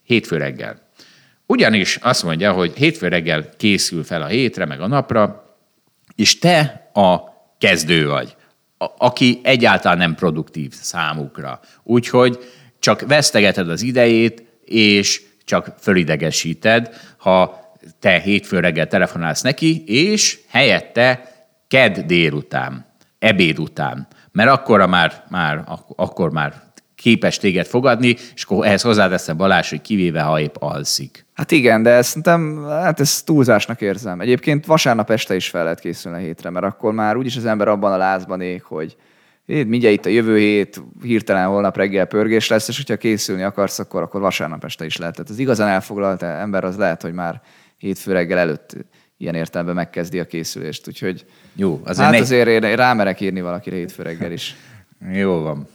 [0.03, 0.81] hétfő reggel.
[1.45, 5.55] Ugyanis azt mondja, hogy hétfő reggel készül fel a hétre, meg a napra,
[6.15, 7.19] és te a
[7.57, 8.35] kezdő vagy,
[8.77, 11.59] a, aki egyáltalán nem produktív számukra.
[11.83, 12.39] Úgyhogy
[12.79, 17.61] csak vesztegeted az idejét, és csak fölidegesíted, ha
[17.99, 21.31] te hétfő reggel telefonálsz neki, és helyette
[21.67, 22.85] kedd délután,
[23.19, 25.63] ebéd után, mert akkor már, már,
[25.95, 26.53] akkor már
[26.95, 31.25] képes téged fogadni, és akkor ehhez hozzáteszem Balázs, hogy kivéve, ha épp alszik.
[31.33, 34.21] Hát igen, de ezt szerintem, hát ezt túlzásnak érzem.
[34.21, 37.67] Egyébként vasárnap este is fel lehet készülni a hétre, mert akkor már úgyis az ember
[37.67, 38.95] abban a lázban ég, hogy
[39.45, 43.79] én mindjárt itt a jövő hét, hirtelen holnap reggel pörgés lesz, és hogyha készülni akarsz,
[43.79, 45.15] akkor, akkor vasárnap este is lehet.
[45.15, 47.41] Tehát az igazán elfoglalt ember az lehet, hogy már
[47.77, 48.75] hétfő reggel előtt
[49.23, 50.87] ilyen értelemben megkezdi a készülést.
[50.87, 54.55] Úgyhogy Jó, azért hát azért én rámerek írni valakire hétfő reggel is.
[55.11, 55.67] Jó van.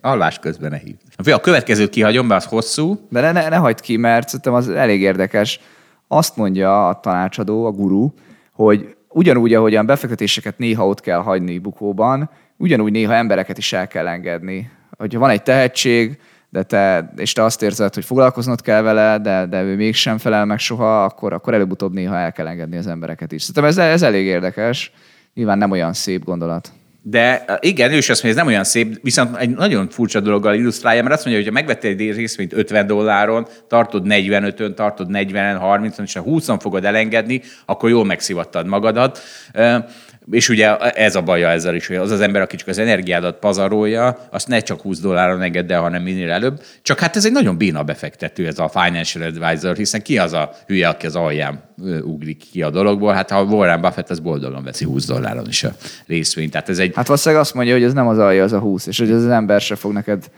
[0.00, 0.94] Alvás közben ne hív.
[1.34, 3.06] A következőt kihagyom, be az hosszú.
[3.08, 5.60] De ne, ne, ne hagyd ki, mert szerintem az elég érdekes.
[6.08, 8.12] Azt mondja a tanácsadó, a guru,
[8.52, 14.08] hogy ugyanúgy, ahogyan befektetéseket néha ott kell hagyni bukóban, ugyanúgy néha embereket is el kell
[14.08, 14.70] engedni.
[14.98, 16.18] Hogyha van egy tehetség,
[16.50, 20.44] de te, és te azt érzed, hogy foglalkoznod kell vele, de, de ő mégsem felel
[20.44, 23.42] meg soha, akkor, akkor előbb-utóbb néha el kell engedni az embereket is.
[23.42, 24.92] Szerintem ez, ez elég érdekes.
[25.34, 26.72] Nyilván nem olyan szép gondolat.
[27.02, 30.54] De igen, ő is azt mondja, ez nem olyan szép, viszont egy nagyon furcsa dologgal
[30.54, 35.58] illusztrálja, mert azt mondja, hogy ha megvettél egy részvényt 50 dolláron, tartod 45-ön, tartod 40-en,
[35.62, 39.18] 30-on, és ha 20-on fogod elengedni, akkor jól megszivattad magadat
[40.30, 43.38] és ugye ez a baja ezzel is, hogy az az ember, aki csak az energiádat
[43.38, 46.62] pazarolja, azt ne csak 20 dolláron engedd el, hanem minél előbb.
[46.82, 50.50] Csak hát ez egy nagyon béna befektető, ez a financial advisor, hiszen ki az a
[50.66, 51.62] hülye, aki az alján
[52.02, 53.12] ugrik ki a dologból?
[53.12, 55.72] Hát ha Warren Buffett, az boldogan veszi 20 dolláron is a
[56.06, 56.50] részvényt.
[56.50, 56.92] Tehát ez egy...
[56.94, 59.26] Hát valószínűleg azt mondja, hogy ez nem az alja, az a 20, és hogy az
[59.26, 60.30] ember se fog neked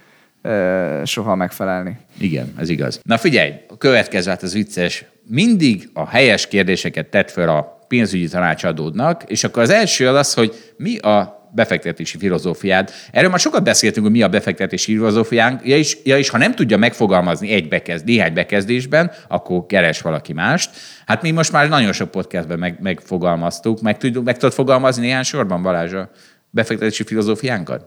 [1.05, 1.97] soha megfelelni.
[2.19, 3.01] Igen, ez igaz.
[3.03, 5.05] Na figyelj, a következő, hát az vicces.
[5.27, 10.55] Mindig a helyes kérdéseket tett fel a pénzügyi tanácsadódnak, és akkor az első az hogy
[10.77, 12.91] mi a befektetési filozófiád.
[13.11, 16.55] Erről már sokat beszéltünk, hogy mi a befektetési filozófiánk, ja is, ja is ha nem
[16.55, 20.71] tudja megfogalmazni egy bekezd, néhány bekezdésben, akkor keres valaki mást.
[21.07, 23.81] Hát mi most már nagyon sok podcastben meg, megfogalmaztuk.
[23.81, 26.11] Meg, tud, meg tudod fogalmazni néhány sorban, Balázs, a
[26.51, 27.85] befektetési filozófiánkat?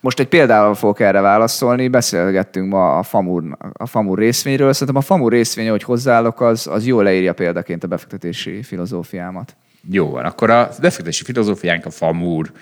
[0.00, 1.88] Most egy példával fogok erre válaszolni.
[1.88, 3.42] Beszélgettünk ma a FAMUR,
[3.72, 4.72] a FAMUR részvényről.
[4.72, 9.56] Szerintem a FAMUR részvény, hogy hozzáállok, az, az jól leírja példaként a befektetési filozófiámat.
[9.90, 12.52] Jó van, akkor a befektetési filozófiánk a FAMUR.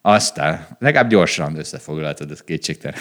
[0.00, 2.98] Aztán, legalább gyorsan összefoglaltad, ez kétségtelen.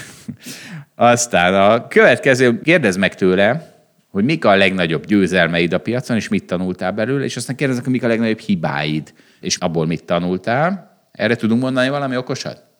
[0.95, 3.75] Aztán a következő, kérdezd meg tőle,
[4.11, 7.91] hogy mik a legnagyobb győzelmeid a piacon, és mit tanultál belőle, és aztán kérdezek, hogy
[7.91, 10.99] mik a legnagyobb hibáid, és abból mit tanultál.
[11.11, 12.70] Erre tudunk mondani valami okosat?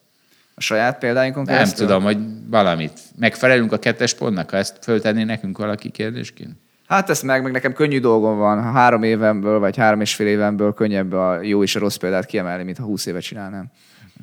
[0.54, 1.88] A saját példáinkon Nem keresztül?
[1.88, 2.18] tudom, hogy
[2.50, 3.00] valamit.
[3.20, 6.52] Megfelelünk a kettes pontnak, ha ezt föltenné nekünk valaki kérdésként?
[6.88, 8.64] Hát ezt meg, meg nekem könnyű dolgom van.
[8.64, 12.26] Ha három évemből, vagy három és fél évemből könnyebb a jó és a rossz példát
[12.26, 13.66] kiemelni, mint ha húsz évet csinálnám.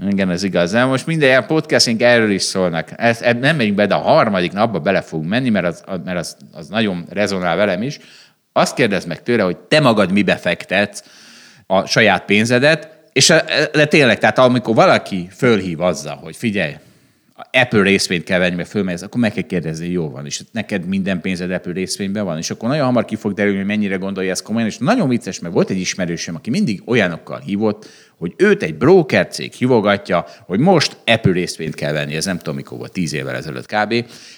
[0.07, 0.71] Igen, ez igaz.
[0.71, 2.89] De most minden podcastink erről is szólnak.
[2.97, 6.37] Ezt, nem megyünk be, de a harmadik napba bele fogunk menni, mert az, mert az,
[6.53, 7.99] az nagyon rezonál velem is.
[8.53, 11.03] Azt kérdez meg tőle, hogy te magad mi befektetsz,
[11.67, 13.33] a saját pénzedet, és
[13.73, 16.75] de tényleg, tehát amikor valaki fölhív azzal, hogy figyelj,
[17.53, 21.21] Apple részvényt kell venni, mert fölmegysz, akkor meg kell kérdezni, jó van, és neked minden
[21.21, 24.43] pénzed Apple részvényben van, és akkor nagyon hamar ki fog derülni, hogy mennyire gondolja ezt
[24.43, 27.89] komolyan, és nagyon vicces, mert volt egy ismerősöm, aki mindig olyanokkal hívott,
[28.19, 32.55] hogy őt egy broker cég hívogatja, hogy most Apple részvényt kell venni, ez nem tudom
[32.55, 33.93] mikor volt, tíz évvel ezelőtt kb.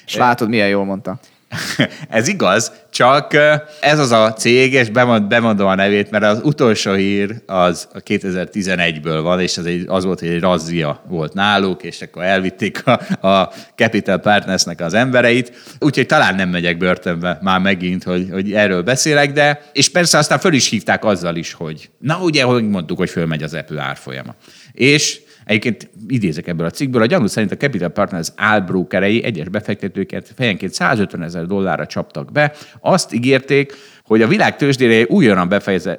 [0.07, 1.21] És látod, milyen jól mondta.
[2.09, 3.35] ez igaz, csak
[3.81, 7.99] ez az a cég, és bemond, bemondom a nevét, mert az utolsó hír az a
[7.99, 12.87] 2011-ből van, és az, egy, az volt, hogy egy razzia volt náluk, és akkor elvitték
[12.87, 15.53] a, a Capital Partnersnek az embereit.
[15.79, 20.39] Úgyhogy talán nem megyek börtönbe már megint, hogy, hogy erről beszélek, de és persze aztán
[20.39, 24.35] föl is hívták azzal is, hogy na ugye, hogy mondtuk, hogy fölmegy az Apple árfolyama.
[24.73, 25.21] És
[25.51, 30.73] Egyébként idézek ebből a cikkből, a gyanú szerint a Capital Partners álbrókerei egyes befektetőket fejenként
[30.73, 32.53] 150 ezer dollárra csaptak be.
[32.81, 33.73] Azt ígérték,
[34.05, 35.49] hogy a világ tőzsdére újonnan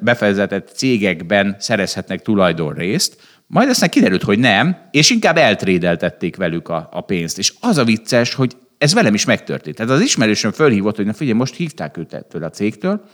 [0.00, 3.16] befejezetett cégekben szerezhetnek tulajdonrészt,
[3.46, 7.38] majd aztán kiderült, hogy nem, és inkább eltrédeltették velük a, a pénzt.
[7.38, 9.76] És az a vicces, hogy ez velem is megtörtént.
[9.76, 13.04] Tehát az ismerősöm fölhívott, hogy na figyelj, most hívták őt ettől a cégtől,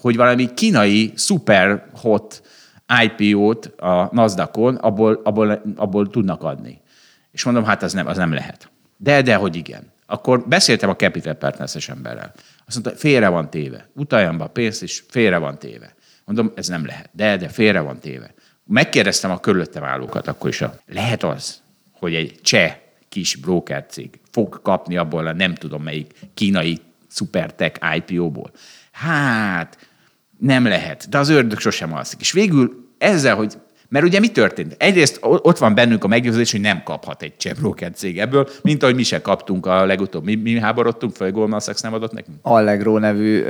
[0.00, 2.42] hogy valami kínai super hot
[3.02, 6.80] IPO-t a NASDAQ-on, abból, abból, abból tudnak adni.
[7.32, 8.70] És mondom, hát az nem, az nem lehet.
[8.96, 9.92] De, de, hogy igen.
[10.06, 12.32] Akkor beszéltem a Capital Partners-es emberrel.
[12.66, 13.88] Azt mondta, félre van téve.
[13.94, 15.94] Utaljam be a pénzt, és félre van téve.
[16.24, 17.10] Mondom, ez nem lehet.
[17.12, 18.34] De, de félre van téve.
[18.64, 21.62] Megkérdeztem a körülöttem állókat akkor is, a, lehet az,
[21.92, 22.76] hogy egy cseh
[23.08, 28.50] kis broker cég fog kapni abból a nem tudom melyik kínai supertech IPO-ból.
[28.92, 29.89] Hát,
[30.40, 32.20] nem lehet, de az ördög sosem alszik.
[32.20, 33.54] És végül ezzel, hogy
[33.90, 34.74] mert ugye mi történt?
[34.78, 38.82] Egyrészt ott van bennünk a meggyőződés, hogy nem kaphat egy cseh broker cég ebből, mint
[38.82, 40.24] ahogy mi se kaptunk a legutóbb.
[40.24, 42.36] Mi, mi háborodtunk fel, Goldman Sachs nem adott nekünk?
[42.42, 43.42] Allegro nevű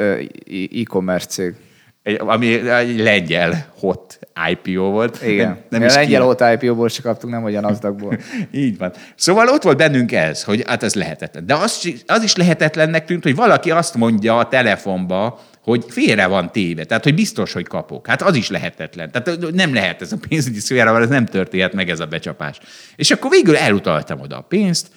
[0.81, 1.55] e-commerce cég.
[2.03, 4.19] Egy, ami egy lengyel hot
[4.51, 5.23] IPO volt.
[5.27, 5.47] Igen.
[5.49, 8.17] Nem, nem is lengyel hot IPO-ból se kaptunk, nem hogy a nasdaq
[8.53, 8.93] Így van.
[9.15, 11.47] Szóval ott volt bennünk ez, hogy hát ez lehetetlen.
[11.47, 16.53] De az, az is lehetetlennek tűnt, hogy valaki azt mondja a telefonba, hogy félre van
[16.53, 18.07] téve, tehát hogy biztos, hogy kapok.
[18.07, 19.11] Hát az is lehetetlen.
[19.11, 22.59] Tehát nem lehet ez a pénzügyi szférával, ez nem történhet meg ez a becsapás.
[22.97, 24.91] És akkor végül elutaltam oda a pénzt,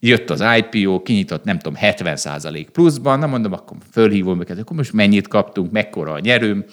[0.00, 2.18] jött az IPO, kinyitott nem tudom 70
[2.72, 6.64] pluszban, na mondom, akkor fölhívom őket, akkor most mennyit kaptunk, mekkora a nyerőm,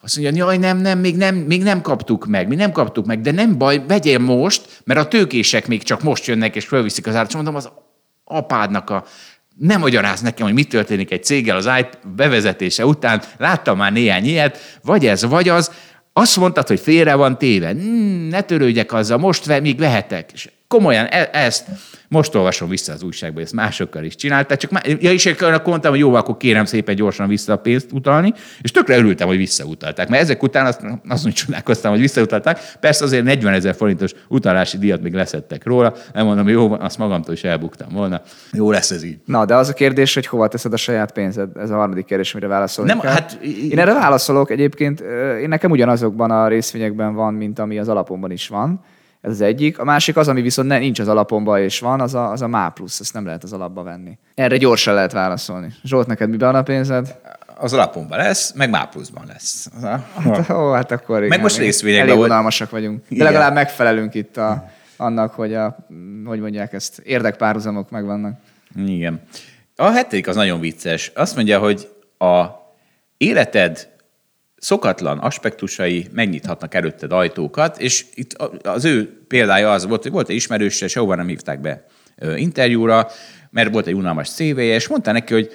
[0.00, 3.20] azt mondja, jaj, nem, nem, még nem, még nem kaptuk meg, mi nem kaptuk meg,
[3.20, 7.14] de nem baj, vegyél most, mert a tőkések még csak most jönnek, és fölviszik az
[7.14, 7.34] árat.
[7.34, 7.70] Mondom, az
[8.24, 9.04] apádnak a
[9.58, 14.24] nem magyaráz nekem, hogy mi történik egy céggel az IP bevezetése után, láttam már néhány
[14.24, 15.70] ilyet, vagy ez, vagy az,
[16.12, 17.70] azt mondtad, hogy félre van téve.
[17.70, 20.30] Hmm, ne törődjek azzal, most még vehetek.
[20.32, 21.64] És komolyan e- ezt
[22.08, 25.90] most olvasom vissza az újságba, ezt másokkal is csinálták, csak má, ja, is akkor mondtam,
[25.90, 30.08] hogy jó, akkor kérem szépen gyorsan vissza a pénzt utalni, és tökre örültem, hogy visszautalták.
[30.08, 32.60] Mert ezek után azt, azt mondjuk csodálkoztam, hogy visszautalták.
[32.80, 35.94] Persze azért 40 ezer forintos utalási díjat még leszettek róla.
[36.12, 38.20] Nem mondom, jó, azt magamtól is elbuktam volna.
[38.52, 39.18] Jó lesz ez így.
[39.24, 41.56] Na, de az a kérdés, hogy hova teszed a saját pénzed?
[41.56, 43.12] Ez a harmadik kérdés, amire válaszolni Nem, kell.
[43.12, 43.38] Hát,
[43.70, 45.00] én erre válaszolok egyébként.
[45.40, 48.84] Én nekem ugyanazokban a részvényekben van, mint ami az alapomban is van.
[49.26, 49.78] Ez az egyik.
[49.78, 52.46] A másik az, ami viszont ne, nincs az alapomba és van, az a, az a
[52.46, 54.18] MÁ plusz, ezt nem lehet az alapba venni.
[54.34, 55.72] Erre gyorsan lehet válaszolni.
[55.84, 57.16] Zsolt, neked miben a pénzed?
[57.58, 59.68] Az alapomban lesz, meg MÁ pluszban lesz.
[59.82, 61.28] Hát, ó, hát akkor igen.
[61.28, 62.08] Meg most részvényekben.
[62.08, 62.98] Elég unalmasak vagyunk.
[62.98, 63.26] De igen.
[63.26, 65.76] legalább megfelelünk itt a, annak, hogy a,
[66.24, 68.38] hogy mondják ezt, érdekpárhuzamok megvannak.
[68.86, 69.20] Igen.
[69.76, 71.12] A hetedik az nagyon vicces.
[71.14, 71.88] Azt mondja, hogy
[72.18, 72.44] a
[73.16, 73.88] életed
[74.56, 80.36] szokatlan aspektusai megnyithatnak előtted ajtókat, és itt az ő példája az volt, hogy volt egy
[80.36, 81.86] ismerőse, sehova nem hívták be
[82.36, 83.08] interjúra,
[83.50, 85.50] mert volt egy unalmas cv és mondta neki, hogy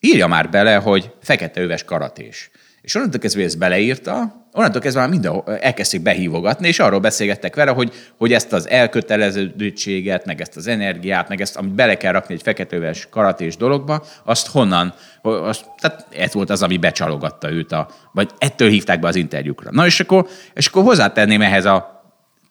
[0.00, 2.50] írja már bele, hogy fekete öves karatés.
[2.80, 7.70] És onnantól kezdve ezt beleírta, onnantól kezdve már minden elkezdték behívogatni, és arról beszélgettek vele,
[7.70, 12.34] hogy, hogy ezt az elköteleződtséget, meg ezt az energiát, meg ezt, amit bele kell rakni
[12.34, 17.88] egy feketőves karatés dologba, azt honnan, azt, tehát ez volt az, ami becsalogatta őt, a,
[18.12, 19.70] vagy ettől hívták be az interjúkra.
[19.72, 22.02] Na és akkor, és akkor hozzátenném ehhez a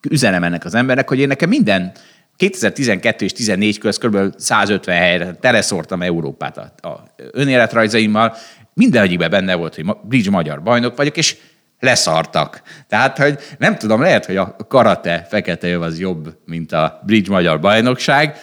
[0.09, 1.91] üzenem ennek az embernek, hogy én nekem minden
[2.35, 4.39] 2012 és 2014 közt kb.
[4.39, 8.35] 150 helyre teleszórtam Európát a, a önéletrajzaimmal,
[8.73, 11.37] minden egyikben benne volt, hogy bridge magyar bajnok vagyok, és
[11.79, 12.61] leszartak.
[12.87, 17.31] Tehát, hogy nem tudom, lehet, hogy a karate fekete jöv az jobb, mint a bridge
[17.31, 18.35] magyar bajnokság,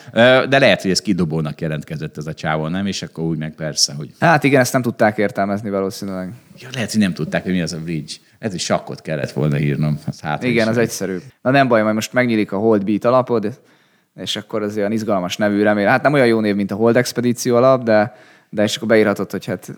[0.48, 2.86] de lehet, hogy ez kidobónak jelentkezett ez a csávó, nem?
[2.86, 4.10] És akkor úgy meg persze, hogy...
[4.20, 6.32] Hát igen, ezt nem tudták értelmezni valószínűleg.
[6.58, 8.12] Ja, lehet, hogy nem tudták, hogy mi az a bridge.
[8.38, 10.00] Ez is sakkot kellett volna írnom.
[10.22, 11.16] Hát igen, az egyszerű.
[11.42, 13.60] Na nem baj, majd most megnyílik a Hold Beat alapod,
[14.14, 15.86] és akkor az olyan izgalmas nevű remél.
[15.86, 18.16] Hát nem olyan jó név, mint a Hold Expedíció alap, de,
[18.50, 19.74] de és akkor beírhatod, hogy hát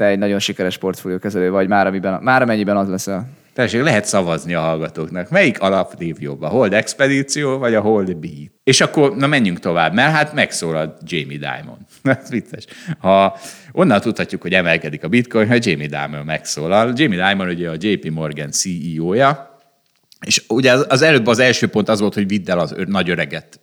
[0.00, 3.28] te egy nagyon sikeres portfólió kezelő vagy, már, amiben, már amennyiben az leszel.
[3.52, 5.30] Tessék, lehet szavazni a hallgatóknak.
[5.30, 6.42] Melyik alapnév jobb?
[6.42, 8.50] A Hold Expedíció, vagy a Hold Beat?
[8.64, 11.86] És akkor, na menjünk tovább, mert hát megszólal Jamie Dimon.
[12.20, 12.64] Ez vicces.
[12.98, 13.38] Ha
[13.72, 16.92] onnan tudhatjuk, hogy emelkedik a bitcoin, ha Jamie Dimon megszólal.
[16.96, 19.58] Jamie Dimon ugye a JP Morgan CEO-ja,
[20.26, 23.10] és ugye az, az előbb az első pont az volt, hogy vidd el az nagy
[23.10, 23.59] öreget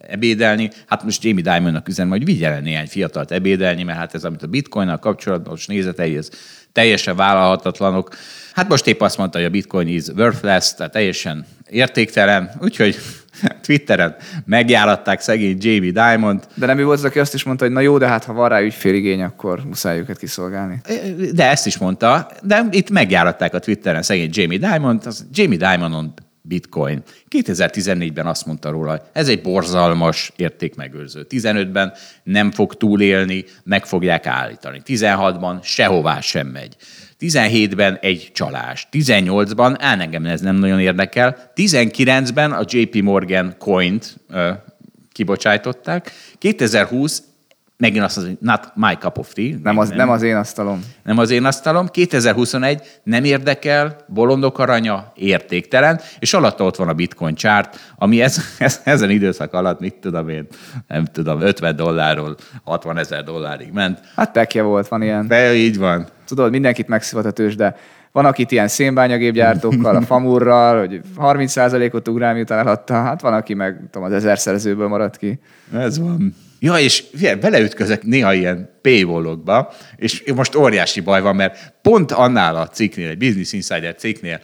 [0.00, 0.70] ebédelni.
[0.86, 4.42] Hát most Jamie Dimonnak üzenem, hogy vigye el néhány fiatalt ebédelni, mert hát ez, amit
[4.42, 6.28] a bitcoinnal kapcsolatban most nézetei, ez
[6.72, 8.16] teljesen vállalhatatlanok.
[8.52, 12.96] Hát most épp azt mondta, hogy a bitcoin is worthless, tehát teljesen értéktelen, úgyhogy
[13.66, 16.46] Twitteren megjáratták szegény Jamie Dimond.
[16.54, 18.48] De nem ő volt aki azt is mondta, hogy na jó, de hát ha van
[18.48, 20.80] rá ügyféligény, akkor muszáj őket kiszolgálni.
[21.32, 26.14] De ezt is mondta, de itt megjáratták a Twitteren szegény Jamie Dimond, az Jamie Dimondon
[26.46, 27.02] bitcoin.
[27.30, 31.26] 2014-ben azt mondta róla, ez egy borzalmas értékmegőrző.
[31.28, 31.92] 15-ben
[32.22, 34.82] nem fog túlélni, meg fogják állítani.
[34.84, 36.76] 16-ban sehová sem megy.
[37.20, 44.16] 17-ben egy csalás, 18-ban, án engem ez nem nagyon érdekel, 19-ben a JP Morgan coint
[44.28, 44.50] ö,
[45.12, 47.22] kibocsájtották, 2020
[47.76, 49.56] megint azt mondja, not my cup of tea.
[49.62, 50.84] Nem az, nem az én asztalom.
[51.02, 51.86] Nem az én asztalom.
[51.86, 58.38] 2021 nem érdekel, bolondok aranya, értéktelen, és alatta ott van a bitcoin chart, ami ez,
[58.58, 60.46] ez, ezen időszak alatt, mit tudom én,
[60.88, 64.00] nem tudom, 50 dollárról 60 ezer dollárig ment.
[64.16, 65.26] Hát pekje volt, van ilyen.
[65.26, 66.06] De így van.
[66.26, 67.76] Tudod, mindenkit megszívott a tőzs, de
[68.12, 73.80] van, akit ilyen szénbányagépgyártókkal, a famurral, hogy 30%-ot ugrál, miután eladta, hát van, aki meg
[73.90, 75.40] tudom, az ezerszerzőből maradt ki.
[75.72, 76.34] Ez van.
[76.64, 77.04] Ja, és
[77.40, 83.18] beleütközök néha ilyen paywallokba, és most óriási baj van, mert pont annál a cikknél, egy
[83.18, 84.40] Business Insider cikknél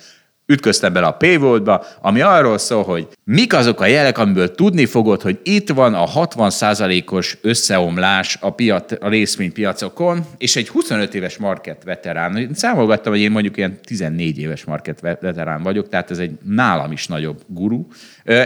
[0.46, 5.22] ütköztem bele a paywallba, ami arról szól, hogy mik azok a jelek, amiből tudni fogod,
[5.22, 11.84] hogy itt van a 60%-os összeomlás a, piac, a részvénypiacokon, és egy 25 éves market
[11.84, 16.92] veterán, számolgattam, hogy én mondjuk ilyen 14 éves market veterán vagyok, tehát ez egy nálam
[16.92, 17.86] is nagyobb guru,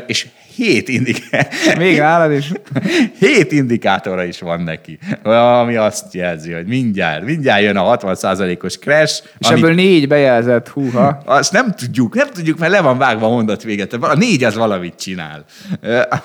[0.06, 1.76] és hét indikátor.
[1.84, 2.52] Még nálad is.
[3.18, 9.22] Hét indikátora is van neki, ami azt jelzi, hogy mindjárt, mindjárt jön a 60%-os crash.
[9.38, 11.22] És amit, ebből négy bejelzett, húha.
[11.24, 13.92] Azt nem tudjuk, nem tudjuk, mert le van vágva a mondat véget.
[13.92, 15.44] A négy az valamit csinál.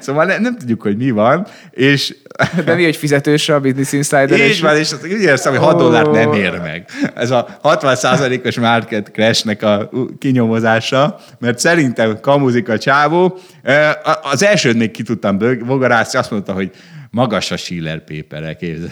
[0.00, 2.14] Szóval nem tudjuk, hogy mi van, és...
[2.64, 4.40] De mi, hogy fizetős a Business Insider?
[4.40, 5.80] Így van, és úgy érzem, hogy 6 oh.
[5.80, 6.84] dollárt nem ér meg.
[7.14, 13.38] Ez a 60%-os market crashnek a kinyomozása, mert szerintem kamuzik a csávó,
[14.22, 16.70] az elsőt még ki tudtam bogarászni, azt mondta, hogy
[17.10, 18.90] magas a Schiller Paper, képzel.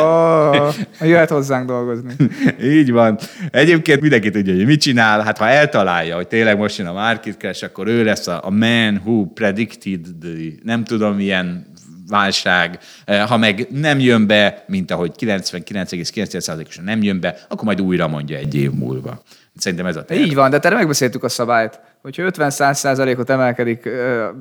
[0.00, 2.12] Oh, jöhet hozzánk dolgozni.
[2.78, 3.18] Így van.
[3.50, 5.20] Egyébként mindenki tudja, hogy mit csinál.
[5.20, 8.50] Hát ha eltalálja, hogy tényleg most jön a market crash, akkor ő lesz a, a
[8.50, 10.30] man who predicted the,
[10.62, 11.66] nem tudom milyen
[12.10, 12.78] válság,
[13.26, 18.36] ha meg nem jön be, mint ahogy 99,9%-osan nem jön be, akkor majd újra mondja
[18.36, 19.22] egy év múlva.
[19.56, 20.20] Szerintem ez a terv.
[20.20, 21.80] Így van, de te megbeszéltük a szabályt.
[22.02, 23.88] Hogyha 50-100 ot emelkedik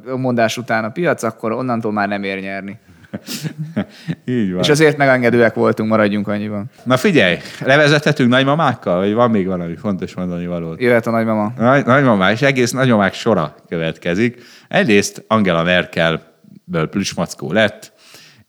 [0.08, 2.80] a mondás után a piac, akkor onnantól már nem ér nyerni.
[4.26, 4.62] Így van.
[4.62, 6.66] És azért megengedőek voltunk, maradjunk annyiban.
[6.84, 10.76] Na figyelj, levezethetünk nagymamákkal, vagy van még valami fontos mondani való?
[10.78, 11.54] Jöhet a nagymama.
[11.58, 14.42] Nagy, nagymamá, és egész nagymamák sora következik.
[14.68, 15.64] Egyrészt Angela
[16.70, 17.92] Merkelből plüsmackó lett,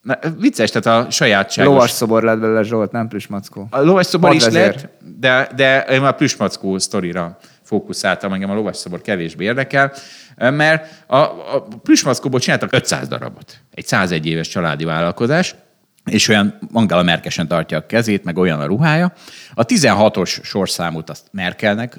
[0.03, 1.73] Na, vicces, tehát a sajátságos...
[1.73, 3.67] Lovas szobor lett belőle Zsolt, nem plüsmackó.
[3.71, 4.89] A lovas szobor is lett,
[5.19, 9.93] de, de én a plüsmackó sztorira fókuszáltam, engem a lovas szobor kevésbé érdekel,
[10.37, 13.61] mert a, a plüsmackóból csináltak 500 darabot.
[13.75, 15.55] Egy 101 éves családi vállalkozás,
[16.05, 19.13] és olyan Angela Merkesen tartja a kezét, meg olyan a ruhája.
[19.55, 21.97] A 16-os sorszámút azt Merkelnek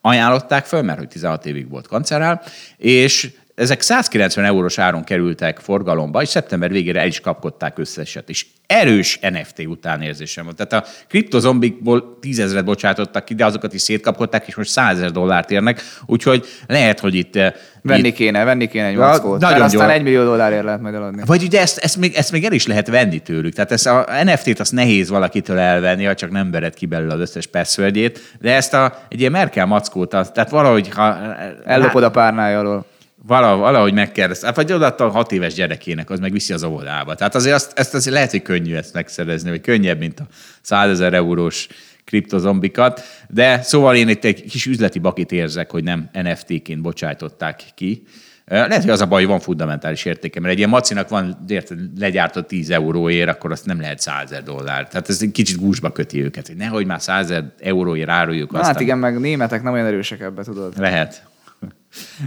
[0.00, 2.42] ajánlották föl, mert hogy 16 évig volt kancerál,
[2.76, 8.28] és ezek 190 eurós áron kerültek forgalomba, és szeptember végére el is kapkodták összeset.
[8.28, 10.56] És erős NFT utánérzésem volt.
[10.56, 15.82] Tehát a kriptozombikból tízezret bocsátottak ki, de azokat is szétkapkodták, és most százezer dollárt érnek,
[16.06, 17.36] úgyhogy lehet, hogy itt...
[17.36, 18.14] Eh, venni itt...
[18.14, 19.40] kéne, venni kéne egy mackót.
[19.40, 21.22] Nagyon aztán egy millió dollárért lehet majd eladni.
[21.26, 23.54] Vagy ugye ezt, ezt, még, ezt még el is lehet venni tőlük.
[23.54, 27.20] Tehát ezt a NFT-t azt nehéz valakitől elvenni, ha csak nem vered ki belőle az
[27.20, 30.88] összes passwordjét, de ezt a, egy ilyen Merkel mackót, tehát valahogy...
[30.88, 31.16] Ha,
[31.64, 32.86] Ellopod a párnája alól
[33.26, 34.44] valahogy, valahogy megkérdez.
[34.44, 37.14] Hát, vagy odaadta a hat éves gyerekének, az meg viszi az óvodába.
[37.14, 40.26] Tehát azért azt, ezt azért lehet, hogy könnyű ezt megszerezni, vagy könnyebb, mint a
[40.60, 41.68] 100 ezer eurós
[42.04, 43.02] kriptozombikat.
[43.28, 48.02] De szóval én itt egy kis üzleti bakit érzek, hogy nem NFT-ként bocsájtották ki.
[48.46, 51.78] Lehet, hogy az a baj, hogy van fundamentális értéke, mert egy ilyen macinak van, érted,
[51.98, 54.88] legyártott 10 euróért, akkor azt nem lehet 100 dollár.
[54.88, 58.52] Tehát ez egy kicsit gúzsba köti őket, hogy nehogy már 100 euróért áruljuk.
[58.52, 58.82] Hát aztán...
[58.82, 60.78] igen, meg németek nem olyan erősek ebbe, tudod.
[60.78, 61.29] Lehet.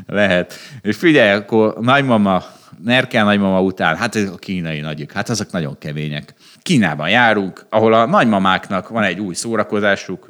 [0.07, 0.53] Lehet.
[0.81, 2.43] És figyelj, akkor nagymama,
[2.83, 6.33] Merkel nagymama után, hát a kínai nagyok, hát azok nagyon kemények.
[6.61, 10.29] Kínában járunk, ahol a nagymamáknak van egy új szórakozásuk,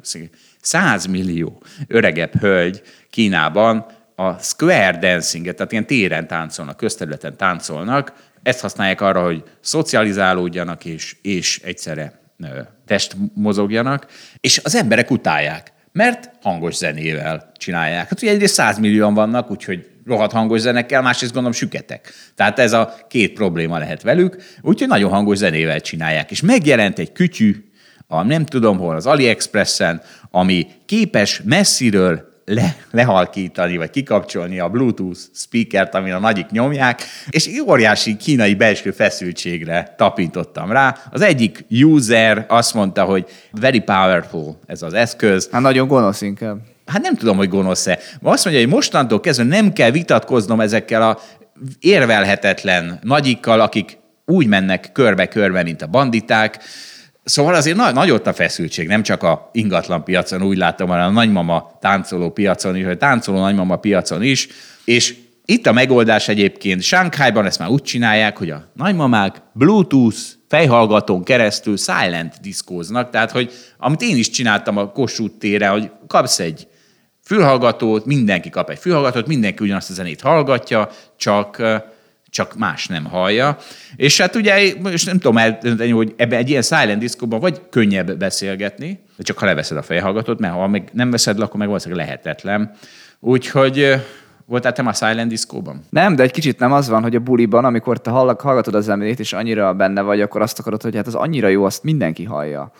[0.60, 8.12] 100 millió öregebb hölgy Kínában a square dancinget, tehát ilyen téren táncolnak, közterületen táncolnak,
[8.42, 12.20] ezt használják arra, hogy szocializálódjanak és, és egyszerre
[12.86, 14.06] test mozogjanak,
[14.40, 18.08] és az emberek utálják, mert hangos zenével csinálják.
[18.08, 22.12] Hát ugye egyrészt 100 millióan vannak, úgyhogy rohadt hangos zenekkel, másrészt gondolom süketek.
[22.34, 26.30] Tehát ez a két probléma lehet velük, úgyhogy nagyon hangos zenével csinálják.
[26.30, 27.64] És megjelent egy kütyű,
[28.06, 35.20] a nem tudom hol, az AliExpressen, ami képes messziről le, lehalkítani, vagy kikapcsolni a Bluetooth
[35.34, 40.96] speakert, amin a nagyik nyomják, és óriási kínai belső feszültségre tapintottam rá.
[41.10, 45.48] Az egyik user azt mondta, hogy very powerful ez az eszköz.
[45.52, 46.58] Hát nagyon gonosz inkább.
[46.86, 47.98] Hát nem tudom, hogy gonosz-e.
[48.22, 51.18] Azt mondja, hogy mostantól kezdve nem kell vitatkoznom ezekkel a
[51.80, 56.58] érvelhetetlen nagyikkal, akik úgy mennek körbe-körbe, mint a banditák,
[57.24, 61.06] Szóval azért nagy, nagy ott a feszültség, nem csak a ingatlan piacon, úgy látom, hanem
[61.06, 64.48] a nagymama táncoló piacon is, vagy táncoló nagymama piacon is,
[64.84, 65.14] és
[65.44, 70.18] itt a megoldás egyébként, Sánkhájban ezt már úgy csinálják, hogy a nagymamák Bluetooth
[70.48, 76.38] fejhallgatón keresztül silent diszkóznak, tehát hogy amit én is csináltam a Kossuth tére, hogy kapsz
[76.38, 76.66] egy
[77.24, 81.62] fülhallgatót, mindenki kap egy fülhallgatót, mindenki ugyanazt a zenét hallgatja, csak
[82.34, 83.56] csak más nem hallja.
[83.96, 88.16] És hát ugye, most nem tudom eldönteni, hogy ebben egy ilyen silent diszkóban vagy könnyebb
[88.16, 91.66] beszélgetni, de csak ha leveszed a fejhallgatót, mert ha meg nem veszed le, akkor meg
[91.66, 92.70] valószínűleg lehetetlen.
[93.20, 93.94] Úgyhogy
[94.46, 95.84] Voltál te már Silent Disco-ban?
[95.90, 99.20] Nem, de egy kicsit nem az van, hogy a buliban, amikor te hallgatod a zenét,
[99.20, 102.72] és annyira benne vagy, akkor azt akarod, hogy hát az annyira jó, azt mindenki hallja.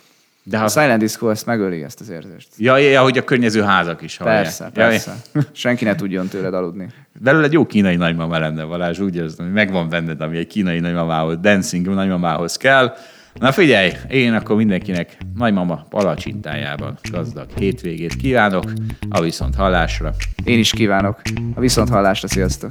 [0.46, 0.64] De ha...
[0.64, 2.48] A Silent Disco ezt megöli, ezt az érzést.
[2.56, 4.42] Ja, ja, hogy a környező házak is hallják.
[4.42, 5.14] Persze, persze.
[5.34, 6.88] Ja, Senki ne tudjon tőled aludni.
[7.20, 10.80] Belőle egy jó kínai nagymama lenne, Valázs, úgy érzem, hogy megvan benned, ami egy kínai
[10.80, 12.94] nagymamához, dancing nagymamához kell.
[13.34, 18.72] Na figyelj, én akkor mindenkinek nagymama palacsintájában gazdag hétvégét kívánok,
[19.10, 20.14] a viszont hallásra.
[20.44, 21.22] Én is kívánok.
[21.54, 22.70] A viszont hallásra, sziasztok!